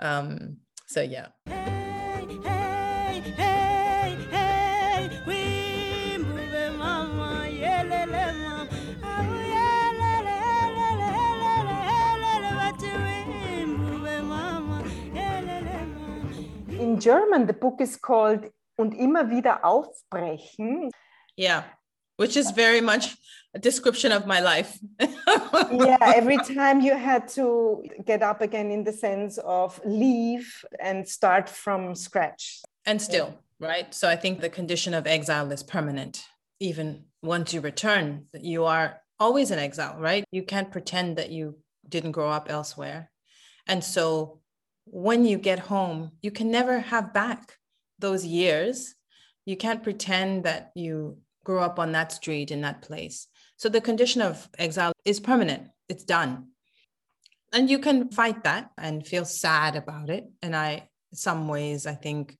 Um 0.00 0.58
so 0.86 1.00
yeah 1.00 1.73
in 16.94 17.00
German, 17.00 17.46
the 17.46 17.52
book 17.52 17.80
is 17.80 17.96
called 17.96 18.50
Und 18.76 18.94
immer 18.94 19.30
wieder 19.30 19.64
aufbrechen. 19.64 20.90
Yeah, 21.36 21.62
which 22.16 22.36
is 22.36 22.50
very 22.50 22.80
much 22.80 23.16
a 23.54 23.58
description 23.58 24.10
of 24.10 24.26
my 24.26 24.40
life. 24.40 24.78
yeah, 25.00 25.96
every 26.00 26.38
time 26.38 26.80
you 26.80 26.96
had 26.96 27.28
to 27.28 27.84
get 28.04 28.22
up 28.22 28.40
again 28.40 28.72
in 28.72 28.82
the 28.82 28.92
sense 28.92 29.38
of 29.38 29.80
leave 29.84 30.64
and 30.80 31.06
start 31.06 31.48
from 31.48 31.94
scratch. 31.94 32.62
And 32.84 33.00
still, 33.00 33.34
yeah. 33.60 33.68
right? 33.68 33.94
So 33.94 34.08
I 34.08 34.16
think 34.16 34.40
the 34.40 34.50
condition 34.50 34.92
of 34.92 35.06
exile 35.06 35.52
is 35.52 35.62
permanent. 35.62 36.24
Even 36.58 37.04
once 37.22 37.54
you 37.54 37.60
return, 37.60 38.26
you 38.32 38.64
are 38.64 39.00
always 39.20 39.52
in 39.52 39.60
exile, 39.60 39.96
right? 40.00 40.24
You 40.32 40.42
can't 40.42 40.72
pretend 40.72 41.16
that 41.18 41.30
you 41.30 41.58
didn't 41.88 42.12
grow 42.12 42.30
up 42.30 42.50
elsewhere. 42.50 43.10
And 43.68 43.84
so 43.84 44.40
when 44.86 45.24
you 45.24 45.38
get 45.38 45.58
home, 45.58 46.12
you 46.22 46.30
can 46.30 46.50
never 46.50 46.80
have 46.80 47.12
back 47.12 47.56
those 47.98 48.24
years. 48.24 48.94
You 49.44 49.56
can't 49.56 49.82
pretend 49.82 50.44
that 50.44 50.70
you 50.74 51.18
grew 51.44 51.60
up 51.60 51.78
on 51.78 51.92
that 51.92 52.12
street 52.12 52.50
in 52.50 52.62
that 52.62 52.82
place. 52.82 53.26
So 53.56 53.68
the 53.68 53.80
condition 53.80 54.22
of 54.22 54.48
exile 54.58 54.92
is 55.04 55.20
permanent, 55.20 55.68
it's 55.88 56.04
done. 56.04 56.48
And 57.52 57.70
you 57.70 57.78
can 57.78 58.10
fight 58.10 58.44
that 58.44 58.70
and 58.76 59.06
feel 59.06 59.24
sad 59.24 59.76
about 59.76 60.10
it. 60.10 60.24
And 60.42 60.56
I, 60.56 60.88
in 61.12 61.16
some 61.16 61.46
ways, 61.46 61.86
I 61.86 61.94
think 61.94 62.36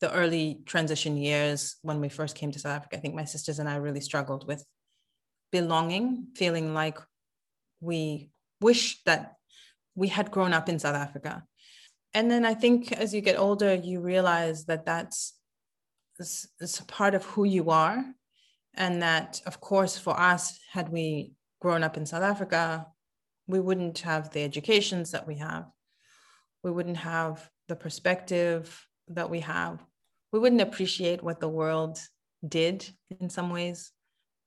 the 0.00 0.12
early 0.12 0.60
transition 0.66 1.16
years 1.16 1.76
when 1.82 2.00
we 2.00 2.08
first 2.08 2.34
came 2.34 2.50
to 2.50 2.58
South 2.58 2.76
Africa, 2.76 2.96
I 2.96 3.00
think 3.00 3.14
my 3.14 3.24
sisters 3.24 3.58
and 3.60 3.68
I 3.68 3.76
really 3.76 4.00
struggled 4.00 4.46
with 4.46 4.64
belonging, 5.52 6.28
feeling 6.34 6.74
like 6.74 6.98
we 7.80 8.30
wish 8.60 9.02
that 9.04 9.36
we 9.94 10.08
had 10.08 10.30
grown 10.30 10.52
up 10.52 10.68
in 10.68 10.78
South 10.78 10.96
Africa 10.96 11.44
and 12.16 12.30
then 12.30 12.46
I 12.46 12.54
think 12.54 12.92
as 12.92 13.12
you 13.12 13.20
get 13.20 13.38
older, 13.38 13.74
you 13.74 14.00
realize 14.00 14.64
that 14.64 14.86
that's 14.86 15.34
it's, 16.18 16.80
part 16.88 17.14
of 17.14 17.26
who 17.26 17.44
you 17.44 17.68
are, 17.68 18.02
and 18.72 19.02
that 19.02 19.42
of 19.44 19.60
course 19.60 19.98
for 19.98 20.18
us, 20.18 20.58
had 20.72 20.88
we 20.88 21.32
grown 21.60 21.82
up 21.82 21.98
in 21.98 22.06
South 22.06 22.22
Africa, 22.22 22.86
we 23.46 23.60
wouldn't 23.60 23.98
have 23.98 24.30
the 24.30 24.42
educations 24.42 25.10
that 25.10 25.26
we 25.26 25.36
have, 25.36 25.66
we 26.64 26.70
wouldn't 26.70 26.96
have 26.96 27.50
the 27.68 27.76
perspective 27.76 28.86
that 29.08 29.28
we 29.28 29.40
have, 29.40 29.84
we 30.32 30.38
wouldn't 30.38 30.62
appreciate 30.62 31.22
what 31.22 31.38
the 31.38 31.54
world 31.60 31.98
did 32.48 32.88
in 33.20 33.28
some 33.28 33.50
ways, 33.50 33.92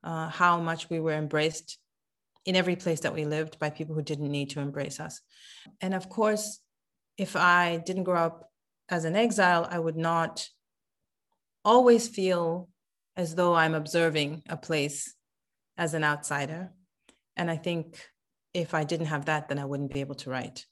uh, 0.04 0.28
how 0.30 0.60
much 0.60 0.90
we 0.90 1.00
were 1.00 1.14
embraced 1.14 1.78
in 2.46 2.56
every 2.56 2.76
place 2.76 3.02
that 3.02 3.14
we 3.14 3.26
lived 3.26 3.60
by 3.60 3.70
people 3.70 3.94
who 3.94 4.02
didn't 4.02 4.32
need 4.32 4.50
to 4.50 4.60
embrace 4.60 5.00
us. 5.00 5.22
And 5.82 5.94
of 5.94 6.10
course, 6.10 6.60
if 7.20 7.36
I 7.36 7.84
didn't 7.86 8.06
grow 8.06 8.24
up 8.24 8.50
as 8.88 9.04
an 9.04 9.16
exile, 9.16 9.68
I 9.70 9.78
would 9.78 9.98
not 9.98 10.48
always 11.66 12.08
feel 12.08 12.70
as 13.18 13.36
though 13.36 13.54
I'm 13.54 13.76
observing 13.76 14.44
a 14.50 14.56
place 14.56 15.14
as 15.78 15.94
an 15.94 16.06
outsider. 16.06 16.72
And 17.36 17.52
I 17.52 17.58
think 17.58 18.02
if 18.54 18.74
I 18.74 18.86
didn't 18.86 19.08
have 19.08 19.26
that, 19.26 19.50
then 19.50 19.60
I 19.60 19.66
wouldn't 19.66 19.94
be 19.94 20.00
able 20.00 20.16
to 20.16 20.30
write. 20.30 20.66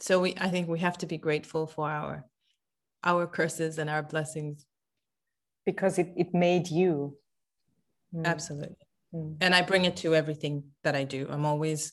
So 0.00 0.20
we, 0.20 0.34
I 0.36 0.48
think 0.48 0.68
we 0.68 0.80
have 0.80 0.98
to 0.98 1.06
be 1.06 1.18
grateful 1.18 1.68
for 1.68 1.88
our, 1.88 2.24
our 3.04 3.26
curses 3.28 3.78
and 3.78 3.88
our 3.88 4.02
blessings. 4.02 4.66
Because 5.64 5.98
it, 5.98 6.12
it 6.16 6.34
made 6.34 6.68
you. 6.68 7.16
Mm. 8.12 8.24
Absolutely. 8.24 8.76
Mm. 9.14 9.36
And 9.40 9.54
I 9.54 9.62
bring 9.62 9.84
it 9.84 9.96
to 9.98 10.16
everything 10.16 10.64
that 10.82 10.96
I 10.96 11.04
do. 11.04 11.28
I'm 11.30 11.46
always 11.46 11.92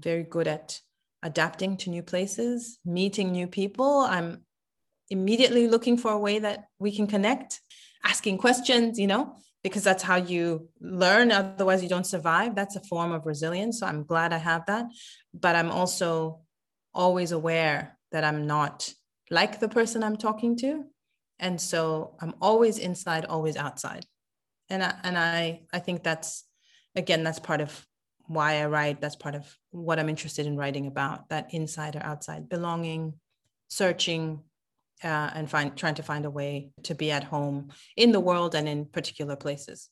very 0.00 0.22
good 0.22 0.48
at 0.48 0.80
adapting 1.22 1.76
to 1.78 1.90
new 1.90 2.02
places, 2.02 2.78
meeting 2.84 3.32
new 3.32 3.46
people. 3.46 4.00
I'm 4.00 4.44
immediately 5.10 5.68
looking 5.68 5.96
for 5.96 6.12
a 6.12 6.18
way 6.18 6.38
that 6.38 6.66
we 6.78 6.94
can 6.94 7.06
connect, 7.06 7.60
asking 8.04 8.38
questions, 8.38 8.98
you 8.98 9.06
know, 9.06 9.36
because 9.62 9.82
that's 9.82 10.02
how 10.02 10.16
you 10.16 10.68
learn. 10.80 11.32
Otherwise, 11.32 11.82
you 11.82 11.88
don't 11.88 12.06
survive. 12.06 12.54
That's 12.54 12.76
a 12.76 12.80
form 12.80 13.12
of 13.12 13.26
resilience. 13.26 13.80
So 13.80 13.86
I'm 13.86 14.04
glad 14.04 14.32
I 14.32 14.38
have 14.38 14.66
that. 14.66 14.86
But 15.32 15.56
I'm 15.56 15.70
also 15.70 16.40
always 16.94 17.32
aware 17.32 17.98
that 18.12 18.24
I'm 18.24 18.46
not 18.46 18.92
like 19.30 19.60
the 19.60 19.68
person 19.68 20.02
I'm 20.02 20.16
talking 20.16 20.56
to. 20.58 20.84
And 21.38 21.60
so 21.60 22.16
I'm 22.20 22.34
always 22.40 22.78
inside, 22.78 23.24
always 23.26 23.56
outside. 23.56 24.06
and 24.68 24.82
I, 24.82 24.94
and 25.04 25.18
I 25.18 25.62
I 25.72 25.78
think 25.78 26.02
that's 26.02 26.44
again 26.94 27.22
that's 27.24 27.38
part 27.38 27.60
of 27.60 27.86
why 28.28 28.62
I 28.62 28.66
write. 28.66 29.00
That's 29.00 29.16
part 29.16 29.34
of 29.34 29.56
what 29.70 29.98
I'm 29.98 30.08
interested 30.08 30.46
in 30.46 30.56
writing 30.56 30.86
about. 30.86 31.28
That 31.28 31.52
inside 31.54 31.96
or 31.96 32.02
outside, 32.02 32.48
belonging, 32.48 33.14
searching, 33.68 34.42
uh, 35.04 35.30
and 35.34 35.50
find 35.50 35.76
trying 35.76 35.94
to 35.96 36.02
find 36.02 36.24
a 36.24 36.30
way 36.30 36.70
to 36.84 36.94
be 36.94 37.10
at 37.10 37.24
home 37.24 37.70
in 37.96 38.12
the 38.12 38.20
world 38.20 38.54
and 38.54 38.68
in 38.68 38.86
particular 38.86 39.36
places. 39.36 39.90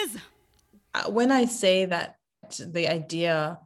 Yes. 0.00 0.16
Uh, 0.94 1.10
when 1.10 1.30
I 1.30 1.44
say 1.44 1.84
that 1.84 2.16
the 2.58 2.88
idea 2.88 3.58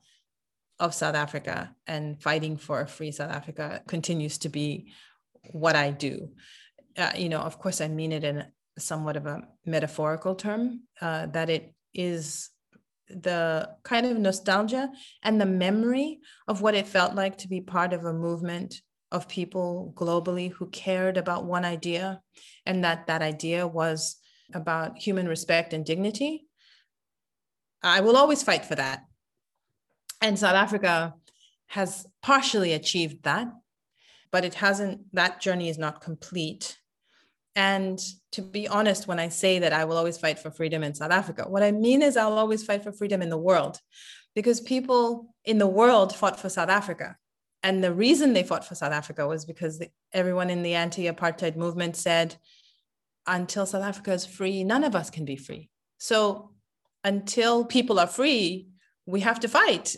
of 0.81 0.95
South 0.95 1.15
Africa 1.15 1.75
and 1.87 2.21
fighting 2.21 2.57
for 2.57 2.81
a 2.81 2.89
free 2.89 3.13
South 3.13 3.31
Africa 3.31 3.83
continues 3.87 4.39
to 4.39 4.49
be 4.49 4.93
what 5.53 5.77
I 5.77 5.91
do, 5.91 6.31
uh, 6.99 7.13
you 7.17 7.29
know, 7.29 7.41
of 7.41 7.59
course, 7.59 7.81
I 7.81 7.89
mean 7.89 8.13
it 8.13 8.25
in 8.25 8.45
somewhat 8.79 9.17
of 9.17 9.27
a 9.27 9.43
metaphorical 9.65 10.35
term, 10.35 10.83
uh, 11.01 11.27
that 11.27 11.51
it 11.51 11.73
is 11.95 12.51
the 13.09 13.71
kind 13.85 14.07
of 14.07 14.19
nostalgia 14.19 14.91
and 15.23 15.41
the 15.41 15.47
memory 15.47 16.19
of 16.49 16.63
what 16.63 16.75
it 16.75 16.87
felt 16.87 17.15
like 17.15 17.39
to 17.39 17.49
be 17.49 17.61
part 17.61 17.93
of 17.93 18.05
a 18.05 18.13
movement 18.13 18.81
of 19.13 19.29
people 19.29 19.93
globally 19.97 20.51
who 20.51 20.67
cared 20.71 21.17
about 21.17 21.45
one 21.45 21.65
idea 21.65 22.21
and 22.67 22.83
that 22.83 23.07
that 23.07 23.23
idea 23.23 23.67
was 23.67 24.17
about 24.53 24.99
human 24.99 25.29
respect 25.29 25.73
and 25.73 25.85
dignity. 25.85 26.47
I 27.83 28.01
will 28.01 28.17
always 28.17 28.43
fight 28.43 28.65
for 28.65 28.75
that. 28.75 29.05
And 30.21 30.39
South 30.39 30.55
Africa 30.55 31.15
has 31.69 32.07
partially 32.23 32.73
achieved 32.73 33.25
that, 33.25 33.49
but 34.31 34.45
it 34.45 34.55
hasn't, 34.55 35.01
that 35.13 35.41
journey 35.41 35.69
is 35.69 35.79
not 35.79 36.01
complete. 36.01 36.79
And 37.57 38.01
to 38.33 38.43
be 38.43 38.67
honest, 38.67 39.07
when 39.07 39.19
I 39.19 39.29
say 39.29 39.59
that 39.61 39.73
I 39.73 39.85
will 39.85 39.97
always 39.97 40.19
fight 40.19 40.39
for 40.39 40.51
freedom 40.51 40.83
in 40.83 40.95
South 40.95 41.11
Africa, 41.11 41.45
what 41.49 41.63
I 41.63 41.73
mean 41.73 42.03
is 42.03 42.17
I'll 42.17 42.39
always 42.39 42.65
fight 42.65 42.83
for 42.83 42.93
freedom 42.93 43.23
in 43.23 43.29
the 43.29 43.39
world 43.39 43.79
because 44.35 44.61
people 44.61 45.35
in 45.45 45.59
the 45.59 45.67
world 45.67 46.15
fought 46.15 46.41
for 46.41 46.49
South 46.49 46.69
Africa. 46.69 47.17
And 47.63 47.83
the 47.83 47.93
reason 47.93 48.33
they 48.33 48.43
fought 48.43 48.67
for 48.67 48.75
South 48.75 48.93
Africa 48.93 49.27
was 49.27 49.45
because 49.45 49.83
everyone 50.13 50.51
in 50.51 50.63
the 50.63 50.75
anti 50.75 51.05
apartheid 51.05 51.57
movement 51.57 51.97
said, 51.97 52.37
until 53.27 53.67
South 53.67 53.83
Africa 53.83 54.13
is 54.13 54.27
free, 54.27 54.65
none 54.65 54.85
of 54.85 54.95
us 54.95 55.11
can 55.11 55.25
be 55.25 55.37
free. 55.37 55.71
So 55.99 56.51
until 57.03 57.65
people 57.65 57.99
are 57.99 58.07
free, 58.07 58.69
we 59.07 59.21
have 59.21 59.41
to 59.41 59.49
fight. 59.49 59.97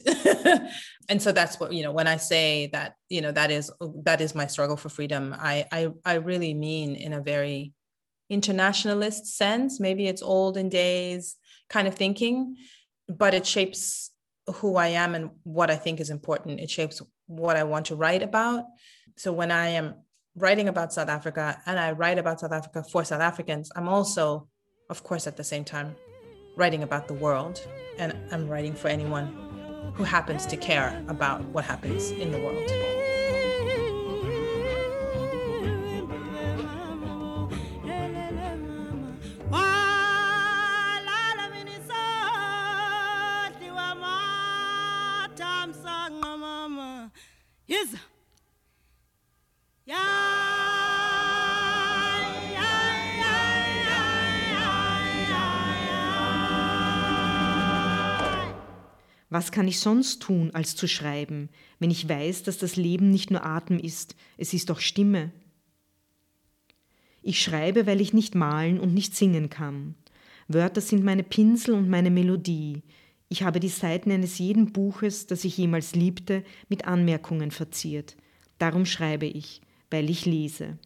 and 1.09 1.23
so 1.23 1.33
that's 1.33 1.61
what, 1.61 1.73
you 1.73 1.83
know, 1.83 1.93
when 1.93 2.07
I 2.07 2.17
say 2.17 2.69
that, 2.73 2.95
you 3.09 3.21
know, 3.21 3.33
that 3.33 3.51
is 3.51 3.71
that 4.05 4.21
is 4.21 4.35
my 4.35 4.47
struggle 4.47 4.77
for 4.77 4.89
freedom, 4.89 5.35
I 5.39 5.67
I, 5.71 5.89
I 6.05 6.15
really 6.15 6.55
mean 6.55 6.97
in 6.97 7.13
a 7.13 7.21
very 7.21 7.73
internationalist 8.29 9.27
sense. 9.27 9.79
Maybe 9.79 10.09
it's 10.09 10.23
olden 10.23 10.69
days 10.69 11.37
kind 11.69 11.87
of 11.87 11.95
thinking, 11.95 12.57
but 13.09 13.35
it 13.35 13.47
shapes 13.47 14.11
who 14.55 14.77
I 14.77 14.89
am 14.89 15.15
and 15.15 15.31
what 15.43 15.71
I 15.71 15.77
think 15.77 16.01
is 16.01 16.11
important. 16.11 16.61
It 16.61 16.71
shapes 16.71 17.03
what 17.27 17.57
I 17.57 17.65
want 17.65 17.87
to 17.87 17.97
write 17.97 18.23
about. 18.23 18.65
So 19.17 19.33
when 19.33 19.51
I 19.51 19.69
am 19.69 19.95
writing 20.37 20.69
about 20.69 20.93
South 20.93 21.09
Africa 21.09 21.61
and 21.67 21.79
I 21.79 21.93
write 21.93 22.19
about 22.19 22.41
South 22.41 22.53
Africa 22.53 22.85
for 22.85 23.05
South 23.05 23.23
Africans, 23.23 23.73
I'm 23.75 23.89
also, 23.89 24.49
of 24.91 25.03
course, 25.03 25.27
at 25.27 25.37
the 25.37 25.45
same 25.45 25.65
time, 25.65 25.97
writing 26.57 26.83
about 26.83 27.09
the 27.09 27.15
world. 27.15 27.67
And 27.99 28.15
I'm 28.31 28.47
writing 28.49 28.75
for 28.75 28.89
anyone 28.89 29.93
who 29.95 30.05
happens 30.05 30.45
to 30.47 30.57
care 30.57 31.03
about 31.09 31.43
what 31.47 31.65
happens 31.65 32.11
in 32.11 32.31
the 32.31 32.39
world. 32.39 32.71
Yes. 49.87 50.26
Was 59.29 59.51
kann 59.51 59.67
ich 59.67 59.81
sonst 59.81 60.23
tun, 60.23 60.51
als 60.53 60.77
zu 60.77 60.87
schreiben, 60.87 61.49
wenn 61.79 61.91
ich 61.91 62.09
weiß, 62.09 62.45
dass 62.45 62.59
das 62.59 62.77
Leben 62.77 63.11
nicht 63.11 63.31
nur 63.31 63.45
Atem 63.45 63.79
ist, 63.79 64.15
es 64.37 64.53
ist 64.55 64.71
auch 64.71 64.81
Stimme? 64.81 65.33
Ich 67.23 67.43
schreibe, 67.43 67.87
weil 67.87 68.01
ich 68.01 68.13
nicht 68.13 68.37
malen 68.37 68.79
und 68.79 68.95
nicht 68.95 69.17
singen 69.17 69.51
kann. 69.51 69.97
Wörter 70.47 70.81
sind 70.81 71.03
meine 71.03 71.25
Pinsel 71.25 71.75
und 71.75 71.89
meine 71.89 72.11
Melodie. 72.11 72.85
Ich 73.29 73.43
habe 73.43 73.59
die 73.59 73.69
Seiten 73.69 74.13
eines 74.13 74.39
jeden 74.39 74.73
Buches, 74.73 75.27
das 75.27 75.43
ich 75.43 75.59
jemals 75.59 75.97
liebte, 75.97 76.45
mit 76.69 76.85
Anmerkungen 76.87 77.51
verziert. 77.51 78.17
Darum 78.59 78.87
schreibe 78.87 79.27
ich, 79.27 79.61
weil 79.91 80.09
ich 80.09 80.25
lese. 80.25 80.79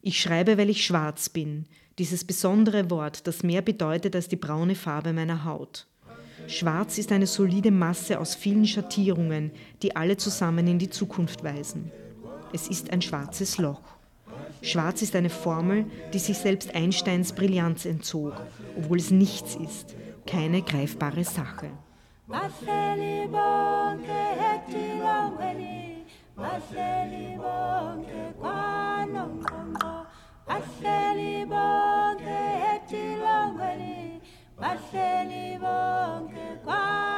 Ich 0.00 0.18
schreibe, 0.18 0.56
weil 0.56 0.70
ich 0.70 0.86
schwarz 0.86 1.28
bin, 1.28 1.66
dieses 1.98 2.24
besondere 2.24 2.90
Wort, 2.90 3.26
das 3.26 3.42
mehr 3.42 3.60
bedeutet 3.60 4.14
als 4.14 4.28
die 4.28 4.36
braune 4.36 4.74
Farbe 4.74 5.12
meiner 5.12 5.44
Haut. 5.44 5.86
Schwarz 6.48 6.98
ist 6.98 7.12
eine 7.12 7.26
solide 7.26 7.70
Masse 7.70 8.20
aus 8.20 8.34
vielen 8.34 8.66
Schattierungen, 8.66 9.50
die 9.82 9.96
alle 9.96 10.16
zusammen 10.16 10.66
in 10.68 10.78
die 10.78 10.90
Zukunft 10.90 11.42
weisen. 11.42 11.90
Es 12.52 12.68
ist 12.68 12.92
ein 12.92 13.02
schwarzes 13.02 13.58
Loch. 13.58 13.82
Schwarz 14.62 15.02
ist 15.02 15.16
eine 15.16 15.30
Formel, 15.30 15.86
die 16.12 16.18
sich 16.18 16.38
selbst 16.38 16.74
Einsteins 16.74 17.32
Brillanz 17.32 17.84
entzog, 17.84 18.34
obwohl 18.76 18.98
es 18.98 19.10
nichts 19.10 19.56
ist, 19.56 19.94
keine 20.26 20.62
greifbare 20.62 21.24
Sache. 21.24 21.70
bahleli 22.26 23.26
bonke 31.46 32.56
bahleli 34.60 35.58
bonke 35.62 36.46
kwanongqongqo 36.64 37.15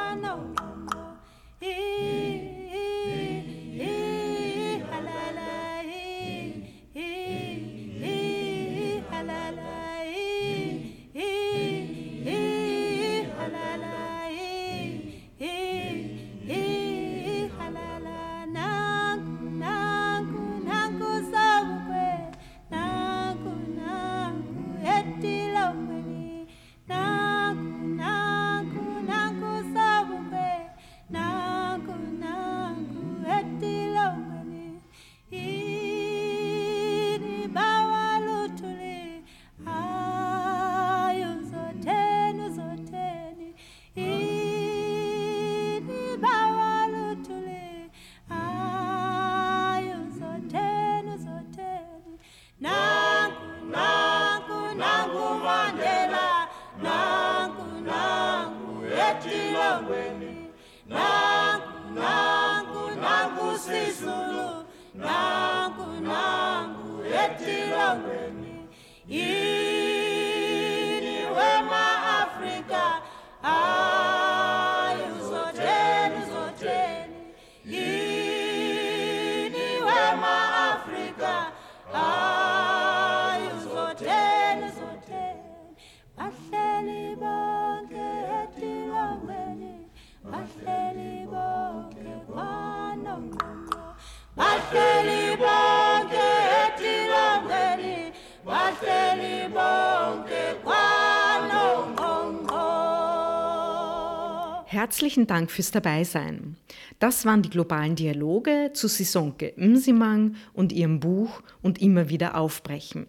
Herzlichen 104.89 105.27
Dank 105.27 105.51
fürs 105.51 105.69
Dabeisein. 105.69 106.57
Das 106.97 107.23
waren 107.23 107.43
die 107.43 107.51
globalen 107.51 107.95
Dialoge 107.95 108.71
zu 108.73 108.87
Sisonke 108.87 109.53
Msimang 109.55 110.35
und 110.51 110.71
ihrem 110.71 110.99
Buch 110.99 111.43
Und 111.61 111.79
immer 111.79 112.09
wieder 112.09 112.35
aufbrechen. 112.35 113.05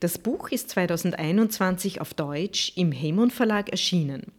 Das 0.00 0.18
Buch 0.18 0.50
ist 0.50 0.70
2021 0.70 2.00
auf 2.00 2.12
Deutsch 2.12 2.72
im 2.74 2.90
Hemon 2.90 3.30
Verlag 3.30 3.68
erschienen. 3.68 4.32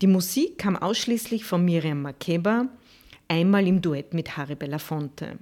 Die 0.00 0.08
Musik 0.08 0.58
kam 0.58 0.74
ausschließlich 0.74 1.44
von 1.44 1.64
Miriam 1.64 2.02
Makeba, 2.02 2.66
einmal 3.28 3.68
im 3.68 3.80
Duett 3.80 4.12
mit 4.12 4.36
Harry 4.36 4.56
Belafonte. 4.56 5.38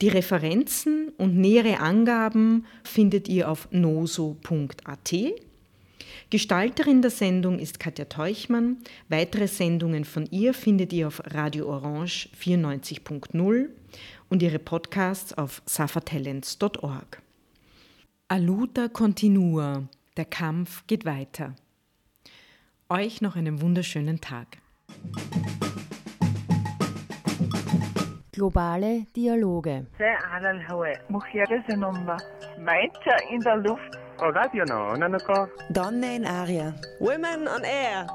Die 0.00 0.08
Referenzen 0.08 1.10
und 1.18 1.36
nähere 1.36 1.80
Angaben 1.80 2.64
findet 2.82 3.28
ihr 3.28 3.50
auf 3.50 3.68
noso.at. 3.70 5.14
Gestalterin 6.30 7.02
der 7.02 7.10
Sendung 7.10 7.58
ist 7.58 7.80
Katja 7.80 8.04
Teuchmann. 8.04 8.76
Weitere 9.08 9.48
Sendungen 9.48 10.04
von 10.04 10.26
ihr 10.26 10.54
findet 10.54 10.92
ihr 10.92 11.08
auf 11.08 11.20
Radio 11.26 11.68
Orange 11.68 12.28
94.0 12.40 13.68
und 14.28 14.40
ihre 14.40 14.60
Podcasts 14.60 15.36
auf 15.36 15.60
safatalents.org. 15.66 17.20
Aluta 18.28 18.86
continua, 18.86 19.88
der 20.16 20.24
Kampf 20.24 20.86
geht 20.86 21.04
weiter. 21.04 21.56
Euch 22.88 23.20
noch 23.20 23.34
einen 23.34 23.60
wunderschönen 23.60 24.20
Tag. 24.20 24.58
Globale 28.30 29.04
Dialoge. 29.16 29.86
Mujeres 31.08 31.64
en 31.66 31.84
hombres. 31.84 32.22
Mainzer 32.60 33.18
in 33.32 33.40
der 33.40 33.56
Luft 33.56 33.99
Donne 35.70 36.16
in 36.16 36.26
Aria. 36.26 36.74
Women 36.98 37.48
on 37.48 37.62
Air. 37.64 38.06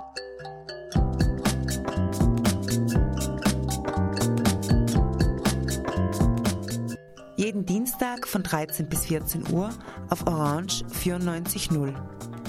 Jeden 7.38 7.66
Dienstag 7.66 8.28
von 8.28 8.44
13 8.44 8.88
bis 8.88 9.06
14 9.06 9.52
Uhr 9.52 9.70
auf 10.10 10.26
Orange 10.28 10.86
94.0. 10.86 11.94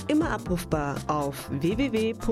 Immer 0.08 0.30
abrufbar 0.30 0.96
auf 1.08 1.50
www.noso.at. 1.50 2.26